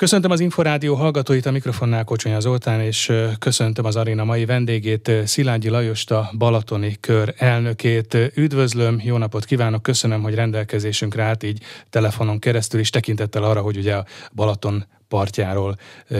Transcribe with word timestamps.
Köszöntöm 0.00 0.30
az 0.30 0.40
Inforádió 0.40 0.94
hallgatóit, 0.94 1.46
a 1.46 1.50
mikrofonnál 1.50 2.04
Kocsonya 2.04 2.40
Zoltán, 2.40 2.80
és 2.80 3.12
köszöntöm 3.38 3.84
az 3.84 3.96
aréna 3.96 4.24
mai 4.24 4.44
vendégét, 4.44 5.10
Szilágyi 5.24 5.68
Lajost, 5.68 6.10
a 6.10 6.30
Balatoni 6.38 6.96
Kör 7.00 7.34
elnökét. 7.36 8.16
Üdvözlöm, 8.34 9.00
jó 9.04 9.16
napot 9.16 9.44
kívánok, 9.44 9.82
köszönöm, 9.82 10.22
hogy 10.22 10.34
rendelkezésünkre 10.34 11.22
állt 11.22 11.42
így 11.42 11.62
telefonon 11.90 12.38
keresztül, 12.38 12.80
és 12.80 12.90
tekintettel 12.90 13.44
arra, 13.44 13.60
hogy 13.60 13.76
ugye 13.76 13.94
a 13.94 14.04
Balaton 14.34 14.84
partjáról 15.08 15.76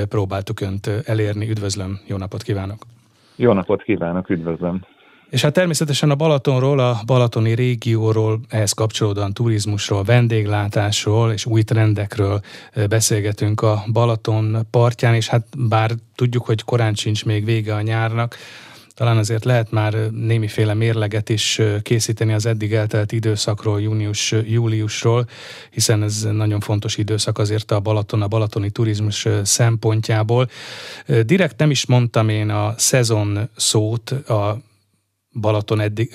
próbáltuk 0.08 0.60
Önt 0.60 0.86
elérni. 1.04 1.50
Üdvözlöm, 1.50 2.00
jó 2.06 2.16
napot 2.16 2.42
kívánok! 2.42 2.82
Jó 3.36 3.52
napot 3.52 3.82
kívánok, 3.82 4.30
üdvözlöm! 4.30 4.80
És 5.30 5.42
hát 5.42 5.52
természetesen 5.52 6.10
a 6.10 6.14
Balatonról, 6.14 6.78
a 6.78 7.00
balatoni 7.06 7.54
régióról, 7.54 8.40
ehhez 8.48 8.72
kapcsolódóan 8.72 9.32
turizmusról, 9.32 10.04
vendéglátásról 10.04 11.32
és 11.32 11.46
új 11.46 11.62
trendekről 11.62 12.40
beszélgetünk 12.88 13.62
a 13.62 13.84
Balaton 13.92 14.66
partján, 14.70 15.14
és 15.14 15.28
hát 15.28 15.46
bár 15.56 15.90
tudjuk, 16.14 16.44
hogy 16.44 16.62
korán 16.62 16.94
sincs 16.94 17.24
még 17.24 17.44
vége 17.44 17.74
a 17.74 17.80
nyárnak, 17.80 18.36
talán 18.94 19.16
azért 19.16 19.44
lehet 19.44 19.70
már 19.70 19.94
némiféle 20.10 20.74
mérleget 20.74 21.28
is 21.28 21.60
készíteni 21.82 22.32
az 22.32 22.46
eddig 22.46 22.72
eltelt 22.72 23.12
időszakról, 23.12 23.80
június-júliusról, 23.80 25.28
hiszen 25.70 26.02
ez 26.02 26.22
nagyon 26.32 26.60
fontos 26.60 26.96
időszak 26.96 27.38
azért 27.38 27.70
a 27.70 27.80
Balaton, 27.80 28.22
a 28.22 28.28
balatoni 28.28 28.70
turizmus 28.70 29.26
szempontjából. 29.42 30.50
Direkt 31.22 31.58
nem 31.58 31.70
is 31.70 31.86
mondtam 31.86 32.28
én 32.28 32.50
a 32.50 32.74
szezon 32.76 33.48
szót, 33.56 34.10
a 34.10 34.60
Balaton 35.40 35.80
eddig, 35.80 36.10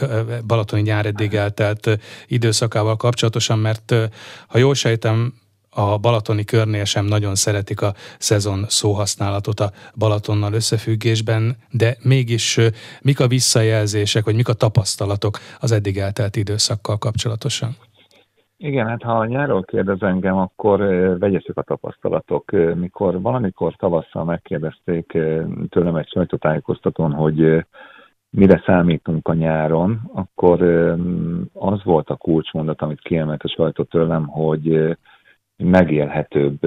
balatoni 0.48 0.82
nyár 0.82 1.05
eddig 1.05 1.34
eltelt 1.34 1.90
időszakával 2.28 2.96
kapcsolatosan, 2.96 3.60
mert 3.60 3.94
ha 4.48 4.58
jól 4.58 4.74
sejtem, 4.74 5.34
a 5.76 5.98
balatoni 5.98 6.44
körnél 6.44 6.84
sem 6.84 7.05
nagyon 7.05 7.36
szeretik 7.36 7.82
a 7.82 7.94
szezon 8.18 8.64
szóhasználatot 8.68 9.60
a 9.60 9.72
Balatonnal 10.00 10.54
összefüggésben, 10.54 11.55
de 11.72 11.96
mégis 12.04 12.60
mik 13.02 13.20
a 13.20 13.27
visszajelzések, 13.27 14.26
vagy 14.26 14.35
mik 14.35 14.48
a 14.48 14.54
tapasztalatok 14.54 15.38
az 15.60 15.72
eddig 15.72 15.98
eltelt 15.98 16.35
időszakkal 16.35 16.98
kapcsolatosan? 16.98 17.70
Igen, 18.57 18.88
hát 18.88 19.02
ha 19.02 19.12
a 19.12 19.26
nyáról 19.26 19.63
kérdez 19.63 20.02
engem, 20.02 20.38
akkor 20.38 20.79
vegyesek 21.20 21.57
a 21.57 21.62
tapasztalatok. 21.62 22.52
Mikor 22.76 23.22
valamikor 23.22 23.76
tavasszal 23.76 24.24
megkérdezték 24.24 25.18
tőlem 25.70 25.96
egy 25.96 26.10
sajtótájékoztatón, 26.10 27.12
hogy 27.12 27.66
mire 28.36 28.62
számítunk 28.66 29.28
a 29.28 29.34
nyáron, 29.34 30.02
akkor 30.14 30.62
az 31.54 31.84
volt 31.84 32.10
a 32.10 32.16
kulcsmondat, 32.16 32.82
amit 32.82 33.02
kiemelt 33.02 33.44
a 33.44 33.48
sajtó 33.48 33.84
tőlem, 33.84 34.28
hogy 34.28 34.98
megélhetőbb 35.58 36.60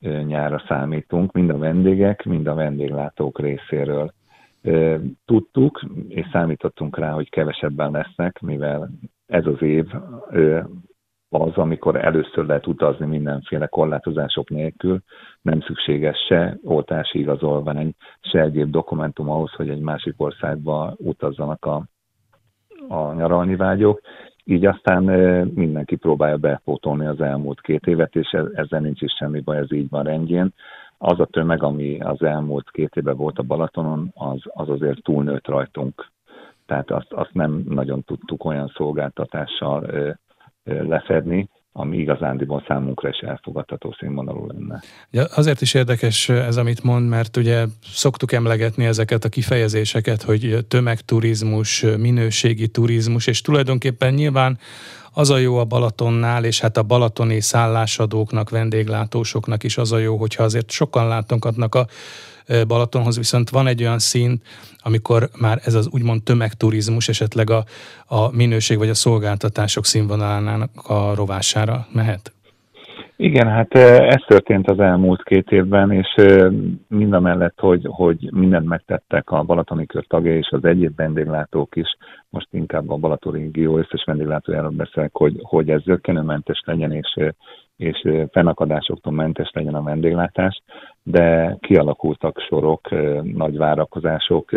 nyára 0.00 0.62
számítunk, 0.68 1.32
mind 1.32 1.50
a 1.50 1.58
vendégek, 1.58 2.24
mind 2.24 2.46
a 2.46 2.54
vendéglátók 2.54 3.40
részéről. 3.40 4.12
Tudtuk, 5.24 5.84
és 6.08 6.26
számítottunk 6.32 6.98
rá, 6.98 7.10
hogy 7.10 7.30
kevesebben 7.30 7.90
lesznek, 7.90 8.40
mivel 8.40 8.90
ez 9.26 9.46
az 9.46 9.62
év 9.62 9.86
az, 11.34 11.56
amikor 11.56 12.04
először 12.04 12.46
lehet 12.46 12.66
utazni 12.66 13.06
mindenféle 13.06 13.66
korlátozások 13.66 14.50
nélkül, 14.50 14.98
nem 15.42 15.60
szükséges 15.60 16.18
se 16.28 16.58
oltási 16.62 17.18
igazolvány, 17.18 17.94
se 18.20 18.40
egyéb 18.40 18.70
dokumentum 18.70 19.30
ahhoz, 19.30 19.52
hogy 19.52 19.68
egy 19.68 19.80
másik 19.80 20.14
országba 20.16 20.94
utazzanak 20.96 21.64
a, 21.64 21.82
a 22.88 23.12
nyaralni 23.12 23.56
vágyok. 23.56 24.00
Így 24.44 24.66
aztán 24.66 25.02
mindenki 25.54 25.96
próbálja 25.96 26.36
bepótolni 26.36 27.06
az 27.06 27.20
elmúlt 27.20 27.60
két 27.60 27.86
évet, 27.86 28.16
és 28.16 28.36
ezzel 28.52 28.80
nincs 28.80 29.02
is 29.02 29.12
semmi 29.18 29.40
baj, 29.40 29.56
ez 29.56 29.72
így 29.72 29.90
van 29.90 30.04
rendjén. 30.04 30.52
Az 30.98 31.20
a 31.20 31.24
tömeg, 31.24 31.62
ami 31.62 32.00
az 32.00 32.22
elmúlt 32.22 32.70
két 32.70 32.96
évben 32.96 33.16
volt 33.16 33.38
a 33.38 33.42
Balatonon, 33.42 34.10
az, 34.14 34.40
az 34.44 34.68
azért 34.68 35.02
túlnőtt 35.02 35.46
rajtunk. 35.46 36.06
Tehát 36.66 36.90
azt, 36.90 37.12
azt 37.12 37.34
nem 37.34 37.64
nagyon 37.68 38.02
tudtuk 38.02 38.44
olyan 38.44 38.72
szolgáltatással 38.74 39.86
lefedni, 40.64 41.48
ami 41.72 41.96
igazándiból 41.96 42.64
számunkra 42.68 43.08
is 43.08 43.18
elfogadható 43.18 43.94
színvonalú 43.98 44.46
lenne. 44.46 44.80
Ja, 45.10 45.24
azért 45.24 45.60
is 45.60 45.74
érdekes 45.74 46.28
ez, 46.28 46.56
amit 46.56 46.82
mond, 46.82 47.08
mert 47.08 47.36
ugye 47.36 47.64
szoktuk 47.82 48.32
emlegetni 48.32 48.84
ezeket 48.84 49.24
a 49.24 49.28
kifejezéseket, 49.28 50.22
hogy 50.22 50.58
tömegturizmus, 50.68 51.84
minőségi 51.98 52.68
turizmus, 52.68 53.26
és 53.26 53.40
tulajdonképpen 53.40 54.14
nyilván 54.14 54.58
az 55.12 55.30
a 55.30 55.38
jó 55.38 55.56
a 55.56 55.64
Balatonnál, 55.64 56.44
és 56.44 56.60
hát 56.60 56.76
a 56.76 56.82
balatoni 56.82 57.40
szállásadóknak, 57.40 58.50
vendéglátósoknak 58.50 59.62
is 59.62 59.78
az 59.78 59.92
a 59.92 59.98
jó, 59.98 60.16
hogyha 60.16 60.42
azért 60.42 60.70
sokan 60.70 61.08
látogatnak 61.08 61.74
a 61.74 61.86
Balatonhoz, 62.68 63.16
viszont 63.16 63.50
van 63.50 63.66
egy 63.66 63.82
olyan 63.82 63.98
szint, 63.98 64.42
amikor 64.82 65.28
már 65.40 65.58
ez 65.64 65.74
az 65.74 65.88
úgymond 65.92 66.22
tömegturizmus 66.22 67.08
esetleg 67.08 67.50
a, 67.50 67.64
a 68.06 68.36
minőség 68.36 68.78
vagy 68.78 68.88
a 68.88 68.94
szolgáltatások 68.94 69.84
színvonalának 69.84 70.70
a 70.88 71.14
rovására 71.14 71.86
mehet? 71.92 72.32
Igen, 73.16 73.48
hát 73.48 73.74
ez 73.74 74.22
történt 74.26 74.70
az 74.70 74.80
elmúlt 74.80 75.22
két 75.22 75.50
évben, 75.50 75.92
és 75.92 76.14
mind 76.88 77.12
a 77.12 77.20
mellett, 77.20 77.58
hogy, 77.60 77.86
hogy 77.90 78.30
mindent 78.32 78.66
megtettek 78.66 79.30
a 79.30 79.42
Balatoni 79.42 79.86
kör 79.86 80.06
tagja 80.06 80.36
és 80.36 80.48
az 80.50 80.64
egyéb 80.64 80.96
vendéglátók 80.96 81.76
is, 81.76 81.96
most 82.30 82.48
inkább 82.50 82.90
a 82.90 82.96
Balatoni 82.96 83.42
régió 83.42 83.78
összes 83.78 84.04
vendéglátójáról 84.04 84.70
beszélek, 84.70 85.10
hogy, 85.12 85.38
hogy 85.42 85.70
ez 85.70 85.82
zöggenőmentes 85.82 86.62
legyen, 86.64 86.92
és 86.92 87.32
és 87.76 88.08
fennakadásoktól 88.30 89.12
mentes 89.12 89.50
legyen 89.52 89.74
a 89.74 89.82
vendéglátás, 89.82 90.62
de 91.06 91.56
kialakultak 91.60 92.40
sorok, 92.48 92.88
nagy 93.22 93.56
várakozások, 93.56 94.50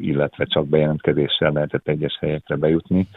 illetve 0.00 0.44
csak 0.44 0.66
bejelentkezéssel 0.66 1.52
lehetett 1.52 1.88
egyes 1.88 2.18
helyekre 2.20 2.56
bejutni, 2.56 3.08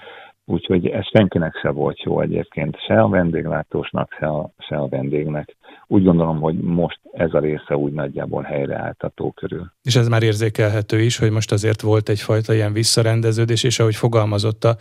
úgyhogy 0.45 0.87
ez 0.87 1.05
senkinek 1.07 1.59
se 1.61 1.69
volt 1.69 2.01
jó 2.01 2.21
egyébként, 2.21 2.77
se 2.87 3.01
a 3.01 3.09
vendéglátósnak, 3.09 4.15
se 4.19 4.27
a, 4.27 4.49
se 4.57 4.75
a 4.75 4.87
vendégnek. 4.87 5.55
Úgy 5.87 6.03
gondolom, 6.03 6.39
hogy 6.39 6.55
most 6.55 6.99
ez 7.11 7.33
a 7.33 7.39
része 7.39 7.77
úgy 7.77 7.91
nagyjából 7.91 8.41
helyreállt 8.41 9.03
a 9.03 9.11
tó 9.15 9.31
körül. 9.31 9.71
És 9.83 9.95
ez 9.95 10.07
már 10.07 10.23
érzékelhető 10.23 11.01
is, 11.01 11.17
hogy 11.17 11.31
most 11.31 11.51
azért 11.51 11.81
volt 11.81 12.09
egyfajta 12.09 12.53
ilyen 12.53 12.73
visszarendeződés, 12.73 13.63
és 13.63 13.79
ahogy 13.79 13.95
fogalmazott 13.95 14.63
a 14.63 14.75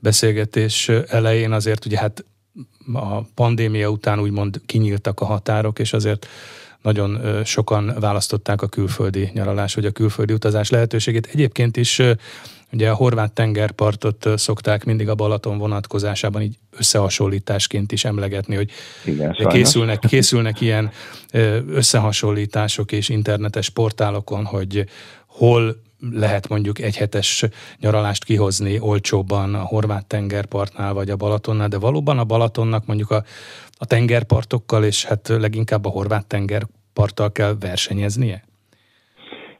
beszélgetés 0.00 0.88
elején, 0.88 1.52
azért 1.52 1.84
ugye 1.84 1.98
hát 1.98 2.24
a 2.92 3.20
pandémia 3.34 3.88
után 3.88 4.20
úgymond 4.20 4.60
kinyíltak 4.66 5.20
a 5.20 5.24
határok, 5.24 5.78
és 5.78 5.92
azért 5.92 6.26
nagyon 6.86 7.42
sokan 7.44 7.94
választották 8.00 8.62
a 8.62 8.66
külföldi 8.66 9.30
nyaralás, 9.32 9.74
vagy 9.74 9.84
a 9.84 9.90
külföldi 9.90 10.32
utazás 10.32 10.70
lehetőségét. 10.70 11.28
Egyébként 11.32 11.76
is 11.76 12.02
ugye 12.72 12.90
a 12.90 12.94
horvát 12.94 13.32
tengerpartot 13.32 14.28
szokták 14.34 14.84
mindig 14.84 15.08
a 15.08 15.14
Balaton 15.14 15.58
vonatkozásában 15.58 16.42
így 16.42 16.58
összehasonlításként 16.70 17.92
is 17.92 18.04
emlegetni, 18.04 18.54
hogy 18.54 18.70
Igen, 19.04 19.36
készülnek, 19.48 19.98
készülnek 20.08 20.60
ilyen 20.60 20.90
összehasonlítások 21.68 22.92
és 22.92 23.08
internetes 23.08 23.68
portálokon, 23.68 24.44
hogy 24.44 24.84
hol 25.26 25.84
lehet 26.12 26.48
mondjuk 26.48 26.78
egy 26.78 26.96
hetes 26.96 27.44
nyaralást 27.80 28.24
kihozni 28.24 28.78
olcsóbban 28.78 29.54
a 29.54 29.62
horvát 29.62 30.06
tengerpartnál 30.06 30.92
vagy 30.92 31.10
a 31.10 31.16
Balatonnál, 31.16 31.68
de 31.68 31.78
valóban 31.78 32.18
a 32.18 32.24
Balatonnak 32.24 32.86
mondjuk 32.86 33.10
a, 33.10 33.24
a 33.78 33.86
tengerpartokkal 33.86 34.84
és 34.84 35.04
hát 35.04 35.28
leginkább 35.28 35.84
a 35.84 35.88
horvát 35.88 36.26
tengerparttal 36.26 37.32
kell 37.32 37.54
versenyeznie? 37.60 38.42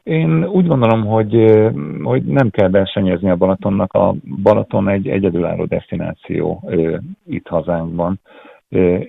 Én 0.03 0.45
úgy 0.45 0.67
gondolom, 0.67 1.05
hogy, 1.05 1.33
hogy 2.03 2.23
nem 2.23 2.49
kell 2.49 2.69
versenyezni 2.69 3.29
a 3.29 3.35
Balatonnak. 3.35 3.93
A 3.93 4.15
Balaton 4.43 4.89
egy 4.89 5.07
egyedülálló 5.07 5.65
destináció 5.65 6.69
itt 7.27 7.47
hazánkban. 7.47 8.19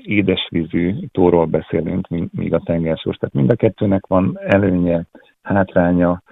Édesvízű 0.02 0.94
tóról 1.12 1.46
beszélünk, 1.46 2.08
míg 2.30 2.54
a 2.54 2.62
tengersós. 2.64 3.16
Tehát 3.16 3.34
mind 3.34 3.50
a 3.50 3.54
kettőnek 3.54 4.06
van 4.06 4.38
előnye, 4.46 5.06
hátránya 5.42 6.22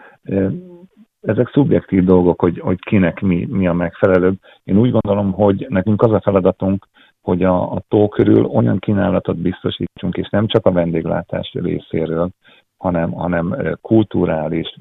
ezek 1.23 1.51
szubjektív 1.53 2.05
dolgok, 2.05 2.41
hogy, 2.41 2.59
hogy 2.59 2.79
kinek 2.81 3.21
mi, 3.21 3.47
mi 3.51 3.67
a 3.67 3.73
megfelelőbb. 3.73 4.37
Én 4.65 4.79
úgy 4.79 4.91
gondolom, 4.91 5.33
hogy 5.33 5.67
nekünk 5.69 6.03
az 6.03 6.13
a 6.13 6.21
feladatunk, 6.21 6.87
hogy 7.27 7.43
a, 7.43 7.73
a 7.73 7.83
tó 7.89 8.09
körül 8.09 8.45
olyan 8.45 8.79
kínálatot 8.79 9.37
biztosítsunk, 9.37 10.17
és 10.17 10.29
nem 10.29 10.47
csak 10.47 10.67
a 10.67 10.73
vendéglátás 10.73 11.53
részéről, 11.53 12.31
hanem, 12.77 13.13
hanem 13.13 13.77
kulturális, 13.81 14.79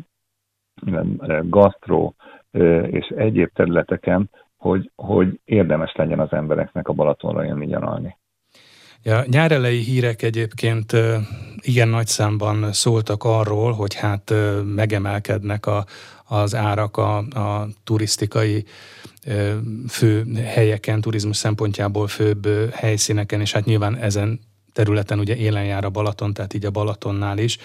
gasztró 1.43 2.15
és 2.85 3.07
egyéb 3.07 3.49
területeken, 3.53 4.29
hogy, 4.57 4.91
hogy 4.95 5.39
érdemes 5.45 5.93
legyen 5.95 6.19
az 6.19 6.31
embereknek 6.31 6.87
a 6.87 6.93
Balatonra 6.93 7.43
jönni 7.43 7.65
nyaralni. 7.65 8.17
Ja, 9.03 9.23
nyárelei 9.27 9.79
hírek 9.79 10.21
egyébként 10.21 10.91
igen 11.61 11.87
nagy 11.87 12.07
számban 12.07 12.71
szóltak 12.71 13.23
arról, 13.23 13.71
hogy 13.71 13.95
hát 13.95 14.33
megemelkednek 14.75 15.65
a, 15.65 15.85
az 16.27 16.55
árak 16.55 16.97
a, 16.97 17.17
a 17.17 17.67
turisztikai 17.83 18.65
fő 19.89 20.33
helyeken, 20.33 21.01
turizmus 21.01 21.37
szempontjából 21.37 22.07
főbb 22.07 22.47
helyszíneken, 22.73 23.41
és 23.41 23.51
hát 23.51 23.65
nyilván 23.65 23.97
ezen 23.97 24.39
területen 24.73 25.19
ugye 25.19 25.35
élen 25.35 25.65
jár 25.65 25.85
a 25.85 25.89
Balaton, 25.89 26.33
tehát 26.33 26.53
így 26.53 26.65
a 26.65 26.71
Balatonnál 26.71 27.37
is. 27.37 27.57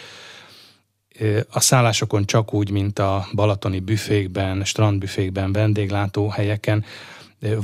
A 1.51 1.61
szállásokon 1.61 2.25
csak 2.25 2.55
úgy, 2.55 2.71
mint 2.71 2.99
a 2.99 3.27
balatoni 3.35 3.81
büfékben, 3.81 4.65
strandbüfékben, 4.65 5.53
vendéglátóhelyeken. 5.53 6.85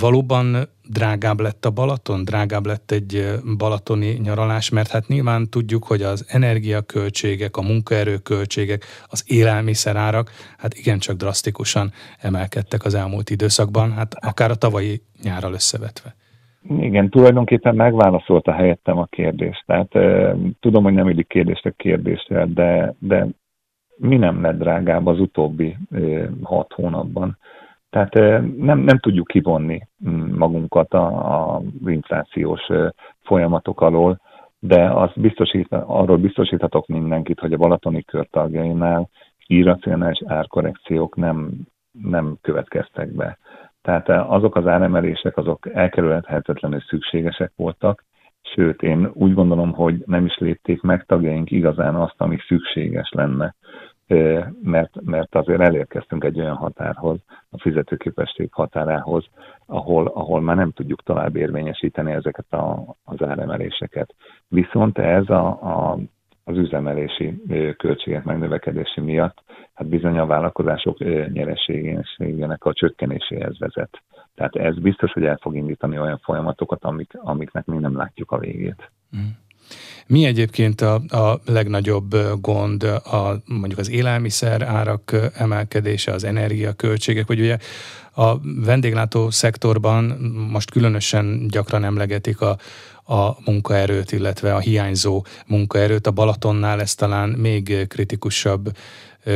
Valóban 0.00 0.56
drágább 0.88 1.40
lett 1.40 1.64
a 1.64 1.70
Balaton, 1.70 2.25
drágább 2.25 2.67
lett 2.67 2.90
egy 2.90 3.25
balatoni 3.58 4.19
nyaralás, 4.23 4.70
mert 4.70 4.90
hát 4.90 5.06
nyilván 5.06 5.50
tudjuk, 5.50 5.84
hogy 5.84 6.02
az 6.02 6.26
energiaköltségek, 6.28 7.56
a 7.56 7.62
munkaerőköltségek, 7.62 8.84
az 9.06 9.25
élelmiszerárak, 9.26 10.31
hát 10.58 10.75
igencsak 10.75 11.17
drasztikusan 11.17 11.90
emelkedtek 12.20 12.84
az 12.84 12.94
elmúlt 12.94 13.31
időszakban, 13.31 13.93
hát 13.93 14.14
akár 14.20 14.50
a 14.50 14.55
tavalyi 14.55 15.00
nyárral 15.23 15.52
összevetve. 15.52 16.14
Igen, 16.81 17.08
tulajdonképpen 17.08 17.75
megválaszolta 17.75 18.52
helyettem 18.52 18.99
a 18.99 19.05
kérdést. 19.05 19.64
Tehát 19.67 19.88
tudom, 20.61 20.82
hogy 20.82 20.93
nem 20.93 21.08
illik 21.08 21.28
kérdést 21.28 21.67
a 21.67 21.70
kérdésre, 21.70 22.46
de, 22.46 22.94
de 22.99 23.26
mi 23.96 24.17
nem 24.17 24.43
lett 24.43 24.58
drágább 24.58 25.06
az 25.06 25.20
utóbbi 25.20 25.76
hat 26.43 26.73
hónapban? 26.73 27.38
Tehát 27.96 28.43
nem, 28.56 28.78
nem 28.78 28.98
tudjuk 28.98 29.26
kivonni 29.26 29.88
magunkat 30.37 30.94
a, 30.94 31.06
a 31.54 31.62
inflációs 31.87 32.60
folyamatok 33.22 33.81
alól, 33.81 34.20
de 34.58 34.90
azt 34.90 35.20
biztosít, 35.20 35.72
arról 35.72 36.16
biztosíthatok 36.16 36.87
mindenkit, 36.87 37.40
hogy 37.40 37.52
a 37.52 37.56
Balatoni 37.56 38.02
kör 38.02 38.28
tagjainál 38.31 39.08
irracionális 39.46 40.22
árkorrekciók 40.26 41.16
nem, 41.16 41.50
nem 42.02 42.37
következtek 42.40 43.12
be. 43.12 43.38
Tehát 43.82 44.08
eh, 44.08 44.32
azok 44.32 44.56
az 44.56 44.66
áremelések, 44.66 45.37
azok 45.37 45.69
elkerülhetetlenül 45.75 46.81
szükségesek 46.81 47.52
voltak, 47.56 48.04
sőt, 48.42 48.82
én 48.82 49.10
úgy 49.12 49.34
gondolom, 49.34 49.72
hogy 49.72 50.02
nem 50.06 50.25
is 50.25 50.38
lépték 50.38 50.82
meg 50.82 51.04
tagjaink 51.04 51.50
igazán 51.50 51.94
azt, 51.94 52.14
ami 52.16 52.37
szükséges 52.46 53.10
lenne, 53.10 53.54
mert, 54.62 55.00
mert 55.04 55.34
azért 55.34 55.60
elérkeztünk 55.60 56.24
egy 56.24 56.40
olyan 56.40 56.56
határhoz, 56.56 57.18
a 57.50 57.60
fizetőképesség 57.60 58.52
határához, 58.52 59.24
ahol, 59.66 60.06
ahol 60.06 60.40
már 60.40 60.56
nem 60.56 60.70
tudjuk 60.70 61.02
tovább 61.02 61.36
érvényesíteni 61.36 62.12
ezeket 62.12 62.52
a, 62.52 62.96
az 63.04 63.22
áremeléseket. 63.22 64.14
Viszont 64.48 64.98
ez 64.98 65.28
a, 65.28 65.46
a 65.46 65.98
az 66.48 66.56
üzemelési 66.56 67.42
költségek 67.76 68.24
megnövekedési 68.24 69.00
miatt, 69.00 69.42
hát 69.74 69.88
bizony 69.88 70.18
a 70.18 70.26
vállalkozások 70.26 70.98
nyereségének 71.32 72.64
a 72.64 72.72
csökkenéséhez 72.72 73.58
vezet. 73.58 74.02
Tehát 74.34 74.56
ez 74.56 74.78
biztos, 74.78 75.12
hogy 75.12 75.24
el 75.24 75.38
fog 75.40 75.56
indítani 75.56 75.98
olyan 75.98 76.18
folyamatokat, 76.18 76.84
amik, 76.84 77.12
amiknek 77.14 77.64
mi 77.64 77.78
nem 77.78 77.96
látjuk 77.96 78.32
a 78.32 78.38
végét. 78.38 78.90
Mm. 79.16 79.20
Mi 80.06 80.24
egyébként 80.24 80.80
a, 80.80 80.94
a 80.94 81.40
legnagyobb 81.44 82.40
gond, 82.40 82.82
a, 82.82 83.42
mondjuk 83.44 83.78
az 83.78 83.90
élelmiszer 83.90 84.62
árak 84.62 85.16
emelkedése, 85.34 86.12
az 86.12 86.24
energiaköltségek, 86.24 87.26
vagy 87.26 87.40
ugye 87.40 87.58
a 88.14 88.40
vendéglátó 88.40 89.30
szektorban 89.30 90.04
most 90.50 90.70
különösen 90.70 91.46
gyakran 91.48 91.84
emlegetik 91.84 92.40
a, 92.40 92.58
a 93.04 93.36
munkaerőt, 93.44 94.12
illetve 94.12 94.54
a 94.54 94.58
hiányzó 94.58 95.24
munkaerőt. 95.46 96.06
A 96.06 96.10
Balatonnál 96.10 96.80
ez 96.80 96.94
talán 96.94 97.28
még 97.28 97.86
kritikusabb 97.88 98.76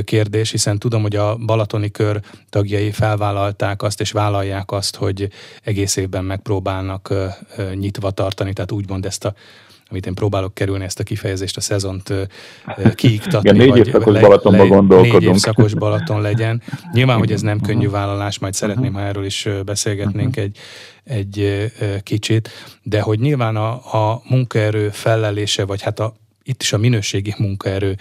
kérdés, 0.04 0.50
hiszen 0.50 0.78
tudom, 0.78 1.02
hogy 1.02 1.16
a 1.16 1.36
Balatoni 1.36 1.90
kör 1.90 2.20
tagjai 2.48 2.90
felvállalták 2.90 3.82
azt, 3.82 4.00
és 4.00 4.12
vállalják 4.12 4.72
azt, 4.72 4.96
hogy 4.96 5.28
egész 5.62 5.96
évben 5.96 6.24
megpróbálnak 6.24 7.14
nyitva 7.74 8.10
tartani, 8.10 8.52
tehát 8.52 8.72
úgymond 8.72 9.06
ezt 9.06 9.24
a 9.24 9.34
amit 9.90 10.06
én 10.06 10.14
próbálok 10.14 10.54
kerülni 10.54 10.84
ezt 10.84 11.00
a 11.00 11.02
kifejezést, 11.02 11.56
a 11.56 11.60
szezont 11.60 12.12
kiiktatni. 12.94 13.48
Igen, 13.48 13.68
négy 13.68 13.86
évszakos 13.86 14.14
le, 14.14 14.20
Balatonban 14.20 14.68
le, 14.68 14.74
gondolkodunk. 14.74 15.20
Négy 15.20 15.28
évszakos 15.28 15.74
Balaton 15.74 16.20
legyen. 16.20 16.62
Nyilván, 16.92 17.18
hogy 17.18 17.32
ez 17.32 17.40
nem 17.40 17.60
könnyű 17.60 17.88
vállalás, 17.88 18.38
majd 18.38 18.54
szeretném, 18.54 18.92
ha 18.92 19.00
erről 19.00 19.24
is 19.24 19.48
beszélgetnénk 19.64 20.36
egy, 20.36 20.58
egy 21.04 21.70
kicsit, 22.02 22.48
de 22.82 23.00
hogy 23.00 23.18
nyilván 23.18 23.56
a, 23.56 23.70
a 23.72 24.22
munkaerő 24.28 24.88
fellelése, 24.88 25.64
vagy 25.64 25.82
hát 25.82 26.00
a, 26.00 26.14
itt 26.42 26.62
is 26.62 26.72
a 26.72 26.78
minőségi 26.78 27.34
munkaerő 27.38 27.96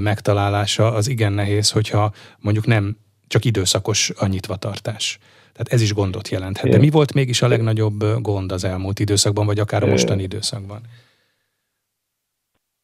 megtalálása 0.00 0.92
az 0.92 1.08
igen 1.08 1.32
nehéz, 1.32 1.70
hogyha 1.70 2.12
mondjuk 2.38 2.66
nem 2.66 2.96
csak 3.28 3.44
időszakos 3.44 4.12
a 4.16 4.26
nyitvatartás. 4.26 5.18
Tehát 5.52 5.72
ez 5.72 5.80
is 5.80 5.94
gondot 5.94 6.28
jelenthet. 6.28 6.70
De 6.70 6.78
mi 6.78 6.90
volt 6.90 7.12
mégis 7.12 7.42
a 7.42 7.48
legnagyobb 7.48 8.04
gond 8.20 8.52
az 8.52 8.64
elmúlt 8.64 8.98
időszakban, 8.98 9.46
vagy 9.46 9.58
akár 9.58 9.82
a 9.82 9.86
mostani 9.86 10.22
időszakban? 10.22 10.80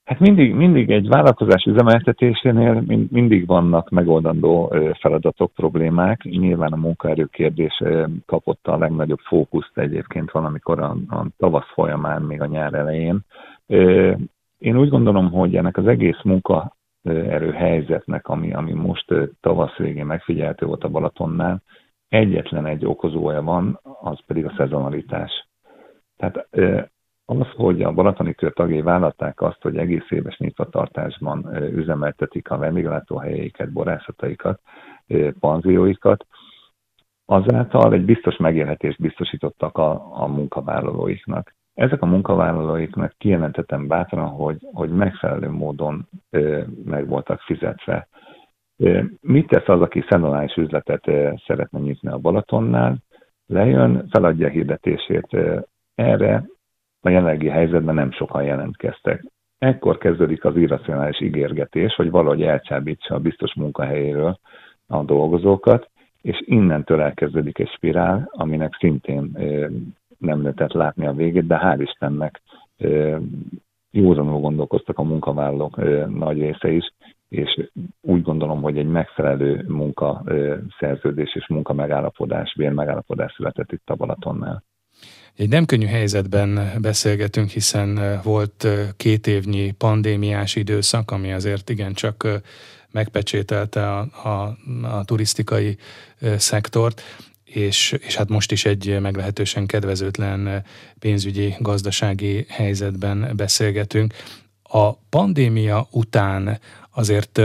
Hát 0.07 0.19
mindig, 0.19 0.55
mindig 0.55 0.91
egy 0.91 1.09
vállalkozás 1.09 1.65
üzemeltetésénél 1.65 2.83
mindig 3.11 3.47
vannak 3.47 3.91
megoldandó 3.91 4.75
feladatok, 5.01 5.53
problémák. 5.53 6.23
Nyilván 6.23 6.73
a 6.73 6.77
munkaerő 6.77 7.25
kérdés 7.25 7.83
kapott 8.27 8.67
a 8.67 8.79
legnagyobb 8.79 9.19
fókuszt 9.19 9.79
egyébként 9.79 10.31
valamikor 10.31 10.81
a, 10.81 10.97
a 11.09 11.27
tavasz 11.37 11.73
folyamán, 11.73 12.23
még 12.23 12.41
a 12.41 12.47
nyár 12.47 12.75
elején. 12.75 13.21
Én 14.59 14.79
úgy 14.79 14.89
gondolom, 14.89 15.31
hogy 15.31 15.57
ennek 15.57 15.77
az 15.77 15.87
egész 15.87 16.23
munkaerő 16.25 17.51
helyzetnek, 17.53 18.29
ami, 18.29 18.53
ami 18.55 18.73
most 18.73 19.15
tavasz 19.41 19.77
végén 19.77 20.07
megfigyelhető 20.07 20.67
volt 20.67 20.85
a 20.85 20.89
Balatonnál, 20.89 21.63
egyetlen 22.09 22.67
egy 22.67 22.87
okozója 22.87 23.43
van, 23.43 23.81
az 24.01 24.19
pedig 24.27 24.45
a 24.45 24.55
szezonalitás. 24.57 25.49
Tehát 26.17 26.49
az, 27.27 27.47
hogy 27.57 27.83
a 27.83 27.93
Balatoni 27.93 28.35
kör 28.35 28.53
tagjai 28.53 28.83
vállalták 28.83 29.41
azt, 29.41 29.63
hogy 29.63 29.77
egész 29.77 30.11
éves 30.11 30.39
nyitvatartásban 30.39 31.57
üzemeltetik 31.73 32.51
a 32.51 32.59
vendéglátóhelyeiket, 32.59 33.73
borászataikat, 33.73 34.61
panzióikat, 35.41 36.27
azáltal 37.25 37.93
egy 37.93 38.05
biztos 38.05 38.37
megélhetést 38.37 39.01
biztosítottak 39.01 39.79
a, 39.79 40.23
a 40.23 40.27
munkavállalóiknak. 40.27 41.55
Ezek 41.75 42.03
a 42.03 42.07
munkavállalóiknak 42.07 43.15
kijelentetem 43.19 43.87
bátran, 43.87 44.29
hogy, 44.29 44.67
hogy 44.73 44.91
megfelelő 44.91 45.51
módon 45.51 46.09
ö, 46.31 46.63
meg 46.85 47.09
voltak 47.09 47.41
fizetve. 47.41 48.09
Ö, 48.77 49.03
mit 49.21 49.49
tesz 49.49 49.69
az, 49.69 49.81
aki 49.81 50.05
szezonális 50.09 50.55
üzletet 50.55 51.09
ö, 51.09 51.33
szeretne 51.47 51.79
nyitni 51.79 52.09
a 52.09 52.19
Balatonnál? 52.19 52.97
Lejön, 53.47 54.07
feladja 54.11 54.47
a 54.47 54.51
hirdetését. 54.51 55.37
Erre 55.95 56.45
a 57.07 57.11
jelenlegi 57.11 57.49
helyzetben 57.49 57.95
nem 57.95 58.13
sokan 58.13 58.43
jelentkeztek. 58.43 59.25
Ekkor 59.59 59.99
kezdődik 59.99 60.45
az 60.45 60.57
irracionális 60.57 61.21
ígérgetés, 61.21 61.95
hogy 61.95 62.11
valahogy 62.11 62.43
elcsábítsa 62.43 63.15
a 63.15 63.21
biztos 63.21 63.55
munkahelyéről 63.55 64.39
a 64.87 65.03
dolgozókat, 65.03 65.91
és 66.23 66.43
innentől 66.45 67.01
elkezdődik 67.01 67.59
egy 67.59 67.69
spirál, 67.69 68.31
aminek 68.33 68.77
szintén 68.79 69.31
nem 70.19 70.43
lehetett 70.43 70.73
látni 70.73 71.07
a 71.07 71.13
végét, 71.13 71.47
de 71.47 71.61
hál' 71.63 71.81
Istennek 71.81 72.43
józanul 73.91 74.41
gondolkoztak 74.41 74.99
a 74.99 75.03
munkavállalók 75.03 75.77
nagy 76.09 76.39
része 76.39 76.71
is, 76.71 76.93
és 77.29 77.69
úgy 78.01 78.23
gondolom, 78.23 78.63
hogy 78.63 78.79
egy 78.79 78.89
megfelelő 78.89 79.65
munkaszerződés 79.69 81.35
és 81.35 81.49
munkamegállapodás, 81.49 82.55
bérmegállapodás 82.57 83.33
született 83.33 83.73
itt 83.73 83.91
a 83.91 83.95
Balatonnál. 83.95 84.63
Egy 85.37 85.49
nem 85.49 85.65
könnyű 85.65 85.87
helyzetben 85.87 86.73
beszélgetünk, 86.81 87.51
hiszen 87.51 88.21
volt 88.23 88.67
két 88.97 89.27
évnyi 89.27 89.71
pandémiás 89.71 90.57
időszak, 90.57 91.11
ami 91.11 91.33
azért 91.33 91.71
igencsak 91.71 92.29
megpecsételte 92.91 93.93
a, 93.93 94.29
a, 94.29 94.57
a 94.83 95.05
turisztikai 95.05 95.77
szektort, 96.37 97.03
és, 97.45 97.95
és 98.01 98.17
hát 98.17 98.29
most 98.29 98.53
is 98.53 98.65
egy 98.65 99.01
meglehetősen 99.01 99.67
kedvezőtlen 99.67 100.65
pénzügyi, 100.99 101.55
gazdasági 101.59 102.47
helyzetben 102.49 103.33
beszélgetünk. 103.37 104.15
A 104.63 104.93
pandémia 104.93 105.89
után 105.91 106.59
azért 106.97 107.41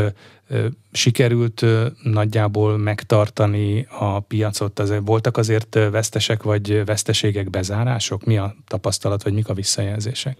sikerült 0.91 1.65
nagyjából 2.03 2.77
megtartani 2.77 3.86
a 4.00 4.20
piacot? 4.20 4.79
Azért 4.79 5.08
voltak 5.08 5.38
azért 5.38 5.89
vesztesek 5.91 6.43
vagy 6.43 6.86
veszteségek, 6.86 7.50
bezárások? 7.50 8.25
Mi 8.25 8.38
a 8.38 8.53
tapasztalat, 8.67 9.24
vagy 9.24 9.34
mik 9.34 9.50
a 9.50 9.53
visszajelzések? 9.53 10.38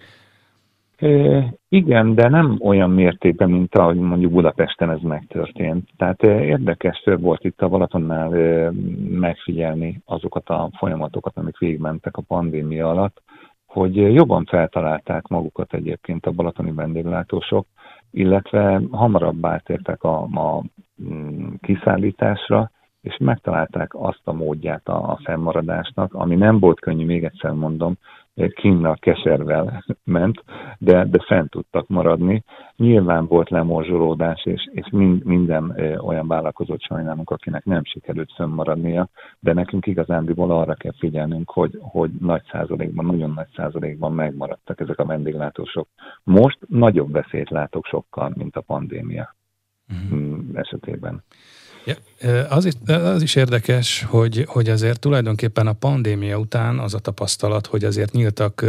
Igen, 1.70 2.16
de 2.16 2.30
nem 2.30 2.60
olyan 2.64 2.90
mértékben, 2.90 3.50
mint 3.50 3.76
ahogy 3.76 3.96
mondjuk 3.96 4.32
Budapesten 4.32 4.90
ez 4.90 5.02
megtörtént. 5.02 5.90
Tehát 5.98 6.24
érdekes 6.24 7.04
volt 7.20 7.44
itt 7.44 7.62
a 7.62 7.68
Balatonnál 7.68 8.30
megfigyelni 9.10 10.02
azokat 10.06 10.50
a 10.50 10.70
folyamatokat, 10.78 11.38
amik 11.38 11.58
végigmentek 11.58 12.18
a 12.18 12.22
pandémia 12.22 12.90
alatt, 12.90 13.22
hogy 13.66 13.96
jobban 13.96 14.46
feltalálták 14.46 15.28
magukat 15.28 15.74
egyébként 15.74 16.26
a 16.26 16.32
balatoni 16.32 16.72
vendéglátósok, 16.72 17.68
illetve 18.12 18.82
hamarabb 18.92 19.46
átértek 19.46 20.04
a, 20.04 20.22
a 20.22 20.64
mm, 21.04 21.48
kiszállításra, 21.62 22.72
és 23.02 23.18
megtalálták 23.18 23.96
azt 23.96 24.22
a 24.24 24.34
módját 24.34 24.88
a, 24.88 25.12
a 25.12 25.20
fennmaradásnak, 25.24 26.14
ami 26.14 26.36
nem 26.36 26.60
volt 26.60 26.80
könnyű, 26.80 27.06
még 27.06 27.24
egyszer 27.24 27.52
mondom, 27.52 27.98
kinnal, 28.56 28.96
keservel 28.96 29.86
ment, 30.04 30.44
de, 30.78 31.06
de 31.06 31.20
fent 31.28 31.50
tudtak 31.50 31.88
maradni. 31.88 32.44
Nyilván 32.76 33.28
volt 33.28 33.50
lemorzsolódás, 33.50 34.46
és, 34.46 34.70
és 34.72 34.90
mind, 34.92 35.24
minden 35.24 35.76
olyan 36.02 36.28
vállalkozott 36.28 36.82
sajnálunk, 36.82 37.30
akinek 37.30 37.66
nem 37.66 37.84
sikerült 37.84 38.34
fönnmaradnia, 38.36 39.10
de 39.40 39.54
nekünk 39.54 39.88
igazándiból 39.88 40.52
arra 40.52 40.74
kell 40.74 40.94
figyelnünk, 40.98 41.50
hogy, 41.50 41.78
hogy 41.80 42.12
nagy 42.20 42.44
százalékban, 42.52 43.06
nagyon 43.06 43.32
nagy 43.32 43.50
százalékban 43.56 44.14
megmaradtak 44.14 44.80
ezek 44.80 45.00
a 45.00 45.06
vendéglátósok. 45.06 45.88
Most 46.24 46.58
nagyobb 46.68 47.12
veszélyt 47.12 47.50
látok 47.50 47.86
sokkal, 47.86 48.32
mint 48.36 48.56
a 48.56 48.62
pandémia 48.62 49.36
uh-huh. 49.90 50.40
esetében. 50.54 51.24
Ja, 51.86 51.96
az, 52.50 52.66
is, 52.66 52.74
az 52.86 53.22
is 53.22 53.36
érdekes, 53.36 54.06
hogy, 54.10 54.46
hogy 54.48 54.70
azért 54.70 55.00
tulajdonképpen 55.00 55.68
a 55.68 55.74
pandémia 55.74 56.38
után 56.38 56.80
az 56.80 56.94
a 56.94 57.00
tapasztalat, 57.00 57.68
hogy 57.68 57.84
azért 57.84 58.12
nyíltak 58.12 58.66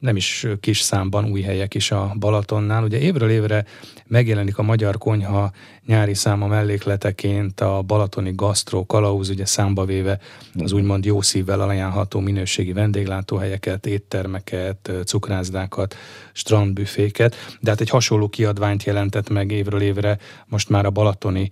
nem 0.00 0.16
is 0.16 0.46
kis 0.60 0.80
számban 0.80 1.30
új 1.30 1.40
helyek 1.40 1.74
is 1.74 1.90
a 1.90 2.12
Balatonnál. 2.18 2.82
Ugye 2.82 2.98
évről 2.98 3.30
évre 3.30 3.64
megjelenik 4.06 4.58
a 4.58 4.62
Magyar 4.62 4.98
Konyha 4.98 5.52
nyári 5.86 6.14
száma 6.14 6.46
mellékleteként 6.46 7.60
a 7.60 7.82
balatoni 7.82 8.32
gasztró 8.34 8.86
kalauz, 8.86 9.28
ugye 9.28 9.44
számba 9.44 9.84
véve 9.84 10.18
az 10.58 10.72
úgymond 10.72 11.04
jó 11.04 11.20
szívvel 11.20 11.60
ajánlható 11.60 12.20
minőségi 12.20 12.72
vendéglátóhelyeket, 12.72 13.86
éttermeket, 13.86 14.90
cukrászdákat, 15.04 15.96
strandbüféket, 16.32 17.36
de 17.60 17.70
hát 17.70 17.80
egy 17.80 17.90
hasonló 17.90 18.28
kiadványt 18.28 18.84
jelentett 18.84 19.28
meg 19.28 19.50
évről 19.50 19.80
évre 19.80 20.18
most 20.46 20.68
már 20.68 20.86
a 20.86 20.90
balatoni 20.90 21.50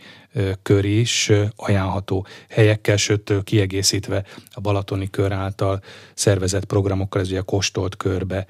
kör 0.62 0.85
is 0.85 1.33
ajánlható 1.57 2.26
helyekkel, 2.49 2.97
sőt 2.97 3.33
kiegészítve 3.45 4.25
a 4.50 4.61
balatoni 4.61 5.11
kör 5.11 5.33
által 5.33 5.83
szervezett 6.14 6.64
programokkal, 6.64 7.21
ez 7.21 7.28
ugye 7.28 7.38
a 7.38 7.42
kóstolt 7.42 7.97
körbe 7.97 8.47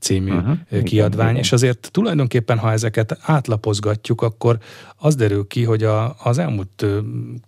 című 0.00 0.32
uh-huh. 0.32 0.82
kiadvány, 0.82 1.28
igen, 1.28 1.42
és 1.42 1.52
azért 1.52 1.88
tulajdonképpen, 1.92 2.58
ha 2.58 2.72
ezeket 2.72 3.18
átlapozgatjuk, 3.22 4.22
akkor 4.22 4.58
az 4.96 5.14
derül 5.14 5.46
ki, 5.46 5.64
hogy 5.64 5.82
a, 5.82 6.16
az 6.22 6.38
elmúlt 6.38 6.86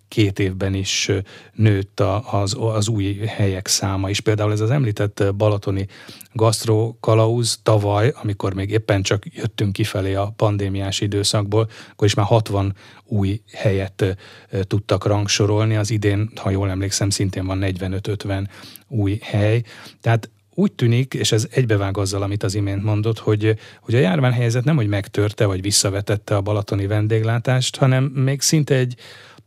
két 0.08 0.38
évben 0.38 0.74
is 0.74 1.10
nőtt 1.52 2.00
a, 2.00 2.40
az, 2.40 2.56
az 2.58 2.88
új 2.88 3.16
helyek 3.26 3.66
száma 3.66 4.10
is. 4.10 4.20
Például 4.20 4.52
ez 4.52 4.60
az 4.60 4.70
említett 4.70 5.34
balatoni 5.34 5.86
gasztró 6.32 6.96
kalauz 7.00 7.60
tavaly, 7.62 8.12
amikor 8.22 8.54
még 8.54 8.70
éppen 8.70 9.02
csak 9.02 9.34
jöttünk 9.34 9.72
kifelé 9.72 10.14
a 10.14 10.32
pandémiás 10.36 11.00
időszakból, 11.00 11.68
akkor 11.90 12.06
is 12.06 12.14
már 12.14 12.26
60 12.26 12.74
új 13.04 13.40
helyet 13.52 14.16
tudtak 14.62 15.04
rangsorolni. 15.06 15.76
Az 15.76 15.90
idén, 15.90 16.30
ha 16.36 16.50
jól 16.50 16.70
emlékszem, 16.70 17.10
szintén 17.10 17.46
van 17.46 17.58
45-50 17.62 18.46
új 18.88 19.18
hely. 19.22 19.62
Tehát 20.00 20.30
úgy 20.60 20.72
tűnik, 20.72 21.14
és 21.14 21.32
ez 21.32 21.46
egybevág 21.50 21.98
azzal, 21.98 22.22
amit 22.22 22.42
az 22.42 22.54
imént 22.54 22.82
mondott, 22.82 23.18
hogy, 23.18 23.58
hogy 23.80 23.94
a 23.94 23.98
járványhelyzet 23.98 24.64
nem, 24.64 24.76
hogy 24.76 24.86
megtörte, 24.86 25.44
vagy 25.44 25.62
visszavetette 25.62 26.36
a 26.36 26.40
balatoni 26.40 26.86
vendéglátást, 26.86 27.76
hanem 27.76 28.04
még 28.04 28.40
szinte 28.40 28.74
egy, 28.74 28.94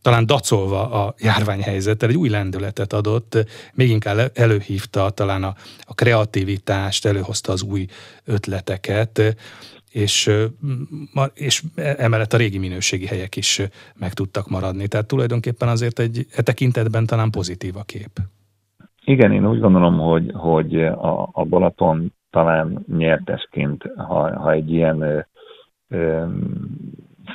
talán 0.02 0.26
dacolva 0.26 1.06
a 1.06 1.16
járványhelyzettel 1.20 2.10
egy 2.10 2.16
új 2.16 2.30
lendületet 2.30 2.94
adott, 2.94 3.46
még 3.74 3.90
inkább 3.90 4.32
előhívta 4.34 5.10
talán 5.10 5.44
a, 5.44 5.56
a 5.82 5.94
kreativitást, 5.94 7.06
előhozta 7.06 7.52
az 7.52 7.62
új 7.62 7.86
ötleteket, 8.26 9.36
és, 9.90 10.32
és 11.34 11.64
emellett 11.76 12.34
a 12.34 12.38
régi 12.38 12.58
minőségi 12.58 13.06
helyek 13.06 13.36
is 13.36 13.62
meg 13.96 14.14
tudtak 14.14 14.50
maradni. 14.50 14.88
Tehát 14.88 15.06
tulajdonképpen 15.06 15.68
azért 15.68 16.00
egy 16.00 16.28
e 16.32 16.42
tekintetben 16.42 17.06
talán 17.06 17.30
pozitív 17.30 17.78
a 17.78 17.84
kép. 17.84 18.20
Igen, 19.06 19.32
én 19.32 19.48
úgy 19.48 19.60
gondolom, 19.60 19.98
hogy, 20.00 20.32
hogy 20.34 20.84
a, 20.84 21.30
a 21.32 21.46
Balaton 21.46 22.14
talán 22.30 22.86
nyertesként, 22.98 23.84
ha, 23.98 24.40
ha 24.40 24.52
egy 24.52 24.72
ilyen 24.72 25.02
ö, 25.02 25.20
ö, 25.90 26.26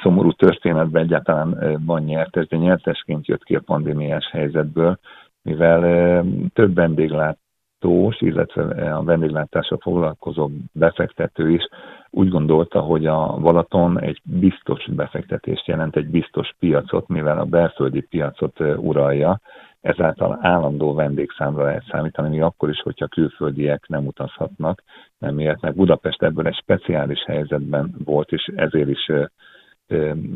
szomorú 0.03 0.33
történetben 0.33 1.03
egyáltalán 1.03 1.79
van 1.87 2.03
nyertes, 2.03 2.47
de 2.47 2.57
nyertesként 2.57 3.27
jött 3.27 3.45
ki 3.45 3.55
a 3.55 3.63
pandémiás 3.65 4.31
helyzetből, 4.31 4.99
mivel 5.43 5.83
ö, 5.83 6.21
több 6.53 6.75
vendéglátós, 6.75 8.21
illetve 8.21 8.95
a 8.95 9.03
vendéglátással 9.03 9.79
foglalkozó 9.81 10.51
befektető 10.73 11.51
is 11.51 11.69
úgy 12.11 12.29
gondolta, 12.29 12.81
hogy 12.81 13.07
a 13.07 13.37
Balaton 13.37 14.01
egy 14.01 14.21
biztos 14.25 14.89
befektetést 14.91 15.67
jelent, 15.67 15.97
egy 15.97 16.09
biztos 16.09 16.55
piacot, 16.59 17.09
mivel 17.09 17.39
a 17.39 17.45
belföldi 17.45 18.01
piacot 18.01 18.61
uralja, 18.61 19.41
ezáltal 19.81 20.39
állandó 20.41 20.95
vendégszámra 20.95 21.65
lehet 21.65 21.85
számítani, 21.91 22.29
még 22.29 22.41
akkor 22.41 22.69
is, 22.69 22.81
hogyha 22.81 23.07
külföldiek 23.07 23.87
nem 23.87 24.07
utazhatnak, 24.07 24.83
nem 25.19 25.35
miért, 25.35 25.75
Budapest 25.75 26.23
ebből 26.23 26.47
egy 26.47 26.57
speciális 26.57 27.25
helyzetben 27.25 27.95
volt, 28.05 28.33
és 28.33 28.51
ezért 28.57 28.89
is 28.89 29.13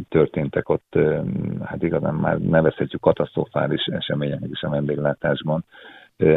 történtek 0.09 0.69
ott, 0.69 0.99
hát 1.63 1.83
igazán 1.83 2.15
már 2.15 2.39
nevezhetjük 2.39 3.01
katasztrofális 3.01 3.85
eseményeknek 3.85 4.51
is 4.51 4.63
a 4.63 4.71
vendéglátásban, 4.71 5.65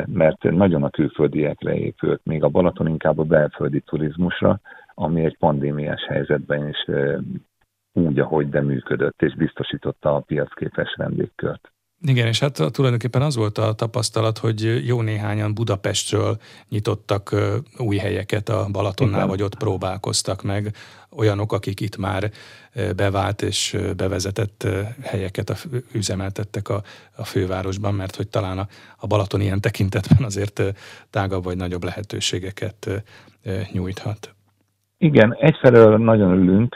mert 0.05 0.43
nagyon 0.43 0.83
a 0.83 0.89
külföldiekre 0.89 1.75
épült, 1.75 2.21
még 2.23 2.43
a 2.43 2.49
Balaton 2.49 2.87
inkább 2.87 3.19
a 3.19 3.23
belföldi 3.23 3.79
turizmusra, 3.79 4.59
ami 4.93 5.23
egy 5.23 5.37
pandémiás 5.37 6.05
helyzetben 6.07 6.67
is 6.67 6.85
úgy, 7.93 8.19
ahogy 8.19 8.49
de 8.49 8.61
működött, 8.61 9.21
és 9.21 9.35
biztosította 9.35 10.15
a 10.15 10.19
piacképes 10.19 10.95
vendégkört. 10.97 11.74
Igen, 12.07 12.27
és 12.27 12.39
hát 12.39 12.53
tulajdonképpen 12.71 13.21
az 13.21 13.35
volt 13.35 13.57
a 13.57 13.73
tapasztalat, 13.73 14.37
hogy 14.37 14.87
jó 14.87 15.01
néhányan 15.01 15.53
Budapestről 15.53 16.37
nyitottak 16.69 17.35
új 17.77 17.97
helyeket 17.97 18.49
a 18.49 18.67
Balatonnál, 18.71 19.15
Igen. 19.15 19.27
vagy 19.27 19.41
ott 19.41 19.55
próbálkoztak 19.57 20.43
meg. 20.43 20.75
Olyanok, 21.09 21.53
akik 21.53 21.79
itt 21.79 21.97
már 21.97 22.31
bevált 22.95 23.41
és 23.41 23.77
bevezetett 23.97 24.67
helyeket 25.01 25.67
üzemeltettek 25.91 26.69
a, 26.69 26.83
a 27.15 27.23
fővárosban, 27.23 27.93
mert 27.93 28.15
hogy 28.15 28.27
talán 28.27 28.57
a, 28.57 28.67
a 28.97 29.07
Balaton 29.07 29.41
ilyen 29.41 29.61
tekintetben 29.61 30.23
azért 30.23 30.61
tágabb 31.09 31.43
vagy 31.43 31.57
nagyobb 31.57 31.83
lehetőségeket 31.83 33.03
nyújthat. 33.71 34.35
Igen, 34.97 35.35
egyfelől 35.39 35.97
nagyon 35.97 36.31
örülünk, 36.31 36.75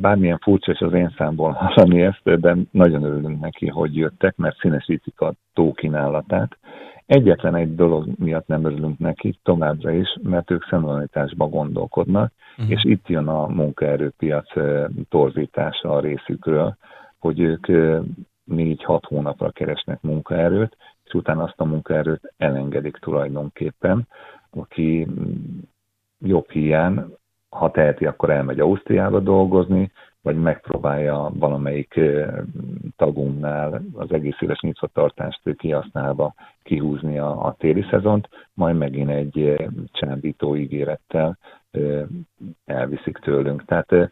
bármilyen 0.00 0.38
furcsa 0.38 0.72
is 0.72 0.78
az 0.78 0.92
én 0.92 1.14
számból 1.16 1.52
hallani 1.52 2.00
ezt, 2.00 2.40
de 2.40 2.56
nagyon 2.70 3.02
örülünk 3.02 3.40
neki, 3.40 3.66
hogy 3.66 3.96
jöttek, 3.96 4.36
mert 4.36 4.58
színesítik 4.58 5.20
a 5.20 5.34
tó 5.52 5.72
kínálatát. 5.72 6.58
Egyetlen 7.06 7.54
egy 7.54 7.74
dolog 7.74 8.08
miatt 8.18 8.46
nem 8.46 8.64
örülünk 8.64 8.98
neki 8.98 9.38
továbbra 9.42 9.90
is, 9.90 10.16
mert 10.22 10.50
ők 10.50 10.64
szemlenításba 10.64 11.48
gondolkodnak, 11.48 12.32
uh-huh. 12.58 12.70
és 12.70 12.84
itt 12.84 13.08
jön 13.08 13.26
a 13.28 13.46
munkaerőpiac 13.46 14.48
torzítása 15.08 15.88
a 15.90 16.00
részükről, 16.00 16.76
hogy 17.18 17.40
ők 17.40 17.66
négy-hat 18.44 19.04
hónapra 19.04 19.50
keresnek 19.50 20.00
munkaerőt, 20.00 20.76
és 21.04 21.12
utána 21.12 21.42
azt 21.42 21.60
a 21.60 21.64
munkaerőt 21.64 22.34
elengedik 22.36 22.96
tulajdonképpen, 22.96 24.08
aki 24.50 25.06
jobb 26.18 26.50
hiány, 26.50 27.04
ha 27.48 27.70
teheti, 27.70 28.06
akkor 28.06 28.30
elmegy 28.30 28.60
Ausztriába 28.60 29.20
dolgozni, 29.20 29.90
vagy 30.26 30.36
megpróbálja 30.36 31.30
valamelyik 31.34 32.00
tagunknál 32.96 33.82
az 33.92 34.12
egész 34.12 34.36
éves 34.40 34.60
nyitvatartást 34.60 35.40
kihasználva 35.56 36.34
kihúzni 36.62 37.18
a, 37.18 37.46
a 37.46 37.54
téli 37.58 37.86
szezont, 37.90 38.28
majd 38.54 38.76
megint 38.76 39.10
egy 39.10 39.56
csábító 39.92 40.56
ígérettel 40.56 41.38
elviszik 42.64 43.16
tőlünk. 43.16 43.64
Tehát 43.64 44.10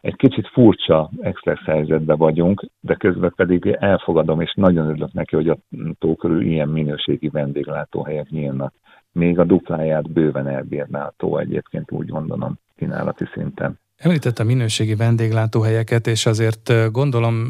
egy 0.00 0.16
kicsit 0.16 0.48
furcsa 0.48 1.10
express 1.20 1.64
helyzetben 1.64 2.16
vagyunk, 2.16 2.64
de 2.80 2.94
közben 2.94 3.32
pedig 3.36 3.76
elfogadom, 3.80 4.40
és 4.40 4.54
nagyon 4.54 4.86
örülök 4.86 5.12
neki, 5.12 5.36
hogy 5.36 5.48
a 5.48 5.56
tó 5.98 6.16
körül 6.16 6.42
ilyen 6.42 6.68
minőségi 6.68 7.28
vendéglátóhelyek 7.28 8.28
nyílnak 8.28 8.72
még 9.14 9.38
a 9.38 9.44
dupláját 9.44 10.10
bőven 10.10 10.48
elbírná 10.48 11.04
a 11.04 11.14
tó 11.16 11.38
egyébként 11.38 11.92
úgy 11.92 12.08
gondolom 12.08 12.58
kínálati 12.76 13.24
szinten. 13.34 13.78
Említette 13.96 14.42
a 14.42 14.46
minőségi 14.46 14.94
vendéglátóhelyeket, 14.94 16.06
és 16.06 16.26
azért 16.26 16.90
gondolom 16.92 17.46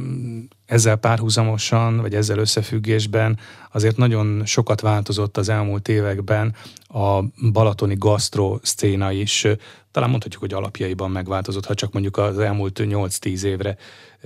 ezzel 0.66 0.96
párhuzamosan, 0.96 2.00
vagy 2.00 2.14
ezzel 2.14 2.38
összefüggésben 2.38 3.38
azért 3.72 3.96
nagyon 3.96 4.44
sokat 4.44 4.80
változott 4.80 5.36
az 5.36 5.48
elmúlt 5.48 5.88
években 5.88 6.54
a 6.80 7.20
balatoni 7.52 7.94
gasztro 7.98 8.58
szcéna 8.62 9.10
is. 9.10 9.46
Talán 9.90 10.10
mondhatjuk, 10.10 10.42
hogy 10.42 10.54
alapjaiban 10.54 11.10
megváltozott, 11.10 11.66
ha 11.66 11.74
csak 11.74 11.92
mondjuk 11.92 12.16
az 12.16 12.38
elmúlt 12.38 12.80
8-10 12.82 13.42
évre 13.42 13.76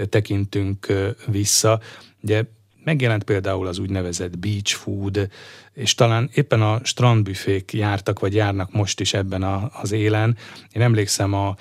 tekintünk 0.08 0.86
vissza. 1.26 1.80
Ugye 2.22 2.44
Megjelent 2.88 3.24
például 3.24 3.66
az 3.66 3.78
úgynevezett 3.78 4.38
beach 4.38 4.74
food, 4.74 5.28
és 5.72 5.94
talán 5.94 6.30
éppen 6.34 6.62
a 6.62 6.80
strandbüfék 6.82 7.72
jártak, 7.72 8.18
vagy 8.18 8.34
járnak 8.34 8.72
most 8.72 9.00
is 9.00 9.14
ebben 9.14 9.42
a, 9.42 9.70
az 9.72 9.92
élen. 9.92 10.36
Én 10.72 10.82
emlékszem 10.82 11.34
a 11.34 11.56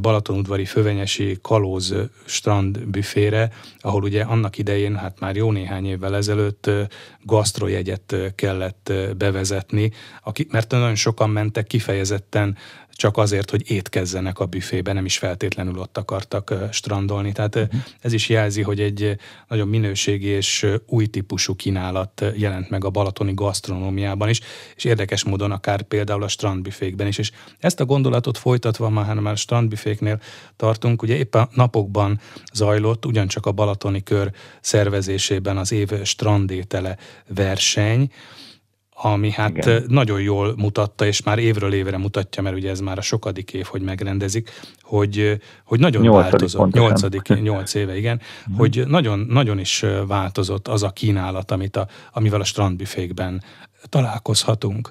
Balatonudvari 0.00 0.64
fővenyesi 0.64 1.38
kalóz 1.42 1.94
strand 2.24 2.78
ahol 3.78 4.02
ugye 4.02 4.22
annak 4.22 4.58
idején, 4.58 4.96
hát 4.96 5.20
már 5.20 5.36
jó 5.36 5.52
néhány 5.52 5.86
évvel 5.86 6.16
ezelőtt 6.16 6.70
gasztrojegyet 7.22 8.16
kellett 8.34 8.92
bevezetni, 9.16 9.92
mert 10.48 10.70
nagyon 10.70 10.94
sokan 10.94 11.30
mentek 11.30 11.66
kifejezetten 11.66 12.56
csak 12.96 13.16
azért, 13.16 13.50
hogy 13.50 13.70
étkezzenek 13.70 14.38
a 14.38 14.46
büfébe, 14.46 14.92
nem 14.92 15.04
is 15.04 15.18
feltétlenül 15.18 15.78
ott 15.78 15.98
akartak 15.98 16.54
strandolni. 16.70 17.32
Tehát 17.32 17.54
uh-huh. 17.54 17.80
ez 18.00 18.12
is 18.12 18.28
jelzi, 18.28 18.62
hogy 18.62 18.80
egy 18.80 19.16
nagyon 19.48 19.68
minőségi 19.68 20.26
és 20.26 20.66
új 20.86 21.06
típusú 21.06 21.54
kínálat 21.54 22.24
jelent 22.36 22.70
meg 22.70 22.84
a 22.84 22.90
balatoni 22.90 23.34
gasztronómiában 23.34 24.28
is, 24.28 24.40
és 24.76 24.84
érdekes 24.84 25.24
módon 25.24 25.50
akár 25.50 25.82
például 25.82 26.22
a 26.22 26.28
strandbüfékben 26.28 27.06
is. 27.06 27.18
És 27.18 27.30
ezt 27.58 27.80
a 27.80 27.84
gondolatot 27.84 28.38
folytatva, 28.38 28.88
már, 28.88 29.06
hanem 29.06 29.22
már 29.22 29.36
strandbüféknél 29.36 30.20
tartunk, 30.56 31.02
ugye 31.02 31.16
éppen 31.16 31.48
napokban 31.52 32.20
zajlott 32.52 33.06
ugyancsak 33.06 33.46
a 33.46 33.52
Balatoni 33.52 34.02
Kör 34.02 34.32
szervezésében 34.60 35.56
az 35.56 35.72
év 35.72 36.02
strandétele 36.02 36.96
verseny, 37.28 38.10
ami 38.96 39.30
hát 39.30 39.56
Igen. 39.56 39.84
nagyon 39.88 40.20
jól 40.20 40.54
mutatta, 40.56 41.06
és 41.06 41.22
már 41.22 41.38
évről 41.38 41.72
évre 41.72 41.98
mutatja, 41.98 42.42
mert 42.42 42.56
ugye 42.56 42.70
ez 42.70 42.80
már 42.80 42.98
a 42.98 43.00
sokadik 43.00 43.52
év, 43.52 43.64
hogy 43.64 43.82
megrendezik, 43.82 44.50
hogy, 44.80 45.40
hogy 45.64 45.80
nagyon 45.80 46.02
nyolcadik 46.02 46.30
változott. 46.30 46.72
Nyolcadik, 46.72 47.28
nyolc 47.42 47.74
éve, 47.74 47.96
igen. 47.96 48.20
Mm. 48.50 48.56
Hogy 48.56 48.82
nagyon, 48.86 49.18
nagyon 49.18 49.58
is 49.58 49.84
változott 50.06 50.68
az 50.68 50.82
a 50.82 50.90
kínálat, 50.90 51.50
amit 51.50 51.76
a, 51.76 51.86
amivel 52.12 52.40
a 52.40 52.44
strandbüfékben 52.44 53.42
találkozhatunk. 53.88 54.90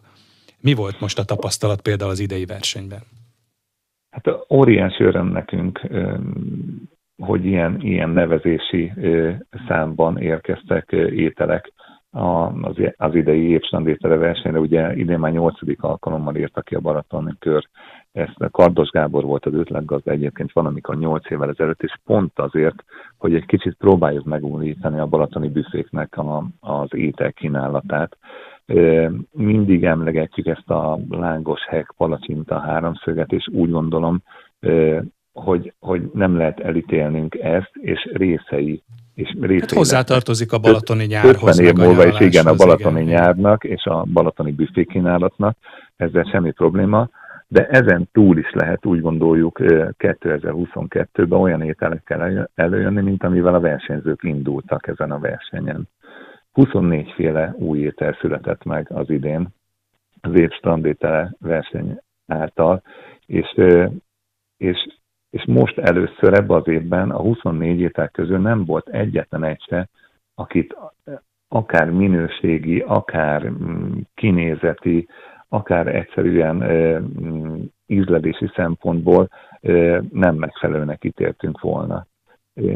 Mi 0.60 0.74
volt 0.74 1.00
most 1.00 1.20
a 1.20 1.24
tapasztalat 1.24 1.82
például 1.82 2.12
az 2.12 2.20
idei 2.20 2.46
versenyben? 2.46 3.02
Hát 4.10 4.26
óriási 4.50 5.04
öröm 5.04 5.28
nekünk, 5.28 5.88
hogy 7.18 7.46
ilyen, 7.46 7.82
ilyen 7.82 8.10
nevezési 8.10 8.92
számban 9.68 10.18
érkeztek 10.18 10.92
ételek 11.16 11.72
az, 12.14 12.76
az 12.98 13.16
idei 13.16 13.50
évstrandétele 13.50 14.16
versenyre. 14.16 14.60
Ugye 14.60 14.96
idén 14.96 15.20
már 15.20 15.32
nyolcadik 15.32 15.84
alkalommal 15.84 16.36
írta 16.36 16.62
ki 16.62 16.76
a 16.76 16.80
Balaton 16.80 17.36
kör. 17.40 17.68
Ezt 18.12 18.52
Kardos 18.52 18.90
Gábor 18.90 19.24
volt 19.24 19.46
az 19.46 19.54
ötletgazda 19.54 20.12
egyébként 20.12 20.52
van, 20.52 20.66
amikor 20.66 20.98
nyolc 20.98 21.32
évvel 21.32 21.50
ezelőtt, 21.50 21.84
és 21.84 21.94
pont 22.06 22.40
azért, 22.40 22.84
hogy 23.18 23.36
egy 23.36 23.46
kicsit 23.46 23.76
próbáljuk 23.78 24.26
megújítani 24.26 25.00
a 25.00 25.06
balatoni 25.06 25.50
büféknek 25.50 26.18
a, 26.18 26.46
az 26.60 26.96
ételkínálatát. 26.96 28.18
Mindig 29.32 29.84
emlegetjük 29.84 30.46
ezt 30.46 30.70
a 30.70 31.00
lángos 31.10 31.66
hek 31.68 31.94
palacsinta 31.98 32.60
háromszöget, 32.60 33.32
és 33.32 33.48
úgy 33.54 33.72
gondolom, 33.72 34.22
hogy, 35.34 35.74
hogy 35.80 36.10
nem 36.14 36.38
lehet 36.38 36.60
elítélnünk 36.60 37.36
ezt, 37.36 37.72
és 37.74 38.10
részei 38.14 38.82
és 39.16 39.36
hát 39.60 39.72
hozzátartozik 39.72 40.52
a 40.52 40.58
balatoni 40.58 41.06
nyárhoz. 41.06 41.60
50 41.60 41.66
év 41.66 41.74
múlva 41.74 42.08
is 42.08 42.20
igen, 42.20 42.46
a 42.46 42.54
balatoni 42.54 43.02
igen. 43.02 43.14
nyárnak 43.14 43.64
és 43.64 43.84
a 43.84 44.04
balatoni 44.14 44.52
büfékínálatnak, 44.52 45.58
ezzel 45.96 46.24
semmi 46.32 46.52
probléma, 46.52 47.10
de 47.48 47.68
ezen 47.68 48.10
túl 48.12 48.38
is 48.38 48.52
lehet 48.52 48.86
úgy 48.86 49.02
gondoljuk 49.02 49.58
2022-ben 49.98 51.40
olyan 51.40 51.62
ételekkel 51.62 52.50
előjönni, 52.56 53.02
mint 53.02 53.24
amivel 53.24 53.54
a 53.54 53.60
versenyzők 53.60 54.24
indultak 54.24 54.88
ezen 54.88 55.12
a 55.12 55.20
versenyen. 55.20 55.88
24 56.52 57.12
féle 57.12 57.56
új 57.58 57.80
étel 57.80 58.18
született 58.22 58.64
meg 58.64 58.92
az 58.92 59.10
idén 59.10 59.48
az 60.22 60.40
év 60.40 60.52
strandétele 60.52 61.36
verseny 61.40 62.00
által, 62.28 62.82
és, 63.26 63.60
és 64.58 64.88
és 65.34 65.46
most 65.46 65.78
először 65.78 66.34
ebben 66.34 66.58
az 66.58 66.68
évben 66.68 67.12
a 67.12 67.20
24 67.20 67.80
étel 67.80 68.10
közül 68.10 68.40
nem 68.40 68.66
volt 68.66 68.88
egyetlen 68.88 69.44
egy 69.44 69.62
se, 69.68 69.90
akit 70.36 70.76
akár 71.48 71.90
minőségi, 71.90 72.80
akár 72.80 73.50
mm, 73.50 73.92
kinézeti, 74.16 75.08
akár 75.48 75.96
egyszerűen 75.96 76.56
mm, 76.56 77.62
ízledési 77.86 78.52
szempontból 78.56 79.30
nem 80.12 80.36
megfelelőnek 80.36 81.04
ítéltünk 81.04 81.62
volna. 81.62 82.06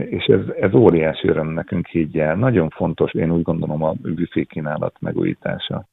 És 0.10 0.26
ez, 0.26 0.42
ez 0.60 0.74
óriási 0.74 1.28
öröm 1.28 1.48
nekünk 1.48 1.88
higgyel. 1.88 2.36
Nagyon 2.36 2.70
fontos, 2.70 3.14
én 3.14 3.32
úgy 3.32 3.44
gondolom, 3.44 3.84
a 3.84 3.94
büfékínálat 3.94 4.96
megújítása. 5.00 5.88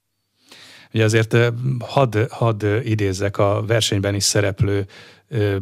Ugye 0.95 1.05
azért 1.05 1.37
hadd 1.79 2.17
had 2.29 2.63
idézzek 2.83 3.39
a 3.39 3.63
versenyben 3.67 4.15
is 4.15 4.23
szereplő 4.23 4.85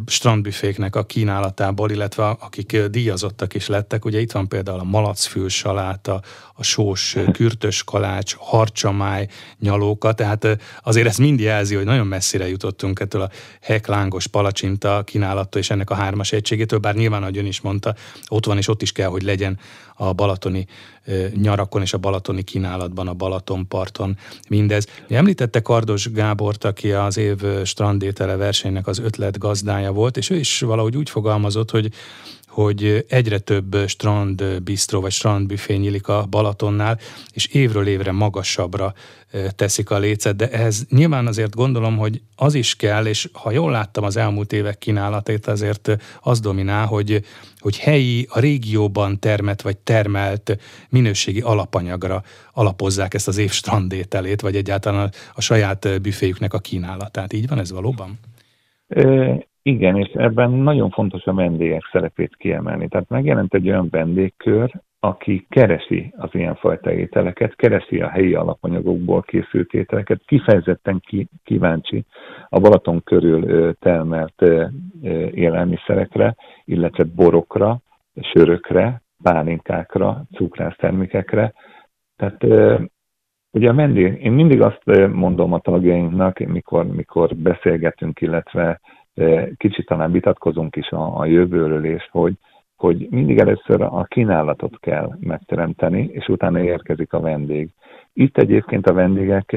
strandbüféknek 0.06 0.96
a 0.96 1.04
kínálatából, 1.04 1.90
illetve 1.90 2.24
akik 2.24 2.76
díjazottak 2.76 3.54
is 3.54 3.66
lettek. 3.66 4.04
Ugye 4.04 4.20
itt 4.20 4.32
van 4.32 4.48
például 4.48 4.78
a 4.78 4.84
malacfül 4.84 5.48
saláta, 5.48 6.22
a 6.54 6.62
sós 6.62 7.16
kürtös 7.32 7.84
kalács, 7.84 8.34
harcsamáj, 8.38 9.26
nyalóka, 9.58 10.12
tehát 10.12 10.58
azért 10.82 11.06
ez 11.06 11.16
mind 11.16 11.40
jelzi, 11.40 11.74
hogy 11.74 11.84
nagyon 11.84 12.06
messzire 12.06 12.48
jutottunk 12.48 13.00
ettől 13.00 13.22
a 13.22 13.30
heklángos 13.60 14.26
palacsinta 14.26 15.02
kínálattól 15.04 15.60
és 15.60 15.70
ennek 15.70 15.90
a 15.90 15.94
hármas 15.94 16.32
egységétől, 16.32 16.78
bár 16.78 16.94
nyilván, 16.94 17.22
ahogy 17.22 17.38
ön 17.38 17.46
is 17.46 17.60
mondta, 17.60 17.94
ott 18.28 18.46
van 18.46 18.56
és 18.56 18.68
ott 18.68 18.82
is 18.82 18.92
kell, 18.92 19.08
hogy 19.08 19.22
legyen 19.22 19.58
a 19.94 20.12
balatoni 20.12 20.66
nyarakon 21.34 21.82
és 21.82 21.92
a 21.92 21.98
balatoni 21.98 22.42
kínálatban, 22.42 23.08
a 23.08 23.14
Balatonparton 23.14 24.16
mindez. 24.48 24.86
Említette 25.08 25.60
Kardos 25.60 26.10
Gábort, 26.10 26.64
aki 26.64 26.92
az 26.92 27.16
év 27.16 27.42
strandétele 27.64 28.36
versenynek 28.36 28.86
az 28.86 28.98
ötlet 28.98 29.38
gazdája 29.52 29.92
volt, 29.92 30.16
és 30.16 30.30
ő 30.30 30.36
is 30.36 30.60
valahogy 30.60 30.96
úgy 30.96 31.10
fogalmazott, 31.10 31.70
hogy 31.70 31.92
hogy 32.52 33.04
egyre 33.08 33.38
több 33.38 33.76
strand 33.86 34.62
bistro 34.62 35.00
vagy 35.00 35.12
strandbüfé 35.12 35.74
nyílik 35.74 36.08
a 36.08 36.26
Balatonnál, 36.30 36.98
és 37.32 37.46
évről 37.46 37.86
évre 37.86 38.12
magasabbra 38.12 38.94
teszik 39.56 39.90
a 39.90 39.98
lécet, 39.98 40.36
de 40.36 40.50
ehhez 40.50 40.86
nyilván 40.90 41.26
azért 41.26 41.54
gondolom, 41.54 41.96
hogy 41.96 42.20
az 42.36 42.54
is 42.54 42.76
kell, 42.76 43.06
és 43.06 43.28
ha 43.32 43.50
jól 43.50 43.70
láttam 43.70 44.04
az 44.04 44.16
elmúlt 44.16 44.52
évek 44.52 44.78
kínálatét, 44.78 45.46
azért 45.46 45.96
az 46.20 46.40
dominál, 46.40 46.86
hogy, 46.86 47.24
hogy 47.58 47.78
helyi, 47.78 48.26
a 48.30 48.40
régióban 48.40 49.18
termett 49.18 49.62
vagy 49.62 49.76
termelt 49.76 50.58
minőségi 50.88 51.40
alapanyagra 51.40 52.22
alapozzák 52.52 53.14
ezt 53.14 53.28
az 53.28 53.36
év 53.36 53.50
strandételét, 53.50 54.40
vagy 54.40 54.56
egyáltalán 54.56 55.06
a, 55.06 55.10
a 55.34 55.40
saját 55.40 56.00
büféjüknek 56.02 56.52
a 56.54 56.58
kínálatát. 56.58 57.32
Így 57.32 57.48
van 57.48 57.58
ez 57.58 57.70
valóban? 57.70 58.18
Igen, 59.62 59.96
és 59.96 60.08
ebben 60.14 60.50
nagyon 60.50 60.90
fontos 60.90 61.24
a 61.24 61.34
vendégek 61.34 61.88
szerepét 61.92 62.36
kiemelni. 62.36 62.88
Tehát 62.88 63.08
megjelent 63.08 63.54
egy 63.54 63.68
olyan 63.68 63.88
vendégkör, 63.90 64.70
aki 65.00 65.46
keresi 65.48 66.12
az 66.16 66.28
ilyenfajta 66.32 66.92
ételeket, 66.92 67.56
keresi 67.56 68.00
a 68.00 68.08
helyi 68.08 68.34
alapanyagokból 68.34 69.22
készült 69.22 69.72
ételeket, 69.72 70.22
kifejezetten 70.26 71.00
ki, 71.06 71.28
kíváncsi 71.44 72.04
a 72.48 72.60
Balaton 72.60 73.02
körül 73.04 73.74
termelt 73.74 74.44
élelmiszerekre, 75.30 76.34
illetve 76.64 77.04
borokra, 77.04 77.80
sörökre, 78.20 79.02
pálinkákra, 79.22 80.22
cukrásztermékekre. 80.34 81.52
Tehát 82.16 82.44
ugye 83.52 83.72
vendég, 83.72 84.22
én 84.22 84.32
mindig 84.32 84.62
azt 84.62 85.12
mondom 85.12 85.52
a 85.52 85.58
tagjainknak, 85.58 86.38
mikor, 86.38 86.86
mikor 86.86 87.36
beszélgetünk, 87.36 88.20
illetve 88.20 88.80
kicsit 89.56 89.86
talán 89.86 90.12
vitatkozunk 90.12 90.76
is 90.76 90.90
a, 90.90 91.18
a 91.18 91.24
jövőről, 91.24 91.84
és 91.84 92.08
hogy, 92.10 92.34
hogy 92.76 93.06
mindig 93.10 93.38
először 93.38 93.82
a 93.82 94.04
kínálatot 94.04 94.78
kell 94.80 95.10
megteremteni, 95.20 96.10
és 96.12 96.28
utána 96.28 96.60
érkezik 96.60 97.12
a 97.12 97.20
vendég. 97.20 97.70
Itt 98.12 98.38
egyébként 98.38 98.86
a 98.86 98.92
vendégek 98.92 99.56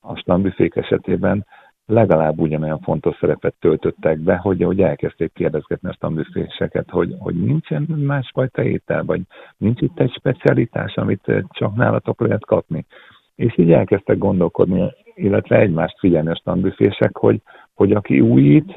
a 0.00 0.16
stambüfék 0.16 0.76
esetében 0.76 1.46
legalább 1.86 2.38
ugyanolyan 2.38 2.78
fontos 2.78 3.16
szerepet 3.20 3.54
töltöttek 3.60 4.18
be, 4.18 4.36
hogy, 4.36 4.62
hogy 4.62 4.80
elkezdték 4.80 5.32
kérdezgetni 5.32 5.88
a 5.88 5.92
stambüféseket, 5.92 6.90
hogy, 6.90 7.14
hogy 7.18 7.34
nincsen 7.34 7.82
másfajta 7.82 8.62
étel, 8.62 9.04
vagy 9.04 9.20
nincs 9.56 9.80
itt 9.80 10.00
egy 10.00 10.12
specialitás, 10.12 10.94
amit 10.94 11.32
csak 11.48 11.74
nálatok 11.74 12.20
lehet 12.20 12.44
kapni. 12.44 12.84
És 13.36 13.58
így 13.58 13.72
elkezdtek 13.72 14.18
gondolkodni, 14.18 14.92
illetve 15.14 15.58
egymást 15.58 15.98
figyelni 15.98 16.30
a 16.30 16.34
stambüfések, 16.34 17.16
hogy, 17.16 17.40
hogy 17.74 17.92
aki 17.92 18.20
újít, 18.20 18.72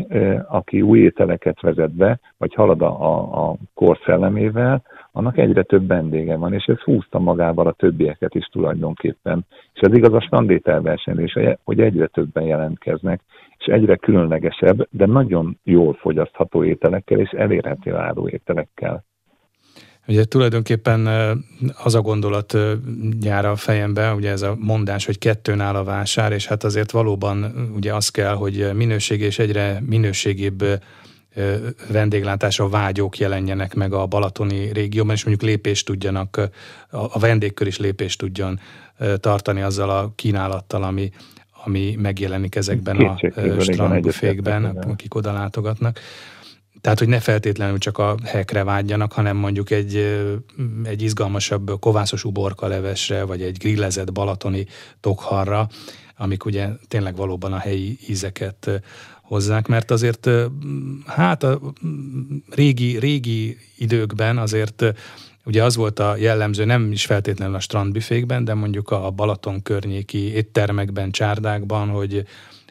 aki 0.48 0.82
új 0.82 1.00
ételeket 1.00 1.62
vezet 1.62 1.96
be, 1.96 2.20
vagy 2.38 2.54
halad 2.54 2.82
a, 2.82 3.50
a 3.50 3.56
kor 3.74 4.00
szellemével, 4.06 4.84
annak 5.12 5.38
egyre 5.38 5.64
több 5.64 5.88
vendége 5.88 6.36
van, 6.36 6.54
és 6.54 6.66
ez 6.66 6.80
húzta 6.80 7.20
magával 7.20 7.68
a 7.68 7.72
többieket 7.72 8.36
is 8.36 8.46
tulajdonképpen. 8.46 9.46
És 9.74 9.80
ez 9.80 9.98
igaz 9.98 10.14
a 10.14 10.22
standételversenyre 10.22 11.24
is, 11.24 11.58
hogy 11.64 11.80
egyre 11.80 12.08
többen 12.08 12.44
jelentkeznek, 12.44 13.22
és 13.58 13.66
egyre 13.66 13.96
különlegesebb, 13.96 14.88
de 14.90 15.06
nagyon 15.06 15.60
jól 15.64 15.94
fogyasztható 15.94 16.64
ételekkel 16.64 17.20
és 17.20 17.30
elérhető 17.30 17.96
áru 17.96 18.28
ételekkel. 18.28 19.07
Ugye 20.08 20.24
tulajdonképpen 20.26 21.08
az 21.84 21.96
a 21.96 22.02
gondolat 22.02 22.58
jár 23.22 23.46
a 23.46 23.56
fejembe, 23.56 24.14
ugye 24.14 24.32
ez 24.32 24.42
a 24.42 24.56
mondás, 24.60 25.06
hogy 25.06 25.18
kettőn 25.18 25.60
áll 25.60 25.76
a 25.76 25.84
vásár, 25.84 26.32
és 26.32 26.46
hát 26.46 26.64
azért 26.64 26.92
valóban 26.92 27.70
ugye 27.76 27.94
az 27.94 28.10
kell, 28.10 28.34
hogy 28.34 28.70
minőség 28.74 29.22
és 29.22 29.40
egyre 29.40 29.84
minőségibb 29.86 30.66
vendéglátásra 31.92 32.70
vágyók 32.70 33.18
jelenjenek 33.18 33.76
meg 33.76 33.94
a 33.94 34.06
balatoni 34.06 34.72
régióban, 34.74 35.16
és 35.16 35.26
mondjuk 35.26 35.50
lépést 35.50 35.86
tudjanak, 35.86 36.50
a 36.90 37.20
vendégkör 37.20 37.68
is 37.68 37.78
lépést 37.78 38.20
tudjon 38.20 38.60
tartani 39.20 39.62
azzal 39.62 39.90
a 39.90 40.12
kínálattal, 40.16 40.84
ami, 40.84 41.12
ami 41.66 41.96
megjelenik 42.00 42.56
ezekben 42.56 42.98
a 42.98 43.60
strandbufékben, 43.60 44.66
akik 44.66 45.16
oda 45.16 45.34
látogatnak. 45.34 46.00
Tehát, 46.88 47.02
hogy 47.02 47.12
ne 47.12 47.20
feltétlenül 47.20 47.78
csak 47.78 47.98
a 47.98 48.18
hekre 48.24 48.64
vágyjanak, 48.64 49.14
hanem 49.14 49.38
mondjuk 49.38 49.70
egy, 49.70 49.96
egy 50.84 51.02
izgalmasabb 51.02 51.80
kovászos 51.80 52.24
uborka 52.24 52.68
levesre, 52.68 53.24
vagy 53.24 53.42
egy 53.42 53.58
grillezett 53.58 54.12
balatoni 54.12 54.66
tokharra, 55.00 55.70
amik 56.18 56.46
ugye 56.46 56.70
tényleg 56.88 57.16
valóban 57.16 57.54
a 57.54 57.58
helyi 57.58 57.98
ízeket 58.08 58.82
hozzák, 59.22 59.68
mert 59.68 59.92
azért 59.92 60.30
hát 61.06 61.44
a 61.44 61.60
régi, 62.50 63.00
régi 63.00 63.58
időkben 63.78 64.38
azért 64.38 64.84
ugye 65.46 65.64
az 65.64 65.76
volt 65.76 66.00
a 66.00 66.16
jellemző, 66.16 66.66
nem 66.66 66.92
is 66.92 67.06
feltétlenül 67.06 67.56
a 67.56 67.60
strandbüfékben, 67.60 68.44
de 68.46 68.54
mondjuk 68.54 68.90
a 68.90 69.12
Balaton 69.12 69.62
környéki 69.62 70.34
éttermekben, 70.34 71.12
csárdákban, 71.12 71.90
hogy 71.90 72.26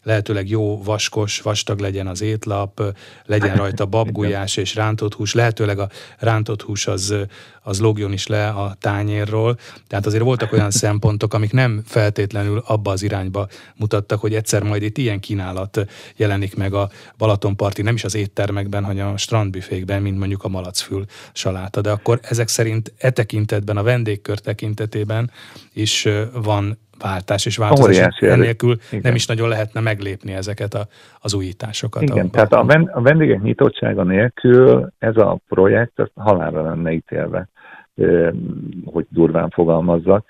lehetőleg 0.06 0.48
jó, 0.48 0.82
vaskos, 0.82 1.40
vastag 1.40 1.78
legyen 1.78 2.06
az 2.06 2.20
étlap, 2.20 2.82
legyen 3.24 3.56
rajta 3.56 3.86
babgulyás 3.96 4.56
és 4.56 4.74
rántott 4.74 5.14
hús, 5.14 5.34
lehetőleg 5.34 5.78
a 5.78 5.88
rántott 6.18 6.62
hús 6.62 6.86
az, 6.86 7.14
az 7.62 7.80
logjon 7.80 8.12
is 8.12 8.26
le 8.26 8.48
a 8.48 8.76
tányérról. 8.80 9.58
Tehát 9.86 10.06
azért 10.06 10.22
voltak 10.22 10.52
olyan 10.52 10.70
szempontok, 10.84 11.34
amik 11.34 11.52
nem 11.52 11.82
feltétlenül 11.86 12.62
abba 12.66 12.90
az 12.90 13.02
irányba 13.02 13.48
mutattak, 13.76 14.20
hogy 14.20 14.34
egyszer 14.34 14.62
majd 14.62 14.82
itt 14.82 14.98
ilyen 14.98 15.20
kínálat 15.20 15.86
jelenik 16.16 16.56
meg 16.56 16.74
a 16.74 16.90
Balatonparti, 17.18 17.82
nem 17.82 17.94
is 17.94 18.04
az 18.04 18.14
éttermekben, 18.14 18.84
hanem 18.84 19.12
a 19.12 19.16
strandbüfékben, 19.16 20.02
mint 20.02 20.18
mondjuk 20.18 20.44
a 20.44 20.48
malacfül 20.48 21.04
saláta. 21.32 21.80
De 21.80 21.90
akkor 21.90 22.18
ezek 22.22 22.48
szerint 22.48 22.92
e 22.98 23.10
tekintetben, 23.10 23.76
a 23.76 23.82
vendégkör 23.82 24.38
tekintetében 24.38 25.30
is 25.72 26.08
van 26.32 26.78
váltás 27.02 27.46
és 27.46 27.56
változás. 27.56 27.96
Óriási 27.96 28.26
Ennélkül 28.26 28.76
igen. 28.90 29.00
nem 29.02 29.14
is 29.14 29.26
nagyon 29.26 29.48
lehetne 29.48 29.80
meglépni 29.80 30.32
ezeket 30.32 30.74
a, 30.74 30.86
az 31.20 31.34
újításokat. 31.34 32.02
Igen, 32.02 32.26
a, 32.26 32.30
tehát 32.30 32.52
a, 32.52 32.64
ven, 32.64 32.90
a 32.92 33.00
vendégek 33.00 33.42
nyitottsága 33.42 34.02
nélkül 34.02 34.88
ez 34.98 35.16
a 35.16 35.38
projekt 35.48 35.98
az 35.98 36.10
halálra 36.14 36.62
lenne 36.62 36.92
ítélve, 36.92 37.48
hogy 38.84 39.06
durván 39.08 39.50
fogalmazzak. 39.50 40.26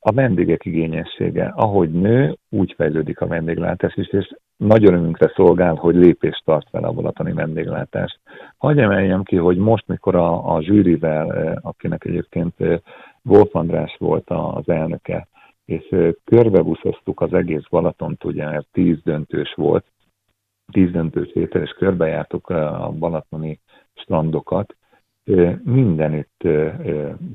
A 0.00 0.12
vendégek 0.12 0.64
igényessége, 0.64 1.52
ahogy 1.56 1.90
nő, 1.90 2.36
úgy 2.48 2.74
fejlődik 2.76 3.20
a 3.20 3.26
vendéglátás 3.26 3.96
is, 3.96 4.08
és 4.08 4.34
nagy 4.56 4.84
örömünkre 4.84 5.32
szolgál, 5.34 5.74
hogy 5.74 5.94
lépést 5.94 6.42
tart 6.44 6.68
fel 6.70 6.84
a 6.84 6.92
balatoni 6.92 7.32
vendéglátás. 7.32 8.20
Hagy 8.56 8.78
emeljem 8.78 9.22
ki, 9.22 9.36
hogy 9.36 9.56
most, 9.56 9.86
mikor 9.86 10.14
a, 10.14 10.54
a 10.54 10.62
zsűrivel, 10.62 11.58
akinek 11.62 12.04
egyébként 12.04 12.54
Wolf 13.22 13.54
András 13.54 13.96
volt 13.98 14.30
az 14.30 14.68
elnöke, 14.68 15.28
és 15.68 15.94
körbebuszoztuk 16.24 17.20
az 17.20 17.32
egész 17.32 17.64
Balatont, 17.70 18.24
ugye, 18.24 18.44
mert 18.44 18.66
tíz 18.72 19.02
döntős 19.02 19.54
volt, 19.54 19.84
tíz 20.72 20.90
döntős 20.90 21.28
étel, 21.28 21.62
és 21.62 21.70
körbejártuk 21.70 22.48
a 22.48 22.92
balatoni 22.98 23.60
strandokat. 23.94 24.76
Mindenütt 25.62 26.48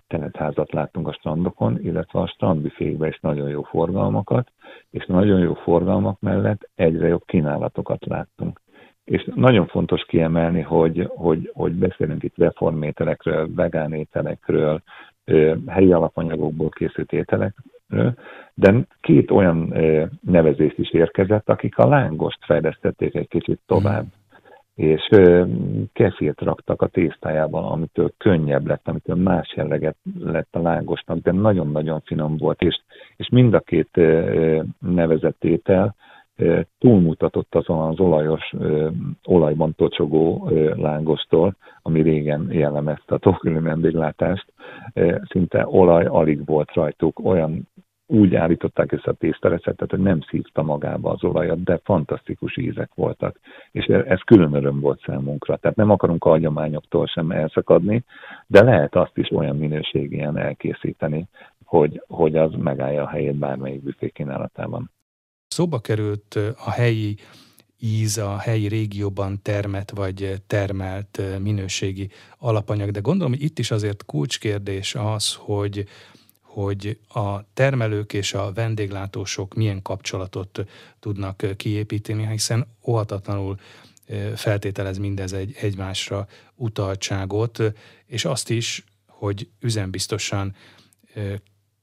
teletházat 0.07 0.71
láttunk 0.71 1.07
a 1.07 1.13
strandokon, 1.13 1.79
illetve 1.81 2.19
a 2.19 2.27
strandbüfékben 2.27 3.09
is 3.09 3.19
nagyon 3.19 3.49
jó 3.49 3.61
forgalmakat, 3.61 4.51
és 4.89 5.05
nagyon 5.05 5.39
jó 5.39 5.53
forgalmak 5.53 6.19
mellett 6.19 6.69
egyre 6.75 7.07
jobb 7.07 7.25
kínálatokat 7.25 8.05
láttunk. 8.05 8.61
És 9.03 9.29
nagyon 9.35 9.67
fontos 9.67 10.05
kiemelni, 10.05 10.61
hogy, 10.61 11.09
hogy, 11.15 11.51
hogy 11.53 11.73
beszélünk 11.73 12.23
itt 12.23 12.37
reformételekről, 12.37 13.53
vegán 13.55 13.93
ételekről, 13.93 14.81
helyi 15.67 15.91
alapanyagokból 15.91 16.69
készült 16.69 17.11
ételek, 17.11 17.53
de 18.53 18.73
két 19.01 19.31
olyan 19.31 19.73
nevezést 20.21 20.77
is 20.77 20.91
érkezett, 20.91 21.49
akik 21.49 21.77
a 21.77 21.87
lángost 21.87 22.45
fejlesztették 22.45 23.15
egy 23.15 23.27
kicsit 23.27 23.59
tovább, 23.65 24.05
és 24.75 25.09
kefirt 25.93 26.41
raktak 26.41 26.81
a 26.81 26.87
tésztájában, 26.87 27.63
amitől 27.63 28.13
könnyebb 28.17 28.67
lett, 28.67 28.87
amitől 28.87 29.15
más 29.15 29.53
jelleget 29.55 29.95
lett 30.19 30.55
a 30.55 30.61
lángosnak, 30.61 31.17
de 31.17 31.31
nagyon-nagyon 31.31 32.01
finom 32.05 32.37
volt, 32.37 32.61
és, 32.61 32.81
és 33.15 33.29
mind 33.29 33.53
a 33.53 33.59
két 33.59 33.99
nevezett 34.79 35.43
étel 35.43 35.95
túlmutatott 36.79 37.55
azon 37.55 37.89
az 37.89 37.99
olajos, 37.99 38.53
olajban 39.23 39.75
tocsogó 39.75 40.49
lángostól, 40.75 41.55
ami 41.81 42.01
régen 42.01 42.47
jellemezte 42.51 43.15
a 43.15 43.17
tókülő 43.17 43.61
vendéglátást. 43.61 44.53
Szinte 45.29 45.67
olaj 45.67 46.05
alig 46.05 46.45
volt 46.45 46.73
rajtuk, 46.73 47.19
olyan 47.25 47.67
úgy 48.07 48.35
állították 48.35 48.91
össze 48.91 49.09
a 49.09 49.13
tésztareceptet, 49.13 49.89
hogy 49.89 49.99
nem 49.99 50.21
szívta 50.21 50.63
magába 50.63 51.11
az 51.11 51.23
olajat, 51.23 51.63
de 51.63 51.79
fantasztikus 51.83 52.57
ízek 52.57 52.89
voltak. 52.95 53.39
És 53.71 53.85
ez 53.85 54.19
külön 54.19 54.53
öröm 54.53 54.79
volt 54.79 55.01
számunkra. 55.05 55.55
Tehát 55.57 55.77
nem 55.77 55.89
akarunk 55.89 56.25
a 56.25 57.05
sem 57.05 57.31
elszakadni, 57.31 58.03
de 58.47 58.63
lehet 58.63 58.95
azt 58.95 59.17
is 59.17 59.31
olyan 59.31 59.57
minőségien 59.57 60.37
elkészíteni, 60.37 61.27
hogy, 61.65 62.03
hogy 62.07 62.35
az 62.35 62.51
megállja 62.53 63.03
a 63.03 63.07
helyét 63.07 63.35
bármelyik 63.35 63.83
büfé 63.83 64.09
kínálatában. 64.09 64.91
Szóba 65.53 65.79
került 65.79 66.39
a 66.57 66.71
helyi 66.71 67.17
íz, 67.79 68.17
a 68.17 68.37
helyi 68.37 68.67
régióban 68.67 69.41
termet 69.41 69.91
vagy 69.91 70.41
termelt 70.47 71.21
minőségi 71.39 72.09
alapanyag, 72.37 72.91
de 72.91 72.99
gondolom, 72.99 73.31
hogy 73.33 73.41
itt 73.41 73.59
is 73.59 73.71
azért 73.71 74.05
kulcskérdés 74.05 74.95
az, 74.95 75.33
hogy 75.33 75.87
hogy 76.41 76.99
a 77.07 77.53
termelők 77.53 78.13
és 78.13 78.33
a 78.33 78.51
vendéglátósok 78.53 79.53
milyen 79.53 79.81
kapcsolatot 79.81 80.65
tudnak 80.99 81.45
kiépíteni, 81.57 82.27
hiszen 82.27 82.67
óhatatlanul 82.85 83.59
feltételez 84.35 84.97
mindez 84.97 85.33
egy 85.33 85.55
egymásra 85.61 86.27
utaltságot, 86.55 87.59
és 88.05 88.25
azt 88.25 88.49
is, 88.49 88.83
hogy 89.07 89.49
üzembiztosan 89.59 90.55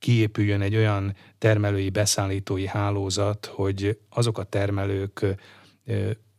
kiépüljön 0.00 0.60
egy 0.60 0.76
olyan 0.76 1.14
termelői 1.38 1.90
beszállítói 1.90 2.66
hálózat, 2.66 3.46
hogy 3.46 3.98
azok 4.08 4.38
a 4.38 4.44
termelők 4.44 5.26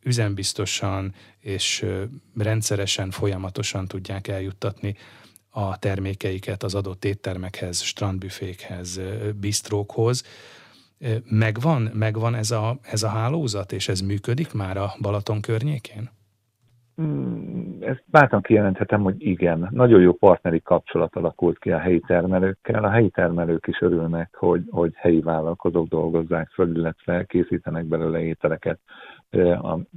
üzembiztosan 0.03 1.13
és 1.39 1.85
rendszeresen, 2.37 3.11
folyamatosan 3.11 3.87
tudják 3.87 4.27
eljuttatni 4.27 4.95
a 5.49 5.79
termékeiket 5.79 6.63
az 6.63 6.75
adott 6.75 7.05
éttermekhez, 7.05 7.81
strandbüfékhez, 7.81 8.99
bistrókhoz. 9.39 10.23
Megvan, 11.23 11.81
megvan 11.81 12.35
ez, 12.35 12.51
a, 12.51 12.79
ez 12.81 13.03
a 13.03 13.07
hálózat, 13.07 13.71
és 13.71 13.87
ez 13.87 14.01
működik 14.01 14.53
már 14.53 14.77
a 14.77 14.95
Balaton 15.01 15.41
környékén? 15.41 16.09
Hmm, 17.01 17.77
ezt 17.79 18.03
bátran 18.05 18.41
kijelenthetem, 18.41 19.01
hogy 19.01 19.15
igen. 19.17 19.67
Nagyon 19.71 20.01
jó 20.01 20.13
partneri 20.13 20.61
kapcsolat 20.61 21.15
alakult 21.15 21.59
ki 21.59 21.71
a 21.71 21.77
helyi 21.77 21.99
termelőkkel. 21.99 22.83
A 22.83 22.89
helyi 22.89 23.09
termelők 23.09 23.67
is 23.67 23.81
örülnek, 23.81 24.35
hogy, 24.35 24.63
hogy 24.69 24.93
helyi 24.95 25.21
vállalkozók 25.21 25.87
dolgozzák 25.87 26.49
föl, 26.49 26.75
illetve 26.75 27.25
készítenek 27.25 27.85
belőle 27.85 28.21
ételeket 28.21 28.79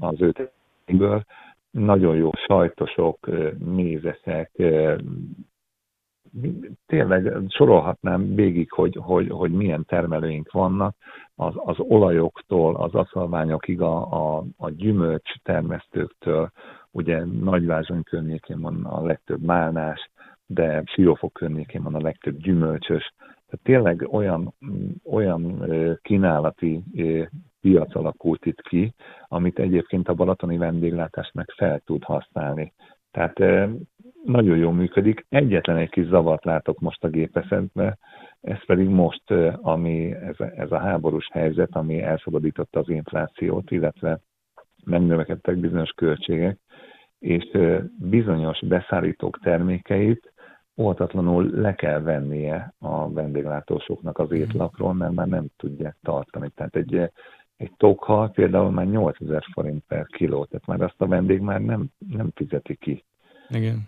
az 0.01 0.21
ő 0.21 0.33
termékből 0.33 1.25
nagyon 1.71 2.17
jó 2.17 2.31
sajtosok, 2.47 3.29
mézesek, 3.59 4.51
tényleg 6.87 7.33
sorolhatnám 7.49 8.35
végig, 8.35 8.73
hogy, 8.73 8.99
hogy, 9.01 9.29
hogy 9.31 9.53
milyen 9.53 9.85
termelőink 9.85 10.53
vannak, 10.53 10.97
az, 11.35 11.53
az 11.57 11.77
olajoktól, 11.79 12.77
az 12.77 12.95
aszalványokig, 12.95 13.81
a, 13.81 14.13
a, 14.13 14.45
a 14.57 14.71
gyümölcs 14.71 15.35
termesztőktől, 15.43 16.51
ugye 16.95 17.25
Nagyvázsony 17.25 18.03
környékén 18.03 18.61
van 18.61 18.85
a 18.85 19.03
legtöbb 19.03 19.43
málnás, 19.43 20.11
de 20.47 20.83
Siófok 20.85 21.33
környékén 21.33 21.83
van 21.83 21.95
a 21.95 22.01
legtöbb 22.01 22.37
gyümölcsös. 22.37 23.13
Tehát 23.19 23.63
tényleg 23.63 24.07
olyan, 24.11 24.55
olyan 25.05 25.71
kínálati 26.03 26.83
piac 27.61 27.95
alakult 27.95 28.47
itt 28.47 28.61
ki, 28.61 28.95
amit 29.29 29.59
egyébként 29.59 30.09
a 30.09 30.15
balatoni 30.15 30.57
vendéglátás 30.57 31.31
meg 31.35 31.51
fel 31.57 31.81
tud 31.85 32.05
használni. 32.05 32.73
Tehát 33.11 33.39
nagyon 34.25 34.57
jól 34.57 34.73
működik. 34.73 35.27
Egyetlen 35.29 35.77
egy 35.77 35.91
kis 35.91 36.07
zavart 36.07 36.45
látok 36.45 36.81
most 36.81 37.05
a 37.05 37.09
gépeszetben, 37.09 37.99
ez 38.41 38.65
pedig 38.67 38.89
most, 38.89 39.31
ami 39.63 40.13
ez, 40.13 40.37
ez 40.57 40.73
a 40.73 40.79
háborús 40.79 41.29
helyzet, 41.33 41.77
ami 41.77 42.03
elszabadította 42.03 42.81
az 42.81 42.89
inflációt, 42.89 43.71
illetve 43.71 44.21
megnövekedtek 44.85 45.57
bizonyos 45.57 45.91
költségek, 45.91 46.59
és 47.25 47.59
bizonyos 47.97 48.59
beszállítók 48.67 49.39
termékeit 49.43 50.33
óhatatlanul 50.77 51.51
le 51.51 51.75
kell 51.75 52.01
vennie 52.01 52.75
a 52.79 53.13
vendéglátósoknak 53.13 54.19
az 54.19 54.31
étlapról, 54.31 54.95
mert 54.95 55.13
már 55.13 55.27
nem 55.27 55.47
tudják 55.57 55.97
tartani. 56.03 56.51
Tehát 56.55 56.77
egy 56.77 57.11
egy 57.57 57.73
tokhal 57.77 58.31
például 58.31 58.71
már 58.71 58.87
8000 58.87 59.45
forint 59.53 59.83
per 59.89 60.07
kiló, 60.07 60.45
tehát 60.45 60.67
már 60.67 60.81
azt 60.81 61.01
a 61.01 61.07
vendég 61.07 61.41
már 61.41 61.61
nem, 61.61 61.87
nem 62.09 62.31
fizeti 62.35 62.75
ki. 62.75 63.05
Igen. 63.49 63.87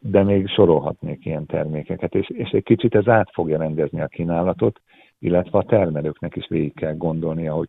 De 0.00 0.22
még 0.22 0.48
sorolhatnék 0.48 1.24
ilyen 1.24 1.46
termékeket, 1.46 2.14
és, 2.14 2.28
és 2.28 2.50
egy 2.50 2.62
kicsit 2.62 2.94
ez 2.94 3.08
át 3.08 3.30
fogja 3.32 3.58
rendezni 3.58 4.00
a 4.00 4.06
kínálatot, 4.06 4.80
illetve 5.18 5.58
a 5.58 5.64
termelőknek 5.64 6.36
is 6.36 6.46
végig 6.48 6.74
kell 6.74 6.94
gondolnia, 6.94 7.54
hogy 7.54 7.68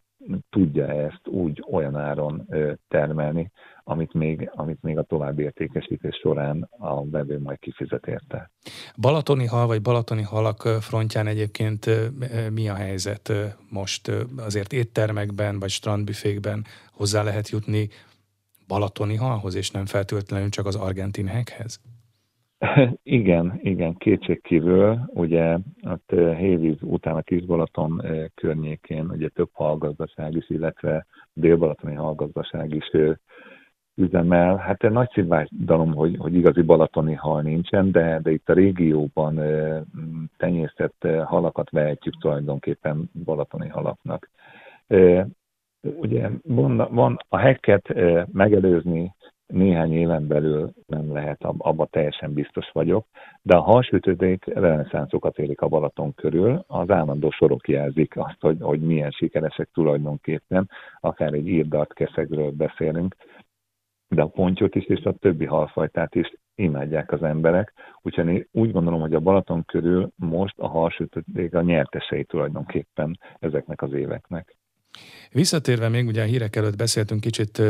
tudja 0.49 0.87
ezt 0.87 1.27
úgy 1.27 1.63
olyan 1.71 1.95
áron 1.95 2.47
termelni, 2.87 3.51
amit 3.83 4.13
még, 4.13 4.49
amit 4.53 4.81
még 4.81 4.97
a 4.97 5.03
további 5.03 5.43
értékesítés 5.43 6.15
során 6.15 6.69
a 6.77 7.09
vevő 7.09 7.39
majd 7.39 7.59
kifizet 7.59 8.07
érte. 8.07 8.51
Balatoni 8.97 9.45
hal 9.45 9.67
vagy 9.67 9.81
balatoni 9.81 10.21
halak 10.21 10.61
frontján 10.61 11.27
egyébként 11.27 11.89
mi 12.51 12.69
a 12.69 12.73
helyzet 12.73 13.33
most? 13.69 14.11
Azért 14.37 14.73
éttermekben 14.73 15.59
vagy 15.59 15.69
strandbüfékben 15.69 16.65
hozzá 16.91 17.23
lehet 17.23 17.49
jutni 17.49 17.89
balatoni 18.67 19.15
halhoz, 19.15 19.55
és 19.55 19.71
nem 19.71 19.85
feltétlenül 19.85 20.49
csak 20.49 20.65
az 20.65 20.75
argentin 20.75 21.27
hekhez? 21.27 21.79
Igen, 23.03 23.59
igen, 23.61 23.95
kétségkívül, 23.97 24.99
ugye 25.07 25.57
ott 25.81 26.11
Hévíz 26.37 26.77
után 26.81 27.15
a 27.15 27.21
Kisbalaton 27.21 28.01
környékén 28.35 29.09
ugye 29.09 29.27
több 29.27 29.49
hallgazdaság 29.53 30.35
is, 30.35 30.49
illetve 30.49 31.05
délbalatoni 31.33 31.95
hallgazdaság 31.95 32.73
is 32.73 32.91
üzemel. 33.95 34.55
Hát 34.55 34.83
egy 34.83 34.91
nagy 34.91 35.09
szívásdalom, 35.13 35.93
hogy, 35.93 36.15
hogy 36.17 36.35
igazi 36.35 36.61
balatoni 36.61 37.13
hal 37.13 37.41
nincsen, 37.41 37.91
de, 37.91 38.19
de 38.23 38.31
itt 38.31 38.49
a 38.49 38.53
régióban 38.53 39.39
tenyésztett 40.37 41.07
halakat 41.25 41.69
vehetjük 41.69 42.19
tulajdonképpen 42.19 43.09
balatoni 43.25 43.67
halaknak. 43.67 44.29
Ugye 45.81 46.29
van, 46.43 46.87
van 46.89 47.17
a 47.29 47.37
hekket 47.37 47.93
megelőzni 48.31 49.15
néhány 49.47 49.93
éven 49.93 50.27
belül 50.27 50.71
nem 50.87 51.13
lehet, 51.13 51.43
abba 51.43 51.85
teljesen 51.85 52.33
biztos 52.33 52.69
vagyok, 52.71 53.05
de 53.41 53.55
a 53.55 53.61
halsütődék 53.61 54.45
reneszánszokat 54.45 55.37
élik 55.37 55.61
a 55.61 55.67
Balaton 55.67 56.13
körül, 56.13 56.63
az 56.67 56.89
állandó 56.89 57.31
sorok 57.31 57.67
jelzik 57.67 58.17
azt, 58.17 58.37
hogy, 58.39 58.57
hogy 58.59 58.79
milyen 58.79 59.11
sikeresek 59.11 59.69
tulajdonképpen, 59.73 60.69
akár 60.99 61.33
egy 61.33 61.47
írdart 61.47 61.93
keszegről 61.93 62.51
beszélünk, 62.51 63.15
de 64.07 64.21
a 64.21 64.27
pontyot 64.27 64.75
is 64.75 64.85
és 64.85 65.03
a 65.03 65.13
többi 65.13 65.45
halfajtát 65.45 66.15
is 66.15 66.33
imádják 66.55 67.11
az 67.11 67.23
emberek, 67.23 67.73
úgyhogy 68.01 68.27
én 68.27 68.47
úgy 68.51 68.71
gondolom, 68.71 68.99
hogy 68.99 69.13
a 69.13 69.19
Balaton 69.19 69.65
körül 69.65 70.11
most 70.15 70.59
a 70.59 70.67
halsütődék 70.67 71.53
a 71.53 71.61
nyertesei 71.61 72.23
tulajdonképpen 72.23 73.19
ezeknek 73.39 73.81
az 73.81 73.93
éveknek. 73.93 74.55
Visszatérve 75.31 75.89
még 75.89 76.07
ugye 76.07 76.21
a 76.21 76.25
hírek 76.25 76.55
előtt 76.55 76.75
beszéltünk 76.75 77.21
kicsit 77.21 77.61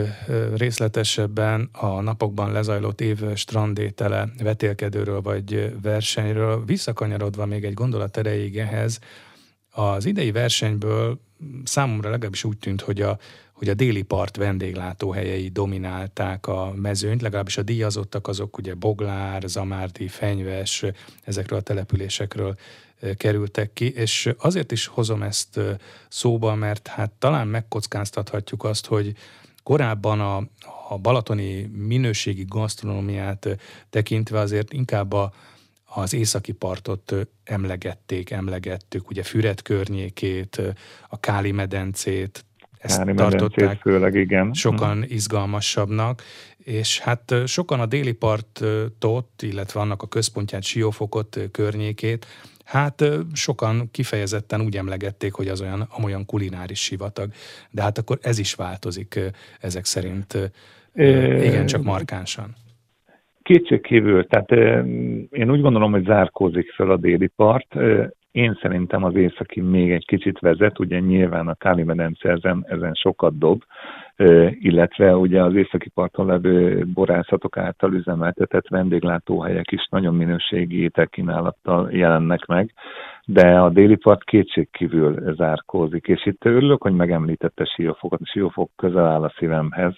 részletesebben 0.56 1.70
a 1.72 2.02
napokban 2.02 2.52
lezajlott 2.52 3.02
év 3.02 3.20
strandétele 3.36 4.30
vetélkedőről 4.44 5.22
vagy 5.22 5.74
versenyről, 5.82 6.66
visszakanyarodva 6.66 7.46
még 7.46 7.64
egy 7.64 7.74
gondolat 7.74 8.18
erejéig 8.18 8.58
ehhez, 8.58 9.00
az 9.72 10.06
idei 10.06 10.32
versenyből 10.32 11.20
számomra 11.64 12.10
legalábbis 12.10 12.44
úgy 12.44 12.58
tűnt, 12.58 12.82
hogy 12.82 13.02
a, 13.02 13.18
hogy 13.52 13.70
a 13.70 13.74
déli 13.74 14.02
part 14.02 14.36
vendéglátóhelyei 14.36 15.50
dominálták 15.50 16.48
a 16.48 16.74
mezőnyt, 16.76 17.22
legalábbis 17.22 17.58
a 17.58 17.62
díjazottak 17.62 18.28
azok 18.28 18.58
ugye 18.58 18.74
Boglár, 18.74 19.44
Zamárdi, 19.46 20.08
Fenyves, 20.08 20.86
ezekről 21.24 21.60
a 21.60 21.62
településekről 21.62 22.58
kerültek 23.18 23.74
ki, 23.74 23.92
és 23.92 24.30
azért 24.38 24.72
is 24.72 24.86
hozom 24.86 25.22
ezt 25.22 25.60
szóba, 26.10 26.56
mert 26.56 26.88
hát 26.88 27.12
talán 27.12 27.48
megkockáztathatjuk 27.48 28.64
azt, 28.64 28.86
hogy 28.86 29.14
korábban 29.64 30.20
a, 30.20 30.38
a 30.90 30.98
balatoni 30.98 31.70
minőségi 31.74 32.46
gasztronómiát 32.48 33.58
tekintve 33.90 34.40
azért 34.40 34.74
inkább 34.74 35.14
a, 35.14 35.34
az 35.86 36.14
északi 36.14 36.52
partot 36.52 37.14
emlegették, 37.44 38.30
emlegettük, 38.30 39.10
ugye 39.10 39.24
Füred 39.24 39.62
környékét, 39.62 40.62
a 41.10 41.20
Káli 41.20 41.52
medencét, 41.52 42.46
ezt 42.78 42.98
Káli 42.98 43.14
tartották 43.14 43.82
főleg, 43.82 44.16
igen. 44.16 44.54
sokan 44.54 45.06
izgalmasabbnak, 45.08 46.24
és 46.58 47.00
hát 47.00 47.34
sokan 47.46 47.80
a 47.80 47.86
déli 47.86 48.12
partot, 48.12 49.42
illetve 49.42 49.80
annak 49.80 50.02
a 50.02 50.08
központját, 50.08 50.64
Siófokot 50.64 51.40
környékét 51.52 52.26
Hát 52.68 53.04
sokan 53.34 53.90
kifejezetten 53.92 54.62
úgy 54.62 54.76
emlegették, 54.76 55.34
hogy 55.34 55.48
az 55.48 55.62
olyan 55.62 55.88
amolyan 55.98 56.26
kulináris 56.26 56.80
sivatag, 56.80 57.30
de 57.72 57.82
hát 57.82 57.98
akkor 57.98 58.18
ez 58.22 58.40
is 58.40 58.54
változik 58.54 59.20
ezek 59.60 59.86
szerint 59.86 60.52
igen, 60.94 61.66
csak 61.66 61.84
markánsan. 61.84 62.56
Kétségkívül, 63.42 64.28
tehát 64.28 64.52
én 65.32 65.52
úgy 65.52 65.62
gondolom, 65.62 65.92
hogy 65.92 66.06
zárkózik 66.06 66.72
fel 66.72 66.92
a 66.92 66.98
déli 66.98 67.28
part. 67.28 67.76
Én 68.32 68.60
szerintem 68.62 69.04
az 69.04 69.16
északi 69.16 69.62
még 69.62 69.92
egy 69.92 70.06
kicsit 70.06 70.40
vezet, 70.40 70.80
ugye 70.80 71.00
nyilván 71.00 71.48
a 71.48 71.56
Káli 71.56 71.84
medence 71.84 72.30
ezen, 72.30 72.66
ezen 72.70 72.94
sokat 72.94 73.38
dob, 73.38 73.64
illetve 74.60 75.16
ugye 75.16 75.44
az 75.44 75.56
északi 75.56 75.90
parton 75.90 76.26
levő 76.26 76.86
borászatok 76.94 77.58
által 77.58 77.94
üzemeltetett 77.94 78.68
vendéglátóhelyek 78.68 79.72
is 79.72 79.88
nagyon 79.90 80.16
minőségi 80.16 80.82
ételkínálattal 80.82 81.92
jelennek 81.92 82.46
meg, 82.46 82.74
de 83.30 83.60
a 83.60 83.70
déli 83.70 83.96
part 83.96 84.24
kétségkívül 84.24 85.36
zárkózik, 85.36 86.08
és 86.08 86.26
itt 86.26 86.46
örülök, 86.46 86.82
hogy 86.82 86.94
megemlítette 86.94 87.66
Siófokot, 87.66 88.20
Siófok 88.24 88.72
közel 88.76 89.06
áll 89.06 89.24
a 89.24 89.34
szívemhez. 89.38 89.94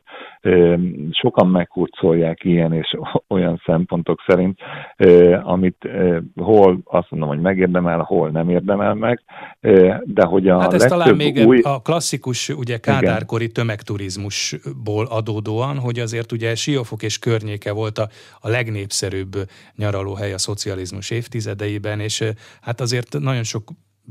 Sokan 1.12 1.48
meghurcolják 1.48 2.44
ilyen 2.44 2.74
és 2.74 2.98
olyan 3.28 3.62
szempontok 3.66 4.24
szerint, 4.28 4.60
amit 5.44 5.90
hol 6.36 6.80
azt 6.84 7.12
mondom, 7.12 7.30
hogy 7.30 7.40
megérdemel, 7.40 8.00
hol 8.00 8.30
nem 8.30 8.50
érdemel 8.50 8.94
meg, 8.94 9.22
de 10.04 10.26
hogy 10.26 10.48
a 10.48 10.60
Hát 10.60 10.74
ez 10.74 10.86
talán 10.86 11.16
még 11.16 11.48
új... 11.48 11.60
a 11.64 11.82
klasszikus, 11.82 12.50
ugye 12.50 12.78
kádárkori 12.78 13.48
tömegturizmusból 13.48 15.06
adódóan, 15.06 15.78
hogy 15.78 16.00
azért 16.00 16.32
ugye 16.32 16.56
Siófok 16.56 17.04
és 17.04 17.20
környéke 17.20 17.72
volt 17.72 17.98
a, 17.98 18.08
a 18.40 18.50
legnépszerűbb 18.50 19.36
nyaralóhely 19.76 20.34
a 20.34 20.38
szocializmus 20.38 21.10
évtizedeiben, 21.10 22.00
és 22.00 22.24
hát 22.62 22.82
azért 22.82 23.18
nagyon 23.20 23.44
sok 23.44 23.64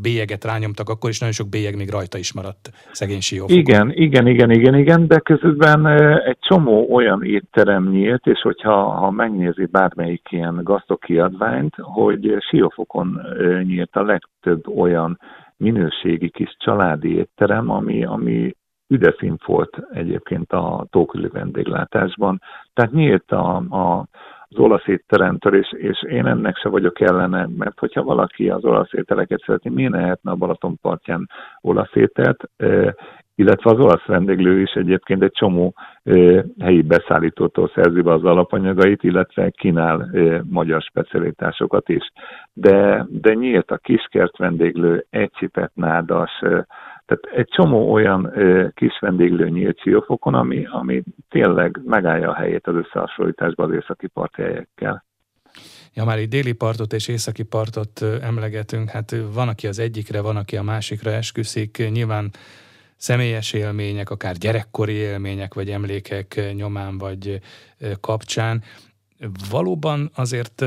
bélyeget 0.03 0.45
rányomtak 0.45 0.89
akkor, 0.89 1.11
és 1.11 1.19
nagyon 1.19 1.35
sok 1.35 1.49
bélyeg 1.49 1.77
még 1.77 1.91
rajta 1.91 2.19
is 2.19 2.33
maradt 2.33 2.71
szegény 2.93 3.21
siófokon. 3.21 3.59
Igen, 3.59 3.93
igen, 3.93 4.27
igen, 4.27 4.51
igen, 4.51 4.75
igen, 4.75 5.07
de 5.07 5.19
közben 5.19 5.87
egy 6.19 6.39
csomó 6.41 6.95
olyan 6.95 7.25
étterem 7.25 7.89
nyílt, 7.89 8.27
és 8.27 8.41
hogyha 8.41 8.83
ha 8.83 9.11
megnézi 9.11 9.67
bármelyik 9.67 10.27
ilyen 10.31 10.61
gazdakiadványt, 10.63 11.75
hogy 11.77 12.37
siófokon 12.51 13.21
nyílt 13.63 13.97
a 13.97 14.03
legtöbb 14.03 14.69
olyan 14.79 15.21
minőségi 15.57 16.31
kis 16.31 16.57
családi 16.59 17.17
étterem, 17.17 17.71
ami, 17.71 18.05
ami 18.05 18.57
üdeszín 18.89 19.39
volt 19.47 19.79
egyébként 19.93 20.53
a 20.53 20.87
tóküli 20.91 21.29
vendéglátásban. 21.29 22.41
Tehát 22.75 22.93
nyílt 22.93 23.31
a, 23.31 23.57
a 23.57 24.07
az 24.51 24.59
olasz 24.59 24.87
étteremtől, 24.87 25.55
és, 25.55 25.73
és 25.73 26.03
én 26.03 26.27
ennek 26.27 26.57
se 26.57 26.69
vagyok 26.69 27.01
ellene, 27.01 27.49
mert 27.57 27.79
hogyha 27.79 28.03
valaki 28.03 28.51
az 28.51 28.65
olasz 28.65 28.93
ételeket 28.93 29.43
szeretné, 29.47 29.71
miért 29.71 29.93
ne 29.93 30.01
lehetne 30.01 30.31
a 30.31 30.37
Balaton 30.37 30.79
partján 30.83 31.29
olasz 31.61 31.95
ételt, 31.95 32.51
illetve 33.35 33.71
az 33.71 33.79
olasz 33.79 34.05
vendéglő 34.05 34.61
is 34.61 34.73
egyébként 34.73 35.23
egy 35.23 35.33
csomó 35.33 35.75
helyi 36.61 36.83
beszállítótól 36.83 37.71
szerzi 37.75 38.01
be 38.01 38.13
az 38.13 38.25
alapanyagait, 38.25 39.03
illetve 39.03 39.51
kínál 39.51 40.11
magyar 40.51 40.83
specialitásokat 40.83 41.89
is. 41.89 42.13
De, 42.53 43.07
de 43.09 43.35
nyílt 43.35 43.71
a 43.71 43.77
kiskert 43.77 44.37
vendéglő, 44.37 45.07
egyszipet 45.11 45.71
nádas, 45.75 46.31
tehát 47.09 47.39
egy 47.39 47.49
csomó 47.49 47.93
olyan 47.93 48.33
kis 48.75 48.99
vendéglő 49.01 49.49
nyílt 49.49 49.81
siófokon, 49.81 50.35
ami, 50.35 50.67
ami 50.71 51.03
tényleg 51.29 51.81
megállja 51.85 52.31
a 52.31 52.35
helyét 52.35 52.67
az 52.67 52.75
összehasonlításban 52.75 53.71
az 53.71 53.77
északi 53.77 54.07
parthelyekkel. 54.07 55.05
Ja, 55.95 56.05
már 56.05 56.19
itt 56.19 56.31
déli 56.31 56.53
partot 56.53 56.93
és 56.93 57.09
északi 57.09 57.43
partot 57.43 58.03
emlegetünk, 58.23 58.91
hát 58.91 59.17
van, 59.35 59.49
aki 59.49 59.67
az 59.67 59.79
egyikre, 59.79 60.21
van, 60.21 60.37
aki 60.37 60.57
a 60.57 60.63
másikra 60.63 61.11
esküszik. 61.11 61.91
Nyilván 61.93 62.31
személyes 62.97 63.53
élmények, 63.53 64.11
akár 64.11 64.35
gyerekkori 64.35 64.93
élmények, 64.93 65.55
vagy 65.55 65.71
emlékek 65.71 66.41
nyomán, 66.55 66.99
vagy 66.99 67.41
kapcsán. 68.01 68.63
Valóban 69.51 70.11
azért 70.15 70.65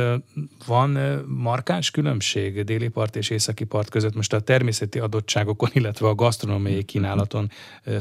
van 0.66 0.90
markáns 1.28 1.92
különbség 1.92 2.64
déli 2.64 2.88
part 2.88 3.16
és 3.16 3.30
északi 3.30 3.64
part 3.64 3.90
között 3.90 4.16
most 4.16 4.34
a 4.34 4.40
természeti 4.40 5.00
adottságokon, 5.00 5.70
illetve 5.74 6.08
a 6.08 6.16
gasztronómiai 6.16 6.84
kínálaton 6.84 7.52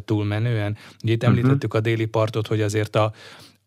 túlmenően. 0.05 0.77
Ugye 1.03 1.13
itt 1.13 1.23
mhm. 1.23 1.31
említettük 1.31 1.75
a 1.75 1.81
déli 1.81 2.07
partot, 2.07 2.47
hogy 2.47 2.61
azért 2.61 2.97
a, 2.97 3.13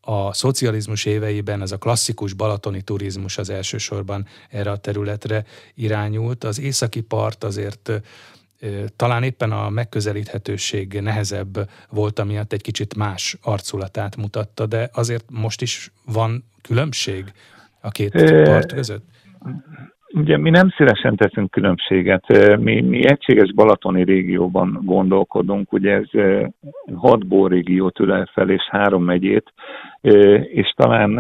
a 0.02 0.34
szocializmus 0.34 1.06
éveiben 1.06 1.62
ez 1.62 1.72
a 1.72 1.78
klasszikus 1.78 2.34
balatoni 2.34 2.82
turizmus 2.82 3.38
az 3.38 3.50
elsősorban 3.50 4.26
erre 4.50 4.72
a 4.72 4.78
területre 4.78 5.46
irányult. 5.74 6.44
Az 6.44 6.60
északi 6.60 7.02
part 7.02 7.44
azért 7.44 7.92
talán 8.96 9.24
éppen 9.24 9.52
a 9.52 9.70
megközelíthetőség 9.70 11.00
nehezebb 11.02 11.70
volt, 11.90 12.20
amiatt 12.20 12.54
egy 12.54 12.62
kicsit 12.62 12.96
más 12.96 13.38
arculatát 13.44 14.16
mutatta, 14.18 14.66
de 14.66 14.90
azért 14.94 15.26
most 15.32 15.62
is 15.62 15.92
van 16.06 16.44
különbség 16.62 17.24
a 17.82 17.90
két 17.90 18.12
part 18.44 18.74
között? 18.74 19.04
Ugye 20.16 20.38
mi 20.38 20.50
nem 20.50 20.70
szívesen 20.70 21.16
teszünk 21.16 21.52
különbséget. 21.52 22.28
Mi, 22.58 22.82
mi 22.82 23.10
egységes 23.10 23.54
Balatoni 23.54 24.04
régióban 24.04 24.80
gondolkodunk, 24.84 25.74
ugye 25.74 25.92
ez 25.92 26.10
hat 26.96 27.24
régiót 27.48 28.00
ülel 28.00 28.30
fel 28.34 28.50
és 28.50 28.68
három 28.70 29.04
megyét, 29.04 29.54
és 30.42 30.74
talán 30.76 31.20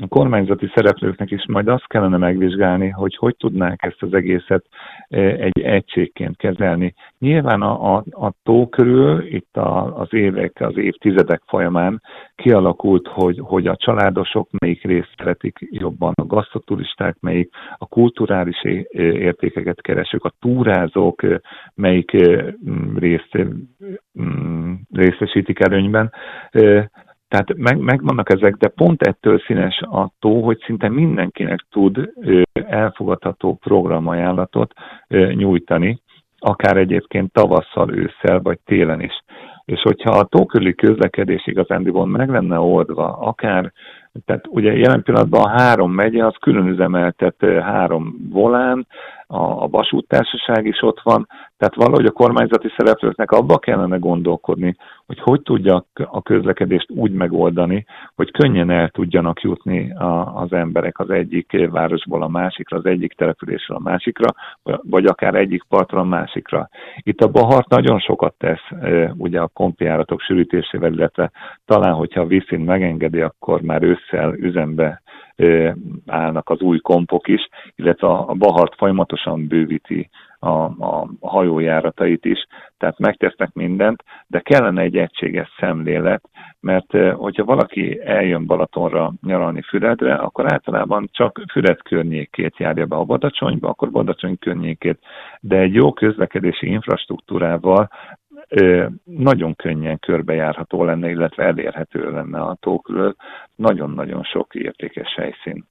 a 0.00 0.06
kormányzati 0.08 0.70
szereplőknek 0.74 1.30
is 1.30 1.46
majd 1.46 1.68
azt 1.68 1.86
kellene 1.86 2.16
megvizsgálni, 2.16 2.88
hogy 2.88 3.16
hogy 3.16 3.36
tudnák 3.36 3.82
ezt 3.82 4.02
az 4.02 4.14
egészet 4.14 4.64
e, 5.08 5.20
egy 5.20 5.60
egységként 5.60 6.36
kezelni. 6.36 6.94
Nyilván 7.18 7.62
a, 7.62 7.96
a, 7.96 8.04
a 8.10 8.32
tó 8.42 8.68
körül 8.68 9.26
itt 9.34 9.56
a, 9.56 10.00
az 10.00 10.08
évek, 10.10 10.60
az 10.60 10.76
évtizedek 10.76 11.42
folyamán 11.46 12.02
kialakult, 12.34 13.08
hogy, 13.08 13.40
hogy 13.42 13.66
a 13.66 13.76
családosok 13.76 14.48
melyik 14.58 14.84
részt 14.84 15.14
szeretik 15.16 15.58
jobban, 15.70 16.12
a 16.16 16.26
gasztoturisták 16.26 17.16
melyik, 17.20 17.50
a 17.78 17.86
kulturális 17.86 18.64
értékeket 18.94 19.80
keresők, 19.80 20.24
a 20.24 20.32
túrázók 20.40 21.22
melyik 21.74 22.10
részt 22.96 23.38
részesítik 24.92 25.60
előnyben. 25.60 26.12
Tehát 27.28 27.56
meg, 27.56 27.78
megvannak 27.78 28.32
ezek, 28.32 28.54
de 28.54 28.68
pont 28.68 29.02
ettől 29.02 29.38
színes 29.38 29.80
a 29.80 30.10
tó, 30.18 30.42
hogy 30.42 30.58
szinte 30.64 30.88
mindenkinek 30.88 31.66
tud 31.70 32.12
elfogadható 32.52 33.54
programajánlatot 33.54 34.72
nyújtani, 35.34 36.00
akár 36.38 36.76
egyébként 36.76 37.32
tavasszal, 37.32 37.94
ősszel 37.94 38.40
vagy 38.40 38.58
télen 38.64 39.00
is. 39.00 39.24
És 39.64 39.80
hogyha 39.80 40.10
a 40.10 40.24
tókörüli 40.24 40.74
közlekedés 40.74 41.46
igazándiból 41.46 42.06
meg 42.06 42.28
lenne 42.28 42.58
oldva, 42.58 43.18
akár 43.18 43.72
tehát 44.24 44.46
ugye 44.48 44.72
jelen 44.76 45.02
pillanatban 45.02 45.42
a 45.42 45.48
három 45.48 45.92
megye, 45.92 46.26
az 46.26 46.34
külön 46.40 46.66
üzemeltet 46.66 47.44
három 47.62 48.16
volán, 48.30 48.86
a, 49.26 49.62
a 49.62 49.68
vasúttársaság 49.68 50.66
is 50.66 50.82
ott 50.82 51.00
van, 51.02 51.26
tehát 51.56 51.74
valahogy 51.74 52.06
a 52.06 52.10
kormányzati 52.10 52.68
szereplőknek 52.76 53.30
abba 53.30 53.58
kellene 53.58 53.96
gondolkodni, 53.96 54.76
hogy 55.06 55.20
hogy 55.20 55.42
tudja 55.42 55.86
a 55.94 56.22
közlekedést 56.22 56.90
úgy 56.90 57.12
megoldani, 57.12 57.86
hogy 58.14 58.30
könnyen 58.30 58.70
el 58.70 58.88
tudjanak 58.88 59.40
jutni 59.40 59.92
a, 59.92 60.40
az 60.40 60.52
emberek 60.52 60.98
az 60.98 61.10
egyik 61.10 61.68
városból 61.70 62.22
a 62.22 62.28
másikra, 62.28 62.76
az 62.76 62.86
egyik 62.86 63.12
településről 63.12 63.76
a 63.76 63.80
másikra, 63.80 64.34
vagy 64.82 65.06
akár 65.06 65.34
egyik 65.34 65.62
partra 65.68 66.00
a 66.00 66.04
másikra. 66.04 66.68
Itt 66.96 67.20
a 67.20 67.28
Bahart 67.28 67.68
nagyon 67.68 67.98
sokat 67.98 68.34
tesz 68.38 68.68
ugye 69.16 69.40
a 69.40 69.50
kompiáratok 69.52 70.20
sűrítésével, 70.20 70.92
illetve 70.92 71.30
talán, 71.64 71.94
hogyha 71.94 72.20
a 72.20 72.26
Viszin 72.26 72.60
megengedi, 72.60 73.20
akkor 73.20 73.60
már 73.60 73.82
ősszel 73.82 74.34
üzembe 74.34 75.02
állnak 76.06 76.50
az 76.50 76.60
új 76.60 76.78
kompok 76.78 77.28
is, 77.28 77.48
illetve 77.74 78.06
a 78.06 78.34
Bahart 78.34 78.74
folyamatosan 78.74 79.46
bővíti 79.46 80.08
a, 80.38 80.64
a 80.64 81.08
hajójáratait 81.20 82.24
is, 82.24 82.46
tehát 82.78 82.98
megtesznek 82.98 83.52
mindent, 83.52 84.02
de 84.26 84.40
kellene 84.40 84.82
egy 84.82 84.96
egységes 84.96 85.54
szemlélet, 85.58 86.22
mert 86.60 86.92
hogyha 87.14 87.44
valaki 87.44 88.00
eljön 88.04 88.46
Balatonra 88.46 89.12
nyaralni 89.22 89.62
Füredre, 89.62 90.14
akkor 90.14 90.52
általában 90.52 91.08
csak 91.12 91.42
Füred 91.52 91.82
környékét 91.82 92.58
járja 92.58 92.86
be. 92.86 92.96
A 92.96 93.04
Badacsonyba, 93.04 93.68
akkor 93.68 93.90
Badacsony 93.90 94.38
környékét, 94.38 94.98
de 95.40 95.58
egy 95.58 95.74
jó 95.74 95.92
közlekedési 95.92 96.66
infrastruktúrával 96.66 97.88
nagyon 99.04 99.54
könnyen 99.54 99.98
körbejárható 99.98 100.84
lenne, 100.84 101.10
illetve 101.10 101.44
elérhető 101.44 102.10
lenne 102.10 102.40
a 102.40 102.56
tókről. 102.60 103.16
Nagyon-nagyon 103.54 104.22
sok 104.22 104.54
értékes 104.54 105.14
helyszín. 105.14 105.64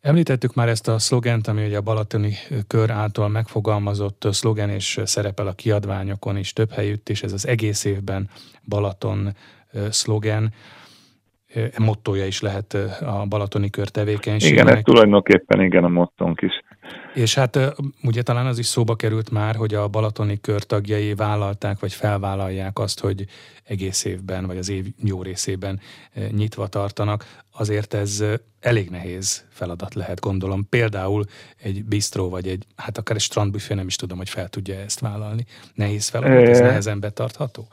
Említettük 0.00 0.54
már 0.54 0.68
ezt 0.68 0.88
a 0.88 0.98
szlogent, 0.98 1.46
ami 1.46 1.64
ugye 1.64 1.76
a 1.76 1.82
Balatoni 1.82 2.32
kör 2.66 2.90
által 2.90 3.28
megfogalmazott 3.28 4.26
szlogen, 4.30 4.68
és 4.68 5.00
szerepel 5.04 5.46
a 5.46 5.52
kiadványokon 5.52 6.36
is 6.36 6.52
több 6.52 6.70
helyütt 6.70 7.08
is, 7.08 7.22
ez 7.22 7.32
az 7.32 7.46
egész 7.46 7.84
évben 7.84 8.28
Balaton 8.68 9.28
szlogen 9.90 10.52
mottoja 11.78 12.26
is 12.26 12.40
lehet 12.40 12.74
a 13.00 13.26
Balatoni 13.28 13.70
kör 13.70 13.88
tevékenységének. 13.88 14.64
Igen, 14.64 14.76
ez 14.76 14.82
tulajdonképpen 14.82 15.62
igen 15.62 15.84
a 15.84 15.88
mottónk 15.88 16.40
is. 16.42 16.62
És 17.14 17.34
hát 17.34 17.58
ugye 18.02 18.22
talán 18.22 18.46
az 18.46 18.58
is 18.58 18.66
szóba 18.66 18.96
került 18.96 19.30
már, 19.30 19.56
hogy 19.56 19.74
a 19.74 19.88
Balatoni 19.88 20.40
kör 20.40 20.62
tagjai 20.62 21.14
vállalták, 21.14 21.78
vagy 21.78 21.92
felvállalják 21.92 22.78
azt, 22.78 23.00
hogy 23.00 23.26
egész 23.64 24.04
évben, 24.04 24.46
vagy 24.46 24.58
az 24.58 24.68
év 24.68 24.86
jó 25.04 25.22
részében 25.22 25.80
nyitva 26.30 26.66
tartanak. 26.66 27.42
Azért 27.50 27.94
ez 27.94 28.24
elég 28.60 28.90
nehéz 28.90 29.44
feladat 29.50 29.94
lehet, 29.94 30.20
gondolom. 30.20 30.68
Például 30.68 31.24
egy 31.56 31.84
bistró, 31.84 32.28
vagy 32.28 32.48
egy, 32.48 32.66
hát 32.76 32.98
akár 32.98 33.16
egy 33.16 33.22
strandbüfé, 33.22 33.74
nem 33.74 33.86
is 33.86 33.96
tudom, 33.96 34.18
hogy 34.18 34.28
fel 34.28 34.48
tudja 34.48 34.74
ezt 34.74 35.00
vállalni. 35.00 35.46
Nehéz 35.74 36.08
feladat, 36.08 36.48
ez 36.48 36.58
nehezen 36.58 37.00
betartható? 37.00 37.68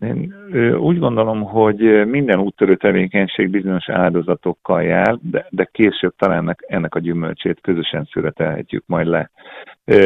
Én 0.00 0.34
úgy 0.78 0.98
gondolom, 0.98 1.42
hogy 1.42 2.06
minden 2.06 2.38
úttörő 2.38 2.76
tevékenység 2.76 3.50
bizonyos 3.50 3.88
áldozatokkal 3.88 4.82
jár, 4.82 5.18
de, 5.22 5.46
de 5.50 5.68
később 5.72 6.14
talán 6.16 6.56
ennek 6.66 6.94
a 6.94 6.98
gyümölcsét 6.98 7.60
közösen 7.60 8.08
születelhetjük 8.12 8.84
majd 8.86 9.06
le. 9.06 9.30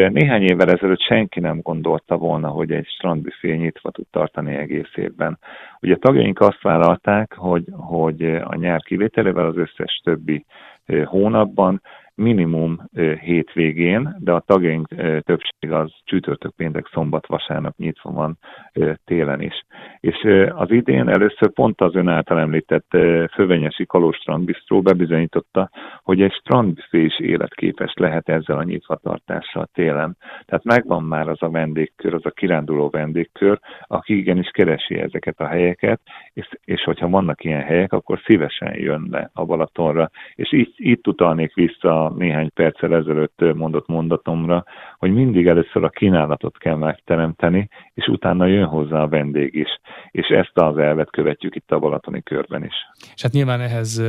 Néhány 0.09 0.43
évvel 0.43 0.71
ezelőtt 0.71 1.01
senki 1.01 1.41
nem 1.41 1.61
gondolta 1.61 2.17
volna, 2.17 2.49
hogy 2.49 2.73
egy 2.73 2.87
strandbüfé 2.87 3.55
nyitva 3.55 3.91
tud 3.91 4.07
tartani 4.11 4.55
egész 4.55 4.93
évben. 4.95 5.39
Ugye 5.81 5.95
a 5.95 5.99
tagjaink 5.99 6.41
azt 6.41 6.63
vállalták, 6.63 7.35
hogy, 7.37 7.65
hogy 7.71 8.25
a 8.25 8.55
nyár 8.57 8.83
kivételével 8.83 9.47
az 9.47 9.57
összes 9.57 10.01
többi 10.05 10.45
hónapban 11.05 11.81
minimum 12.15 12.81
hétvégén, 13.21 14.17
de 14.19 14.33
a 14.33 14.41
tagjaink 14.47 14.89
többség 15.21 15.71
az 15.71 15.93
csütörtök, 16.05 16.55
péntek, 16.57 16.89
szombat, 16.93 17.27
vasárnap 17.27 17.77
nyitva 17.77 18.11
van 18.11 18.39
télen 19.05 19.41
is. 19.41 19.65
És 20.01 20.27
az 20.49 20.71
idén 20.71 21.09
először 21.09 21.53
pont 21.53 21.81
az 21.81 21.95
ön 21.95 22.09
által 22.09 22.39
említett 22.39 22.87
Fővenyesi 23.33 23.87
Kalós 23.87 24.17
strandbistró 24.17 24.83
bebizonyította, 24.83 25.71
hogy 26.03 26.23
egy 26.23 26.33
strandbüfé 26.33 27.05
is 27.05 27.21
életképes 27.21 27.93
lehet 27.95 28.29
ezzel 28.29 28.59
a 28.59 28.63
nyitvatartással 28.63 29.69
télen. 29.73 30.17
Tehát 30.45 30.65
megvan 30.65 31.03
már 31.03 31.29
az 31.29 31.43
a 31.43 31.51
vendégkör, 31.51 32.15
az 32.15 32.27
a 32.27 32.31
kiránduló 32.31 32.89
vendégkör, 32.89 33.59
aki 33.87 34.17
igenis 34.17 34.49
keresi 34.51 34.99
ezeket 34.99 35.41
a 35.41 35.47
helyeket, 35.47 36.01
és, 36.33 36.49
és 36.65 36.83
hogyha 36.83 37.09
vannak 37.09 37.45
ilyen 37.45 37.63
helyek, 37.63 37.93
akkor 37.93 38.21
szívesen 38.25 38.75
jön 38.75 39.09
le 39.11 39.31
a 39.33 39.45
Balatonra. 39.45 40.11
És 40.35 40.53
így, 40.53 40.73
itt 40.77 41.07
utalnék 41.07 41.55
vissza 41.55 42.04
néhány 42.09 42.53
perccel 42.55 42.95
ezelőtt 42.95 43.55
mondott 43.55 43.87
mondatomra, 43.87 44.65
hogy 44.99 45.13
mindig 45.13 45.47
először 45.47 45.85
a 45.85 45.89
kínálatot 45.89 46.59
kell 46.59 46.77
megteremteni, 46.77 47.69
és 47.95 48.07
utána 48.07 48.47
jön 48.47 48.67
hozzá 48.67 49.03
a 49.03 49.09
vendég 49.09 49.55
is. 49.55 49.69
És 50.11 50.27
ezt 50.27 50.53
az 50.55 50.79
elvet 50.79 51.11
követjük 51.11 51.55
itt 51.55 51.71
a 51.71 51.79
Balatoni 51.79 52.23
körben 52.23 52.65
is. 52.65 52.75
És 53.15 53.23
hát 53.23 53.33
nyilván 53.33 53.61
ehhez 53.61 54.03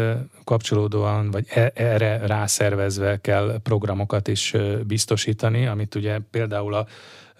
kapcsolódóan, 0.43 1.31
vagy 1.31 1.45
e, 1.53 1.71
erre 1.73 2.27
rászervezve 2.27 3.17
kell 3.21 3.59
programokat 3.63 4.27
is 4.27 4.53
biztosítani, 4.87 5.65
amit 5.65 5.95
ugye 5.95 6.17
például 6.31 6.73
a 6.73 6.85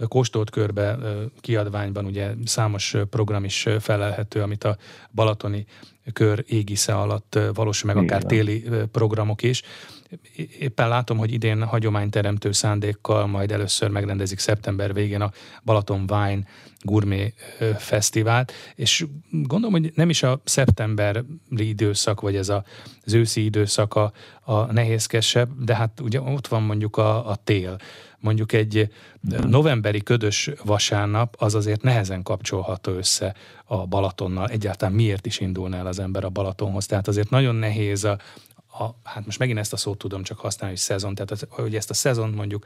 kóstolt 0.07 0.49
körbe 0.49 0.97
kiadványban 1.41 2.05
ugye 2.05 2.31
számos 2.45 2.95
program 3.09 3.43
is 3.43 3.67
felelhető, 3.79 4.41
amit 4.41 4.63
a 4.63 4.77
Balatoni 5.11 5.65
kör 6.13 6.43
égisze 6.47 6.93
alatt 6.93 7.39
valósul 7.53 7.93
meg, 7.93 8.03
akár 8.03 8.23
téli 8.23 8.63
programok 8.91 9.43
is. 9.43 9.63
Éppen 10.59 10.87
látom, 10.87 11.17
hogy 11.17 11.33
idén 11.33 11.63
hagyományteremtő 11.63 12.51
szándékkal 12.51 13.27
majd 13.27 13.51
először 13.51 13.89
megrendezik 13.89 14.39
szeptember 14.39 14.93
végén 14.93 15.21
a 15.21 15.31
Balaton 15.63 16.05
Wine 16.09 16.43
Gourmet 16.81 17.33
Fesztivált, 17.77 18.53
és 18.75 19.05
gondolom, 19.31 19.81
hogy 19.81 19.91
nem 19.95 20.09
is 20.09 20.23
a 20.23 20.41
szeptemberi 20.43 21.23
időszak, 21.57 22.21
vagy 22.21 22.35
ez 22.35 22.49
a, 22.49 22.63
az 23.05 23.13
őszi 23.13 23.43
időszak 23.43 23.95
a, 23.95 24.11
a 24.41 24.71
nehézkesebb, 24.71 25.63
de 25.63 25.75
hát 25.75 25.99
ugye 25.99 26.21
ott 26.21 26.47
van 26.47 26.63
mondjuk 26.63 26.97
a, 26.97 27.29
a 27.29 27.35
tél. 27.35 27.77
Mondjuk 28.19 28.53
egy 28.53 28.89
novemberi 29.47 30.03
ködös 30.03 30.49
vasárnap 30.63 31.35
az 31.37 31.55
azért 31.55 31.81
nehezen 31.81 32.23
kapcsolható 32.23 32.91
össze 32.91 33.35
a 33.65 33.87
Balatonnal. 33.87 34.47
Egyáltalán 34.47 34.93
miért 34.93 35.25
is 35.25 35.39
indulna 35.39 35.77
el 35.77 35.87
az 35.87 35.99
ember 35.99 36.23
a 36.23 36.29
Balatonhoz? 36.29 36.85
Tehát 36.85 37.07
azért 37.07 37.29
nagyon 37.29 37.55
nehéz 37.55 38.03
a, 38.03 38.17
a, 38.79 38.95
hát 39.03 39.25
most 39.25 39.39
megint 39.39 39.59
ezt 39.59 39.73
a 39.73 39.77
szót 39.77 39.97
tudom 39.97 40.23
csak 40.23 40.39
használni, 40.39 40.75
hogy 40.75 40.85
szezon, 40.85 41.15
tehát 41.15 41.47
hogy 41.49 41.75
ezt 41.75 41.89
a 41.89 41.93
szezon 41.93 42.29
mondjuk 42.29 42.65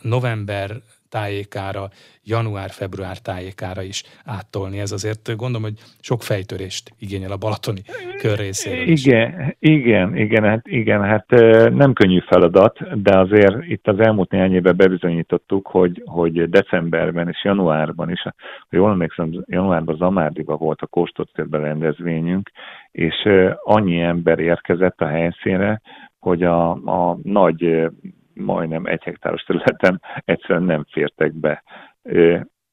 november 0.00 0.82
tájékára, 1.08 1.88
január-február 2.24 3.18
tájékára 3.18 3.82
is 3.82 4.02
áttolni. 4.24 4.78
Ez 4.78 4.92
azért 4.92 5.36
gondolom, 5.36 5.62
hogy 5.62 5.78
sok 6.00 6.22
fejtörést 6.22 6.90
igényel 6.98 7.32
a 7.32 7.36
balatoni 7.36 7.80
kör 8.18 8.38
részéről 8.38 8.88
is. 8.88 9.06
Igen, 9.06 9.56
igen, 9.58 10.16
igen, 10.16 10.44
hát, 10.44 10.66
igen, 10.68 11.02
hát 11.02 11.26
nem 11.74 11.92
könnyű 11.92 12.20
feladat, 12.20 13.02
de 13.02 13.18
azért 13.18 13.64
itt 13.64 13.88
az 13.88 14.00
elmúlt 14.00 14.30
néhány 14.30 14.54
évben 14.54 14.76
bebizonyítottuk, 14.76 15.66
hogy, 15.66 16.02
hogy 16.04 16.50
decemberben 16.50 17.28
és 17.28 17.44
januárban 17.44 18.10
is, 18.10 18.22
ha 18.22 18.32
jól 18.70 18.90
emlékszem, 18.90 19.44
januárban 19.46 19.96
Zamárdiba 19.96 20.56
volt 20.56 20.80
a 20.80 20.86
kóstott 20.86 21.30
rendezvényünk, 21.50 22.50
és 22.90 23.28
annyi 23.62 24.00
ember 24.00 24.38
érkezett 24.38 25.00
a 25.00 25.06
helyszínre, 25.06 25.80
hogy 26.18 26.42
a, 26.42 26.70
a 26.70 27.18
nagy, 27.22 27.90
majdnem 28.36 28.86
egy 28.86 29.02
hektáros 29.02 29.42
területen 29.42 30.00
egyszerűen 30.24 30.62
nem 30.62 30.84
fértek 30.90 31.32
be. 31.32 31.62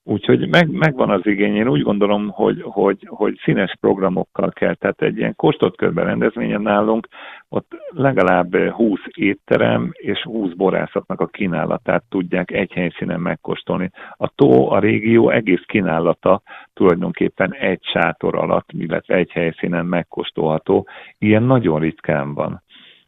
Úgyhogy 0.06 0.50
meg, 0.50 0.72
megvan 0.72 1.10
az 1.10 1.26
igény. 1.26 1.56
Én 1.56 1.68
úgy 1.68 1.82
gondolom, 1.82 2.30
hogy, 2.30 2.62
hogy, 2.62 3.08
hogy 3.10 3.40
színes 3.44 3.76
programokkal 3.80 4.52
kell, 4.52 4.76
tehát 4.76 5.02
egy 5.02 5.18
ilyen 5.18 5.36
kóstolt 5.36 5.78
körben 5.78 6.06
rendezvényen 6.06 6.62
nálunk, 6.62 7.08
ott 7.50 7.72
legalább 7.90 8.56
20 8.56 9.00
étterem 9.14 9.90
és 9.92 10.22
20 10.22 10.54
borászatnak 10.54 11.22
a 11.22 11.28
kínálatát 11.28 12.04
tudják 12.10 12.52
egy 12.52 12.72
helyszínen 12.72 13.20
megkóstolni. 13.20 13.90
A 14.12 14.28
tó, 14.36 14.70
a 14.70 14.80
régió 14.80 15.30
egész 15.30 15.64
kínálata 15.66 16.42
tulajdonképpen 16.74 17.54
egy 17.54 17.84
sátor 17.84 18.36
alatt, 18.36 18.72
illetve 18.72 19.16
egy 19.16 19.32
helyszínen 19.32 19.86
megkóstolható. 19.86 20.88
Ilyen 21.18 21.44
nagyon 21.44 21.80
ritkán 21.80 22.34
van 22.34 22.63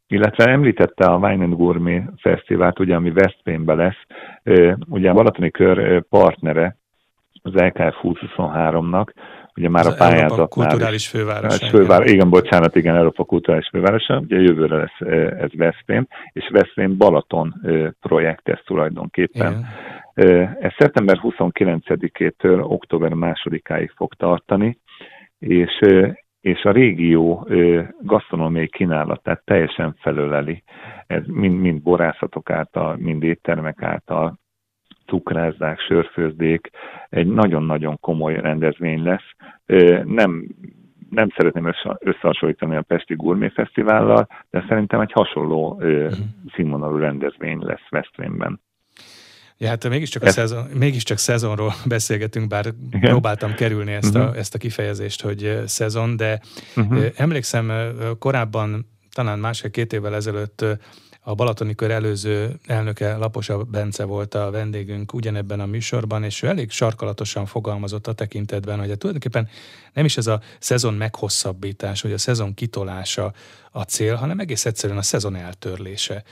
illetve 0.07 0.43
említette 0.43 1.05
a 1.05 1.17
Wine 1.17 1.43
and 1.43 1.55
Gourmet 1.55 2.03
Fesztivált, 2.17 2.79
ugye, 2.79 2.95
ami 2.95 3.11
Veszprémbe 3.11 3.73
lesz, 3.73 4.05
ugye 4.89 5.09
a 5.09 5.13
Balatoni 5.13 5.51
Kör 5.51 6.03
partnere 6.09 6.77
az 7.41 7.53
LKF 7.53 7.95
2023-nak, 8.03 9.07
ugye 9.55 9.69
már 9.69 9.85
az 9.85 9.93
a 9.93 9.95
pályázatnál. 9.97 10.47
kulturális 10.47 11.07
főváros. 11.07 11.69
Fővár, 11.69 12.07
igen, 12.07 12.29
bocsánat, 12.29 12.75
igen, 12.75 12.95
Európa 12.95 13.23
kulturális 13.23 13.67
fővárosa, 13.67 14.19
ugye 14.19 14.39
jövőre 14.39 14.75
lesz 14.75 15.09
ez 15.39 15.49
Veszprém, 15.53 16.07
és 16.31 16.49
Veszprém 16.51 16.97
Balaton 16.97 17.53
projekt 17.99 18.49
ez 18.49 18.59
tulajdonképpen. 18.65 19.65
Igen. 20.15 20.57
Ez 20.59 20.71
szeptember 20.77 21.19
29-től 21.21 22.63
október 22.63 23.11
2-áig 23.13 23.91
fog 23.95 24.13
tartani, 24.13 24.77
és 25.39 25.79
és 26.45 26.63
a 26.63 26.71
régió 26.71 27.47
gasztronómiai 28.01 28.67
kínálatát 28.67 29.41
teljesen 29.45 29.95
felöleli. 29.99 30.63
Ez 31.07 31.25
mind, 31.25 31.59
mind 31.59 31.81
borászatok 31.81 32.49
által, 32.49 32.95
mind 32.95 33.23
éttermek 33.23 33.81
által, 33.81 34.39
cukrázdák, 35.05 35.79
sörfőzdék, 35.79 36.69
egy 37.09 37.27
nagyon-nagyon 37.27 37.99
komoly 37.99 38.35
rendezvény 38.35 39.03
lesz. 39.03 39.35
Nem, 40.03 40.47
nem 41.09 41.29
szeretném 41.35 41.71
összehasonlítani 41.99 42.75
a 42.75 42.81
Pesti 42.81 43.15
Gourmet 43.15 43.53
Fesztivállal, 43.53 44.27
de 44.49 44.65
szerintem 44.67 44.99
egy 44.99 45.11
hasonló 45.11 45.73
uh-huh. 45.73 46.11
színvonalú 46.53 46.97
rendezvény 46.97 47.59
lesz 47.59 47.89
Veszprémben. 47.89 48.59
Ja, 49.57 49.67
hát 49.67 49.89
mégiscsak, 49.89 50.23
a 50.23 50.31
szezon, 50.31 50.65
mégiscsak 50.73 51.17
szezonról 51.17 51.75
beszélgetünk, 51.85 52.47
bár 52.47 52.73
Igen. 52.91 53.09
próbáltam 53.09 53.53
kerülni 53.53 53.91
ezt, 53.91 54.07
uh-huh. 54.07 54.23
a, 54.23 54.29
mhm. 54.29 54.37
ezt 54.37 54.55
a 54.55 54.57
kifejezést, 54.57 55.21
hogy 55.21 55.61
szezon, 55.65 56.17
de 56.17 56.41
uh-huh. 56.75 57.05
emlékszem 57.15 57.71
korábban, 58.19 58.89
talán 59.13 59.39
másfél-két 59.39 59.93
évvel 59.93 60.15
ezelőtt 60.15 60.65
a 61.27 61.35
Balatoni 61.35 61.75
Kör 61.75 61.91
előző 61.91 62.59
elnöke 62.65 63.15
Laposa 63.15 63.63
Bence 63.63 64.03
volt 64.03 64.33
a 64.33 64.51
vendégünk 64.51 65.13
ugyanebben 65.13 65.59
a 65.59 65.65
műsorban, 65.65 66.23
és 66.23 66.41
ő 66.41 66.47
elég 66.47 66.71
sarkalatosan 66.71 67.45
fogalmazott 67.45 68.07
a 68.07 68.13
tekintetben, 68.13 68.77
hogy 68.77 68.97
tulajdonképpen 68.97 69.49
nem 69.93 70.05
is 70.05 70.17
ez 70.17 70.27
a 70.27 70.41
szezon 70.59 70.93
meghosszabbítás, 70.93 72.01
vagy 72.01 72.13
a 72.13 72.17
szezon 72.17 72.53
kitolása 72.53 73.33
a 73.71 73.81
cél, 73.81 74.15
hanem 74.15 74.39
egész 74.39 74.65
egyszerűen 74.65 74.99
a 74.99 75.01
szezon 75.01 75.35
eltörlése. 75.35 76.23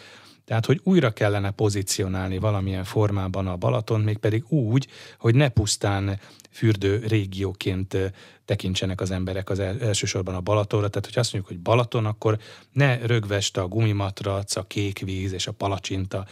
Tehát, 0.45 0.65
hogy 0.65 0.81
újra 0.83 1.11
kellene 1.11 1.51
pozícionálni 1.51 2.37
valamilyen 2.37 2.83
formában 2.83 3.47
a 3.47 3.57
Balaton, 3.57 4.01
mégpedig 4.01 4.43
úgy, 4.47 4.87
hogy 5.17 5.35
ne 5.35 5.49
pusztán 5.49 6.19
fürdő 6.51 7.03
régióként 7.07 7.97
tekintsenek 8.45 9.01
az 9.01 9.11
emberek 9.11 9.49
az 9.49 9.59
elsősorban 9.59 10.35
a 10.35 10.41
Balatonra. 10.41 10.87
Tehát, 10.87 11.05
hogy 11.05 11.17
azt 11.17 11.33
mondjuk, 11.33 11.53
hogy 11.53 11.63
Balaton, 11.63 12.05
akkor 12.05 12.37
ne 12.71 12.97
rögvest 13.05 13.57
a 13.57 13.67
gumimatrac, 13.67 14.55
a 14.55 14.63
kék 14.63 14.99
víz 14.99 15.33
és 15.33 15.47
a 15.47 15.51
palacsinta 15.51 16.25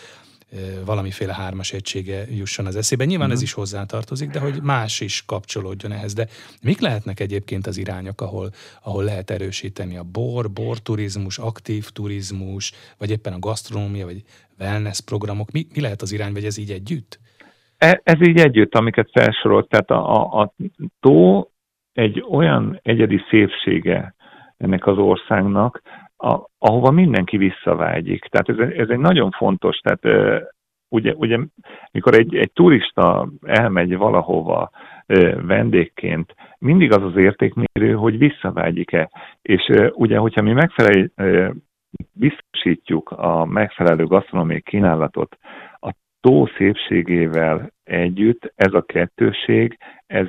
valamiféle 0.86 1.34
hármas 1.34 1.74
egysége 1.74 2.26
jusson 2.30 2.66
az 2.66 2.76
eszébe. 2.76 3.06
Nyilván 3.06 3.28
uh-huh. 3.28 3.41
ez 3.41 3.47
is 3.47 3.54
hozzátartozik, 3.54 4.30
de 4.30 4.39
hogy 4.39 4.62
más 4.62 4.99
is 5.02 5.24
kapcsolódjon 5.26 5.91
ehhez. 5.91 6.14
De 6.14 6.28
mik 6.64 6.80
lehetnek 6.80 7.20
egyébként 7.20 7.68
az 7.68 7.78
irányok, 7.78 8.22
ahol, 8.22 8.49
ahol 8.84 9.04
lehet 9.04 9.30
erősíteni 9.30 9.97
a 9.97 10.04
bor, 10.04 10.52
borturizmus, 10.52 11.38
aktív 11.38 11.89
turizmus, 11.89 12.72
vagy 12.97 13.10
éppen 13.10 13.34
a 13.34 13.39
gasztronómia, 13.39 14.06
vagy 14.06 14.24
wellness 14.60 14.99
programok? 14.99 15.52
Mi, 15.52 15.68
mi 15.74 15.82
lehet 15.82 16.02
az 16.02 16.12
irány, 16.12 16.34
vagy 16.34 16.45
ez 16.45 16.58
így 16.58 16.72
együtt? 16.72 17.20
E, 17.78 18.02
ez 18.04 18.28
így 18.28 18.39
együtt, 18.39 18.76
amiket 18.76 19.10
felsorolt. 19.12 19.70
Tehát 19.70 19.89
a, 19.89 20.16
a, 20.16 20.41
a 20.41 20.54
tó 20.99 21.47
egy 21.93 22.26
olyan 22.30 22.80
egyedi 22.84 23.22
szépsége 23.30 24.16
ennek 24.58 24.88
az 24.88 24.97
országnak, 24.97 25.82
ahova 26.57 26.91
mindenki 26.91 27.38
visszavágyik. 27.38 28.26
Tehát 28.26 28.49
ez, 28.49 28.78
ez 28.78 28.89
egy 28.89 28.99
nagyon 28.99 29.32
fontos, 29.32 29.78
tehát 29.78 30.34
ugye, 30.89 31.13
ugye 31.13 31.38
mikor 31.91 32.13
egy, 32.13 32.36
egy 32.36 32.51
turista 32.51 33.30
elmegy 33.41 33.97
valahova 33.97 34.69
vendégként, 35.41 36.34
mindig 36.57 36.91
az 36.91 37.03
az 37.03 37.15
értékmérő, 37.15 37.93
hogy 37.93 38.17
visszavágyik-e. 38.17 39.09
És 39.41 39.72
ugye, 39.93 40.17
hogyha 40.17 40.41
mi 40.41 40.53
megfelelő 40.53 41.11
biztosítjuk 42.13 43.09
a 43.11 43.45
megfelelő 43.45 44.05
gasztronómiai 44.05 44.61
kínálatot 44.61 45.38
a 45.80 45.93
tó 46.22 46.45
szépségével 46.57 47.72
együtt, 47.84 48.53
ez 48.55 48.74
a 48.74 48.82
kettőség, 48.82 49.78
ez 50.07 50.28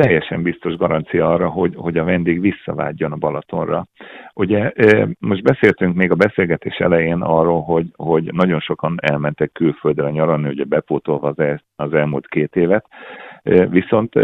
teljesen 0.00 0.42
biztos 0.42 0.76
garancia 0.76 1.32
arra, 1.32 1.48
hogy, 1.48 1.74
hogy 1.76 1.98
a 1.98 2.04
vendég 2.04 2.40
visszavágyjon 2.40 3.12
a 3.12 3.16
Balatonra. 3.16 3.86
Ugye 4.34 4.72
most 5.18 5.42
beszéltünk 5.42 5.94
még 5.94 6.10
a 6.10 6.14
beszélgetés 6.14 6.76
elején 6.76 7.20
arról, 7.20 7.62
hogy, 7.62 7.86
hogy 7.96 8.32
nagyon 8.32 8.60
sokan 8.60 8.98
elmentek 9.00 9.52
külföldre 9.52 10.10
nyaralni, 10.10 10.48
ugye 10.48 10.64
bepótolva 10.64 11.28
az, 11.28 11.38
el, 11.38 11.62
az 11.76 11.94
elmúlt 11.94 12.28
két 12.28 12.56
évet, 12.56 12.86
viszont 13.68 14.14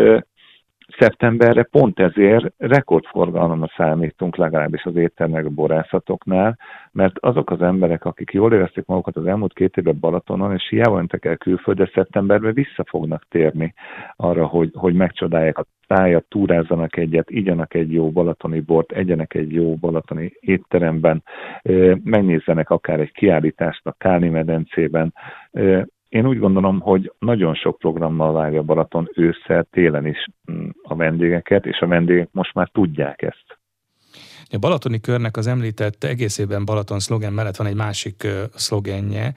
szeptemberre 0.99 1.63
pont 1.63 2.01
ezért 2.01 2.53
rekordforgalomra 2.59 3.71
számítunk 3.77 4.37
legalábbis 4.37 4.85
az 4.85 4.97
éttermek 4.97 5.45
a 5.45 5.51
borászatoknál, 5.51 6.59
mert 6.93 7.19
azok 7.19 7.51
az 7.51 7.63
emberek, 7.63 8.05
akik 8.05 8.31
jól 8.31 8.53
érezték 8.53 8.87
magukat 8.87 9.17
az 9.17 9.27
elmúlt 9.27 9.53
két 9.53 9.77
évben 9.77 9.99
Balatonon, 10.01 10.53
és 10.53 10.69
hiába 10.69 10.95
mentek 10.95 11.25
el 11.25 11.37
külföldre, 11.37 11.91
szeptemberben 11.95 12.55
vissza 12.55 12.85
fognak 12.89 13.27
térni 13.29 13.75
arra, 14.17 14.47
hogy, 14.47 14.71
hogy 14.75 14.95
megcsodálják 14.95 15.59
a 15.59 15.67
tájat, 15.87 16.25
túrázzanak 16.29 16.97
egyet, 16.97 17.31
igyanak 17.31 17.75
egy 17.75 17.93
jó 17.93 18.11
balatoni 18.11 18.61
bort, 18.61 18.93
egyenek 18.93 19.35
egy 19.35 19.53
jó 19.53 19.75
balatoni 19.75 20.33
étteremben, 20.41 21.23
megnézzenek 22.05 22.71
akár 22.71 23.01
egy 23.01 23.13
kiállítást 23.13 23.87
a 23.87 23.95
Káni 23.99 24.29
medencében, 24.29 25.15
én 26.17 26.27
úgy 26.27 26.39
gondolom, 26.39 26.81
hogy 26.81 27.13
nagyon 27.19 27.55
sok 27.55 27.79
programmal 27.79 28.33
várja 28.33 28.63
Balaton 28.63 29.11
ősszel, 29.15 29.67
télen 29.71 30.07
is 30.07 30.27
mm, 30.53 30.69
a 30.83 30.95
vendégeket, 30.95 31.67
és 31.67 31.79
a 31.79 31.87
vendégek 31.87 32.29
most 32.33 32.55
már 32.55 32.69
tudják 32.69 33.23
ezt. 33.23 33.59
A 34.51 34.59
Balatoni 34.59 35.01
körnek 35.01 35.37
az 35.37 35.47
említett 35.47 36.05
egész 36.05 36.39
évben 36.39 36.65
Balaton 36.65 36.99
szlogen 36.99 37.33
mellett 37.33 37.57
van 37.57 37.67
egy 37.67 37.77
másik 37.77 38.27
szlogenje, 38.55 39.35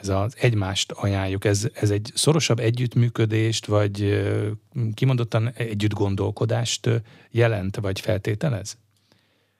ez 0.00 0.08
az 0.08 0.36
egymást 0.40 0.92
ajánljuk. 0.92 1.44
Ez, 1.44 1.70
ez 1.74 1.90
egy 1.90 2.10
szorosabb 2.14 2.58
együttműködést, 2.58 3.66
vagy 3.66 4.22
kimondottan 4.94 5.48
együtt 5.56 5.92
gondolkodást 5.92 6.88
jelent, 7.30 7.76
vagy 7.76 8.00
feltételez? 8.00 8.78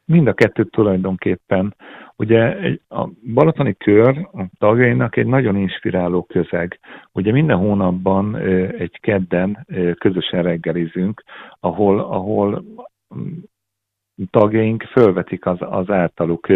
Mind 0.04 0.26
a 0.26 0.32
kettőt 0.32 0.70
tulajdonképpen. 0.70 1.74
Ugye 2.20 2.56
a 2.88 3.08
Balatoni 3.34 3.74
Kör 3.74 4.28
a 4.32 4.42
tagjainak 4.58 5.16
egy 5.16 5.26
nagyon 5.26 5.56
inspiráló 5.56 6.22
közeg. 6.22 6.78
Ugye 7.12 7.32
minden 7.32 7.56
hónapban 7.56 8.36
egy 8.78 9.00
kedden 9.00 9.66
közösen 9.98 10.42
reggelizünk, 10.42 11.22
ahol, 11.60 12.00
ahol 12.00 12.64
tagjaink 14.30 14.82
fölvetik 14.82 15.46
az, 15.46 15.56
az 15.60 15.90
általuk 15.90 16.46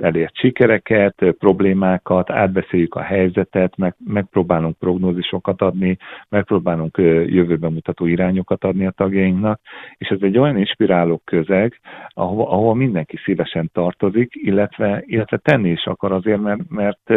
elért 0.00 0.36
sikereket, 0.36 1.24
problémákat, 1.38 2.30
átbeszéljük 2.30 2.94
a 2.94 3.00
helyzetet, 3.00 3.76
meg, 3.76 3.94
megpróbálunk 4.04 4.78
prognózisokat 4.78 5.62
adni, 5.62 5.96
megpróbálunk 6.28 6.96
jövőben 7.26 7.72
mutató 7.72 8.06
irányokat 8.06 8.64
adni 8.64 8.86
a 8.86 8.90
tagjainknak, 8.90 9.60
és 9.96 10.08
ez 10.08 10.18
egy 10.20 10.38
olyan 10.38 10.56
inspiráló 10.56 11.20
közeg, 11.24 11.80
ahol, 12.08 12.46
ahol 12.46 12.74
mindenki 12.74 13.16
szívesen 13.16 13.70
tartozik, 13.72 14.32
illetve, 14.34 15.02
illetve 15.06 15.36
tenni 15.36 15.70
is 15.70 15.86
akar 15.86 16.12
azért, 16.12 16.40
mert, 16.40 16.68
mert 16.68 17.12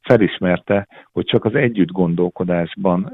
felismerte, 0.00 0.86
hogy 1.12 1.24
csak 1.24 1.44
az 1.44 1.54
együtt 1.54 1.90
gondolkodásban 1.90 3.12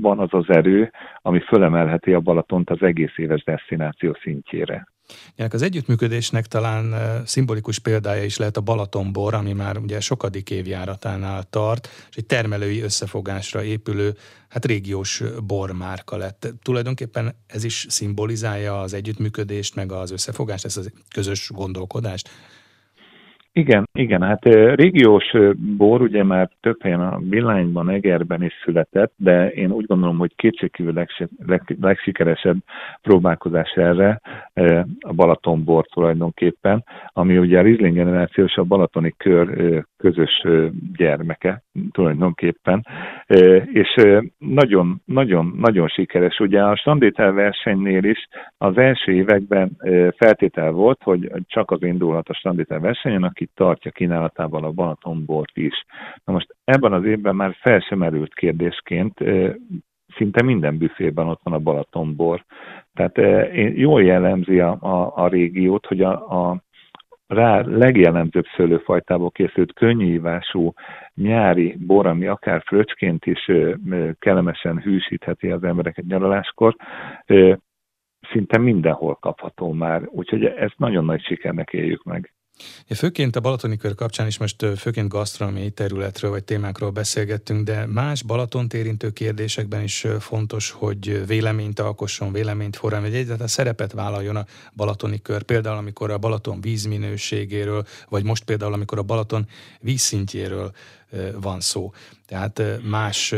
van 0.00 0.18
az 0.18 0.28
az 0.30 0.48
erő, 0.48 0.90
ami 1.22 1.40
fölemelheti 1.40 2.12
a 2.12 2.20
Balatont 2.20 2.70
az 2.70 2.82
egész 2.82 3.18
éves 3.18 3.44
destináció 3.44 4.16
szintjére. 4.22 4.86
Ennek 5.34 5.52
az 5.52 5.62
együttműködésnek 5.62 6.46
talán 6.46 7.22
szimbolikus 7.26 7.78
példája 7.78 8.24
is 8.24 8.36
lehet 8.36 8.56
a 8.56 8.60
Balatonbor, 8.60 9.34
ami 9.34 9.52
már 9.52 9.78
ugye 9.78 10.00
sokadik 10.00 10.50
évjáratánál 10.50 11.42
tart, 11.42 11.88
és 12.10 12.16
egy 12.16 12.26
termelői 12.26 12.80
összefogásra 12.80 13.62
épülő, 13.62 14.16
hát 14.48 14.64
régiós 14.64 15.22
bormárka 15.46 16.16
lett. 16.16 16.52
Tulajdonképpen 16.62 17.36
ez 17.46 17.64
is 17.64 17.86
szimbolizálja 17.88 18.80
az 18.80 18.92
együttműködést, 18.92 19.74
meg 19.74 19.92
az 19.92 20.10
összefogást, 20.10 20.64
ezt 20.64 20.76
a 20.76 20.82
közös 21.14 21.50
gondolkodást. 21.54 22.28
Igen, 23.56 23.88
igen, 23.92 24.22
hát 24.22 24.44
régiós 24.74 25.34
bor 25.76 26.02
ugye 26.02 26.24
már 26.24 26.50
több 26.60 26.82
helyen 26.82 27.00
a 27.00 27.18
Villányban, 27.18 27.90
Egerben 27.90 28.42
is 28.42 28.52
született, 28.64 29.12
de 29.16 29.48
én 29.48 29.70
úgy 29.70 29.86
gondolom, 29.86 30.18
hogy 30.18 30.34
kétségkívül 30.36 30.92
legs- 30.92 31.28
leg- 31.46 31.76
legsikeresebb 31.80 32.56
próbálkozás 33.02 33.70
erre 33.70 34.20
a 35.00 35.12
Balaton 35.12 35.64
bor 35.64 35.86
tulajdonképpen, 35.86 36.84
ami 37.12 37.38
ugye 37.38 37.58
a 37.58 37.62
Riesling 37.62 37.94
generációs 37.94 38.56
a 38.56 38.62
Balatoni 38.64 39.14
kör 39.16 39.82
közös 39.96 40.44
gyermeke 40.96 41.62
tulajdonképpen, 41.92 42.86
és 43.72 43.94
nagyon, 44.38 45.02
nagyon, 45.04 45.54
nagyon 45.58 45.88
sikeres. 45.88 46.38
Ugye 46.38 46.62
a 46.62 46.76
standétel 46.76 47.32
versenynél 47.32 48.04
is 48.04 48.28
az 48.58 48.78
első 48.78 49.12
években 49.12 49.76
feltétel 50.16 50.70
volt, 50.70 51.02
hogy 51.02 51.30
csak 51.46 51.70
az 51.70 51.82
indulhat 51.82 52.28
a 52.28 52.34
standétel 52.34 52.80
versenyen, 52.80 53.22
aki 53.22 53.43
tartja 53.54 53.90
kínálatával 53.90 54.64
a 54.64 54.70
Balatonbort 54.70 55.56
is. 55.56 55.84
Na 56.24 56.32
most 56.32 56.56
ebben 56.64 56.92
az 56.92 57.04
évben 57.04 57.36
már 57.36 57.56
fel 57.60 57.80
sem 57.80 58.02
erült 58.02 58.34
kérdésként, 58.34 59.18
szinte 60.16 60.42
minden 60.42 60.78
büfében 60.78 61.28
ott 61.28 61.40
van 61.42 61.54
a 61.54 61.58
Balatonbor. 61.58 62.44
Tehát 62.94 63.16
jól 63.76 64.02
jellemzi 64.02 64.60
a, 64.60 64.76
a, 64.80 65.12
a 65.16 65.28
régiót, 65.28 65.86
hogy 65.86 66.00
a, 66.00 66.12
a 66.50 66.62
rá 67.26 67.60
legjellemzőbb 67.60 68.44
szőlőfajtából 68.56 69.30
készült 69.30 69.72
könnyűívású 69.72 70.72
nyári 71.14 71.76
bor, 71.86 72.06
ami 72.06 72.26
akár 72.26 72.62
fröccsként 72.66 73.26
is 73.26 73.50
kellemesen 74.18 74.80
hűsítheti 74.80 75.50
az 75.50 75.64
embereket 75.64 76.04
nyaraláskor, 76.04 76.76
szinte 78.32 78.58
mindenhol 78.58 79.14
kapható 79.14 79.72
már, 79.72 80.02
úgyhogy 80.06 80.44
ezt 80.44 80.78
nagyon 80.78 81.04
nagy 81.04 81.22
sikernek 81.22 81.72
éljük 81.72 82.04
meg. 82.04 82.34
Főként 82.94 83.36
a 83.36 83.40
Balatoni 83.40 83.76
kör 83.76 83.94
kapcsán 83.94 84.26
is 84.26 84.38
most 84.38 84.66
főként 84.76 85.08
gasztronómiai 85.08 85.70
területről 85.70 86.30
vagy 86.30 86.44
témákról 86.44 86.90
beszélgettünk, 86.90 87.64
de 87.64 87.86
más 87.86 88.22
Balatont 88.22 88.74
érintő 88.74 89.10
kérdésekben 89.10 89.82
is 89.82 90.06
fontos, 90.20 90.70
hogy 90.70 91.26
véleményt 91.26 91.80
alkosson, 91.80 92.32
véleményt 92.32 92.76
forrán, 92.76 93.00
vagy 93.00 93.14
egyáltalán 93.14 93.48
szerepet 93.48 93.92
vállaljon 93.92 94.36
a 94.36 94.46
Balatoni 94.72 95.22
kör. 95.22 95.42
Például, 95.42 95.76
amikor 95.76 96.10
a 96.10 96.18
Balaton 96.18 96.60
vízminőségéről, 96.60 97.86
vagy 98.08 98.24
most 98.24 98.44
például, 98.44 98.72
amikor 98.72 98.98
a 98.98 99.02
Balaton 99.02 99.48
vízszintjéről 99.80 100.72
van 101.40 101.60
szó. 101.60 101.92
Tehát 102.26 102.62
más 102.82 103.34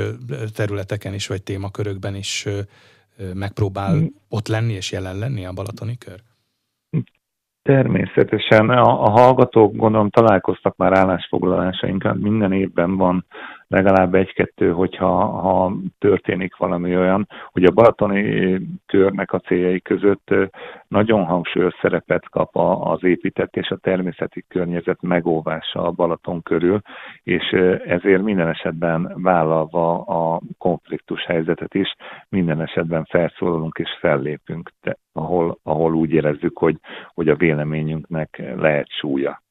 területeken 0.55 1.15
is, 1.15 1.27
vagy 1.27 1.43
témakörökben 1.43 2.15
is 2.15 2.47
megpróbál 3.35 3.95
mm. 3.95 4.07
ott 4.29 4.49
lenni 4.49 4.73
és 4.73 4.93
jelen 4.93 5.19
lenni 5.19 5.47
a 5.47 5.53
Balatoni 5.53 5.99
kör? 5.99 6.23
Természetesen. 7.67 8.71
A, 8.71 9.05
a 9.05 9.11
hallgatók 9.11 9.77
gondolom 9.77 10.11
találkoztak 10.11 10.77
már 10.77 10.93
állásfoglalásainkat, 10.93 12.19
minden 12.19 12.53
évben 12.53 12.97
van 12.97 13.25
legalább 13.69 14.15
egy-kettő, 14.15 14.73
hogyha 14.73 15.25
ha 15.25 15.73
történik 15.99 16.57
valami 16.57 16.97
olyan, 16.97 17.29
hogy 17.53 17.65
a 17.65 17.71
balatoni 17.71 18.59
körnek 18.87 19.33
a 19.33 19.39
céljai 19.39 19.81
között 19.81 20.35
nagyon 20.89 21.25
hangsúlyos 21.25 21.75
szerepet 21.81 22.29
kap 22.29 22.57
az 22.87 23.05
épített 23.05 23.57
és 23.57 23.69
a 23.69 23.77
természeti 23.77 24.45
környezet 24.49 25.03
megóvása 25.03 25.83
a 25.83 25.91
Balaton 25.91 26.43
körül, 26.43 26.81
és 27.23 27.51
ezért 27.87 28.23
minden 28.23 28.49
esetben 28.49 29.13
vállalva 29.15 30.01
a 30.01 30.41
konfliktus 30.59 31.25
helyzetet 31.25 31.75
is, 31.75 31.95
minden 32.29 32.61
esetben 32.61 33.05
felszólalunk 33.05 33.79
és 33.79 33.91
fellépünk, 34.01 34.71
ahol, 35.13 35.59
ahol 35.63 35.95
úgy 35.95 36.13
érezzük, 36.13 36.59
hogy, 36.59 36.77
hogy 37.15 37.29
a 37.29 37.37
véleményünknek 37.37 38.43
lehet 38.57 38.89
súlya. 38.91 39.45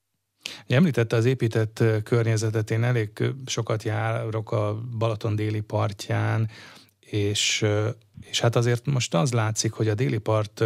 Említette 0.68 1.16
az 1.16 1.26
épített 1.26 1.84
környezetet, 2.04 2.72
én 2.72 2.84
elég 2.84 3.10
sokat 3.46 3.84
járok 3.84 4.52
a 4.52 4.82
Balaton 4.98 5.36
déli 5.36 5.62
partján, 5.62 6.50
és, 7.00 7.66
és 8.22 8.40
hát 8.40 8.56
azért 8.56 8.86
most 8.86 9.14
az 9.14 9.34
látszik, 9.34 9.72
hogy 9.72 9.88
a 9.88 9.94
déli 9.94 10.18
part 10.18 10.64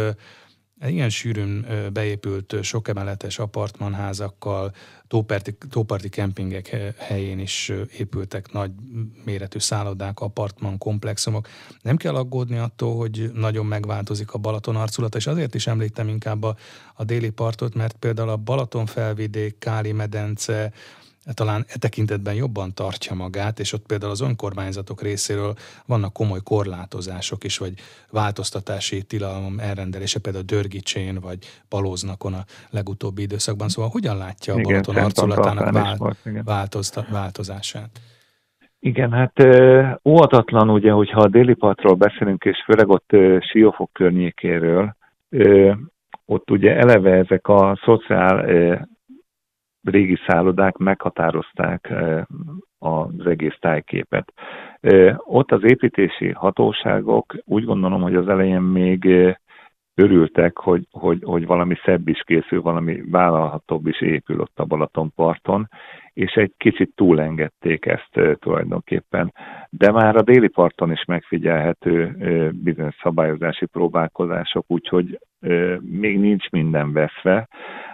ilyen 0.88 1.10
sűrűn 1.10 1.66
beépült 1.92 2.56
sok 2.62 2.88
emeletes 2.88 3.38
apartmanházakkal, 3.38 4.74
tóparti, 5.08 5.56
tóparti 5.70 6.08
kempingek 6.08 6.94
helyén 6.96 7.38
is 7.38 7.72
épültek 7.98 8.52
nagy 8.52 8.70
méretű 9.24 9.58
szállodák, 9.58 10.20
apartman 10.20 10.78
komplexumok. 10.78 11.48
Nem 11.82 11.96
kell 11.96 12.14
aggódni 12.14 12.58
attól, 12.58 12.96
hogy 12.96 13.30
nagyon 13.34 13.66
megváltozik 13.66 14.32
a 14.32 14.38
Balaton 14.38 14.76
arculata, 14.76 15.18
és 15.18 15.26
azért 15.26 15.54
is 15.54 15.66
említem 15.66 16.08
inkább 16.08 16.42
a, 16.42 16.56
a 16.94 17.04
déli 17.04 17.30
partot, 17.30 17.74
mert 17.74 17.96
például 17.96 18.28
a 18.28 18.36
Balaton 18.36 18.86
felvidék, 18.86 19.58
Káli 19.58 19.92
medence, 19.92 20.72
talán 21.34 21.64
e 21.68 21.78
tekintetben 21.78 22.34
jobban 22.34 22.74
tartja 22.74 23.14
magát, 23.14 23.58
és 23.58 23.72
ott 23.72 23.86
például 23.86 24.12
az 24.12 24.20
önkormányzatok 24.20 25.02
részéről 25.02 25.54
vannak 25.86 26.12
komoly 26.12 26.40
korlátozások 26.44 27.44
is, 27.44 27.58
vagy 27.58 27.72
változtatási 28.10 29.02
tilalom 29.02 29.58
elrendelése, 29.58 30.20
például 30.20 30.44
Dörgicsén, 30.44 31.18
vagy 31.20 31.38
Palóznakon 31.68 32.32
a 32.32 32.44
legutóbbi 32.70 33.22
időszakban. 33.22 33.68
Szóval 33.68 33.90
hogyan 33.90 34.16
látja 34.16 34.54
a 34.54 34.60
Balaton 34.60 34.96
arculatának 34.96 35.72
vál, 36.44 36.68
változását? 37.10 37.90
Igen, 38.82 39.12
hát 39.12 39.32
óvatatlan 40.04 40.70
ugye, 40.70 40.90
hogyha 40.90 41.20
a 41.20 41.28
déli 41.28 41.54
partról 41.54 41.94
beszélünk, 41.94 42.44
és 42.44 42.62
főleg 42.64 42.88
ott 42.88 43.10
Siófok 43.40 43.92
környékéről, 43.92 44.96
ott 46.24 46.50
ugye 46.50 46.76
eleve 46.76 47.10
ezek 47.10 47.48
a 47.48 47.78
szociál 47.84 48.46
régi 49.84 50.18
szállodák 50.26 50.76
meghatározták 50.76 51.92
az 52.78 53.26
egész 53.26 53.56
tájképet. 53.60 54.32
Ott 55.16 55.52
az 55.52 55.62
építési 55.64 56.30
hatóságok 56.30 57.34
úgy 57.44 57.64
gondolom, 57.64 58.02
hogy 58.02 58.14
az 58.14 58.28
elején 58.28 58.60
még 58.60 59.08
örültek, 59.94 60.58
hogy, 60.58 60.86
hogy, 60.90 61.22
hogy 61.22 61.46
valami 61.46 61.74
szebb 61.84 62.08
is 62.08 62.22
készül, 62.26 62.62
valami 62.62 63.02
vállalhatóbb 63.10 63.86
is 63.86 64.00
épül 64.00 64.40
ott 64.40 64.58
a 64.58 64.64
Balatonparton, 64.64 65.68
és 66.12 66.32
egy 66.32 66.52
kicsit 66.56 66.92
túlengedték 66.94 67.86
ezt 67.86 68.38
tulajdonképpen. 68.38 69.34
De 69.70 69.92
már 69.92 70.16
a 70.16 70.22
déli 70.22 70.48
parton 70.48 70.92
is 70.92 71.04
megfigyelhető 71.04 72.16
bizonyos 72.62 72.96
szabályozási 73.02 73.66
próbálkozások, 73.66 74.64
úgyhogy 74.68 75.18
még 75.80 76.18
nincs 76.18 76.48
minden 76.50 76.92
veszve, 76.92 77.48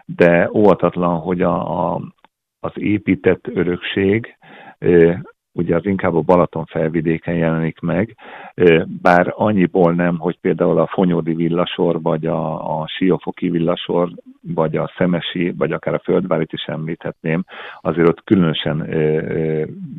de 0.05 0.51
óvatatlan, 0.53 1.19
hogy 1.19 1.43
a, 1.43 1.95
a, 1.95 2.01
az 2.61 2.73
épített 2.75 3.47
örökség 3.47 4.37
ugye 5.57 5.77
az 5.77 5.87
inkább 5.87 6.15
a 6.15 6.21
Balaton 6.21 6.65
felvidéken 6.65 7.35
jelenik 7.35 7.81
meg, 7.81 8.17
bár 9.03 9.33
annyiból 9.37 9.93
nem, 9.93 10.19
hogy 10.19 10.39
például 10.41 10.79
a 10.79 10.87
Fonyódi 10.87 11.35
villasor, 11.35 12.03
vagy 12.03 12.27
a, 12.27 12.81
a 12.81 12.87
Siófoki 12.87 13.51
villasor, 13.51 14.09
vagy 14.55 14.77
a 14.77 14.93
Szemesi, 14.97 15.51
vagy 15.51 15.73
akár 15.73 15.95
a 15.95 15.99
Földvárit 16.05 16.53
is 16.53 16.65
említhetném, 16.65 17.45
azért 17.81 18.09
ott 18.09 18.25
különösen 18.25 18.87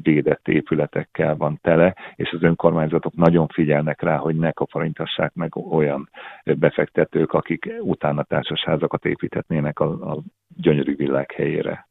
védett 0.04 0.48
épületekkel 0.48 1.36
van 1.36 1.60
tele, 1.62 1.96
és 2.16 2.32
az 2.32 2.44
önkormányzatok 2.44 3.16
nagyon 3.16 3.48
figyelnek 3.48 4.02
rá, 4.02 4.18
hogy 4.18 4.36
ne 4.36 4.52
kaparintassák 4.52 5.34
meg 5.34 5.56
olyan 5.56 6.10
befektetők, 6.44 7.34
akik 7.34 7.74
utána 7.80 8.24
társasházakat 8.24 9.06
építhetnének 9.06 9.80
a, 9.80 10.14
a 10.14 10.18
gyönyörű 10.56 10.96
világ 10.96 11.32
helyére. 11.32 11.87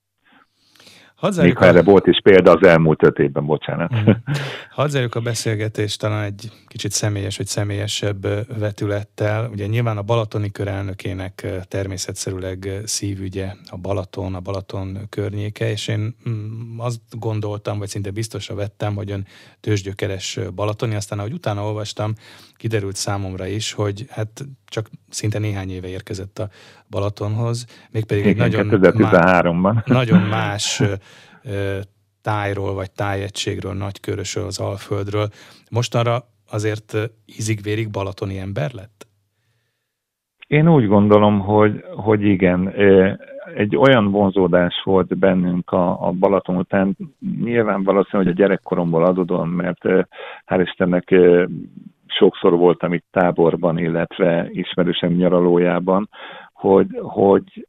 Még 1.36 1.56
ha 1.56 1.64
erre 1.64 1.82
volt 1.82 2.06
is 2.06 2.20
példa 2.22 2.52
az 2.52 2.66
elmúlt 2.66 3.02
öt 3.02 3.18
évben, 3.18 3.46
bocsánat. 3.46 3.94
Mm. 3.94 4.10
Hadd 4.70 4.88
zárjuk 4.88 5.14
a 5.14 5.20
beszélgetést 5.20 6.00
talán 6.00 6.22
egy 6.22 6.50
kicsit 6.66 6.90
személyes 6.90 7.36
vagy 7.36 7.46
személyesebb 7.46 8.26
vetülettel. 8.58 9.48
Ugye 9.52 9.66
nyilván 9.66 9.96
a 9.96 10.02
Balatoni 10.02 10.50
kör 10.50 10.68
elnökének 10.68 11.46
természetszerűleg 11.68 12.80
szívügye 12.84 13.52
a 13.70 13.76
Balaton, 13.76 14.34
a 14.34 14.40
Balaton 14.40 14.98
környéke, 15.08 15.70
és 15.70 15.88
én 15.88 16.16
mm, 16.28 16.80
azt 16.80 17.00
gondoltam, 17.10 17.78
vagy 17.78 17.88
szinte 17.88 18.10
biztosra 18.10 18.54
vettem, 18.54 18.94
hogy 18.94 19.10
ön 19.10 19.26
tőzsgyökeres 19.60 20.38
balatoni, 20.54 20.94
aztán 20.94 21.18
ahogy 21.18 21.32
utána 21.32 21.64
olvastam, 21.64 22.14
kiderült 22.56 22.96
számomra 22.96 23.46
is, 23.46 23.72
hogy 23.72 24.06
hát 24.10 24.44
csak 24.64 24.88
szinte 25.08 25.38
néhány 25.38 25.70
éve 25.70 25.88
érkezett 25.88 26.38
a 26.38 26.48
Balatonhoz, 26.90 27.66
mégpedig 27.90 28.26
egy 28.26 28.36
nagyon, 28.36 28.68
2013-ban. 28.70 29.86
nagyon 29.86 30.20
más 30.20 30.82
tájról 32.22 32.74
vagy 32.74 32.90
tájegységről, 32.90 33.74
nagykörösről, 33.74 34.46
az 34.46 34.58
Alföldről. 34.58 35.28
Mostanra 35.70 36.24
azért 36.50 36.96
ízig-vérig 37.26 37.90
balatoni 37.90 38.38
ember 38.38 38.72
lett? 38.72 39.06
Én 40.46 40.68
úgy 40.68 40.86
gondolom, 40.86 41.40
hogy, 41.40 41.84
hogy 41.96 42.22
igen. 42.22 42.68
Egy 43.56 43.76
olyan 43.76 44.10
vonzódás 44.10 44.82
volt 44.84 45.18
bennünk 45.18 45.70
a, 45.70 46.06
a 46.06 46.10
Balaton 46.10 46.56
után, 46.56 46.96
nyilván 47.42 47.82
valószínű, 47.82 48.22
hogy 48.22 48.32
a 48.32 48.36
gyerekkoromból 48.36 49.04
adódom, 49.04 49.50
mert 49.50 49.80
hál' 50.46 50.60
Istennek 50.62 51.14
sokszor 52.18 52.56
voltam 52.56 52.92
itt 52.92 53.06
táborban, 53.10 53.78
illetve 53.78 54.48
ismerősem 54.50 55.12
nyaralójában, 55.12 56.08
hogy, 56.52 56.86
hogy 57.02 57.66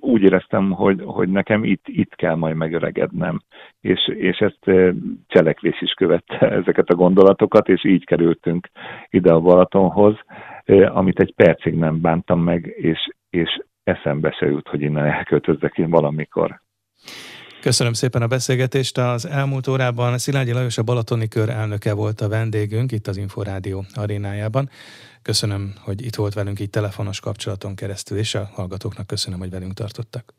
úgy 0.00 0.22
éreztem, 0.22 0.70
hogy, 0.70 1.02
hogy 1.04 1.28
nekem 1.28 1.64
itt, 1.64 1.84
itt 1.84 2.14
kell 2.14 2.34
majd 2.34 2.56
megöregednem. 2.56 3.40
És, 3.80 4.08
és 4.08 4.38
ezt 4.38 4.92
cselekvés 5.26 5.80
is 5.80 5.92
követte 5.92 6.50
ezeket 6.60 6.88
a 6.88 6.94
gondolatokat, 6.94 7.68
és 7.68 7.84
így 7.84 8.04
kerültünk 8.04 8.68
ide 9.10 9.32
a 9.32 9.40
Balatonhoz, 9.40 10.16
amit 10.86 11.20
egy 11.20 11.34
percig 11.34 11.74
nem 11.74 12.00
bántam 12.00 12.40
meg, 12.40 12.74
és, 12.76 13.08
és 13.30 13.60
eszembe 13.84 14.30
se 14.30 14.46
jut, 14.46 14.68
hogy 14.68 14.82
innen 14.82 15.04
elköltözzek 15.04 15.78
én 15.78 15.90
valamikor. 15.90 16.60
Köszönöm 17.66 17.92
szépen 17.92 18.22
a 18.22 18.26
beszélgetést. 18.26 18.98
Az 18.98 19.26
elmúlt 19.26 19.68
órában 19.68 20.18
Szilágyi 20.18 20.52
Lajos 20.52 20.78
a 20.78 20.82
Balatoni 20.82 21.28
Kör 21.28 21.48
elnöke 21.48 21.92
volt 21.92 22.20
a 22.20 22.28
vendégünk 22.28 22.92
itt 22.92 23.06
az 23.06 23.16
Inforádió 23.16 23.84
arénájában. 23.94 24.70
Köszönöm, 25.22 25.74
hogy 25.80 26.04
itt 26.04 26.14
volt 26.14 26.34
velünk 26.34 26.60
így 26.60 26.70
telefonos 26.70 27.20
kapcsolaton 27.20 27.74
keresztül, 27.74 28.18
és 28.18 28.34
a 28.34 28.50
hallgatóknak 28.52 29.06
köszönöm, 29.06 29.38
hogy 29.38 29.50
velünk 29.50 29.74
tartottak. 29.74 30.34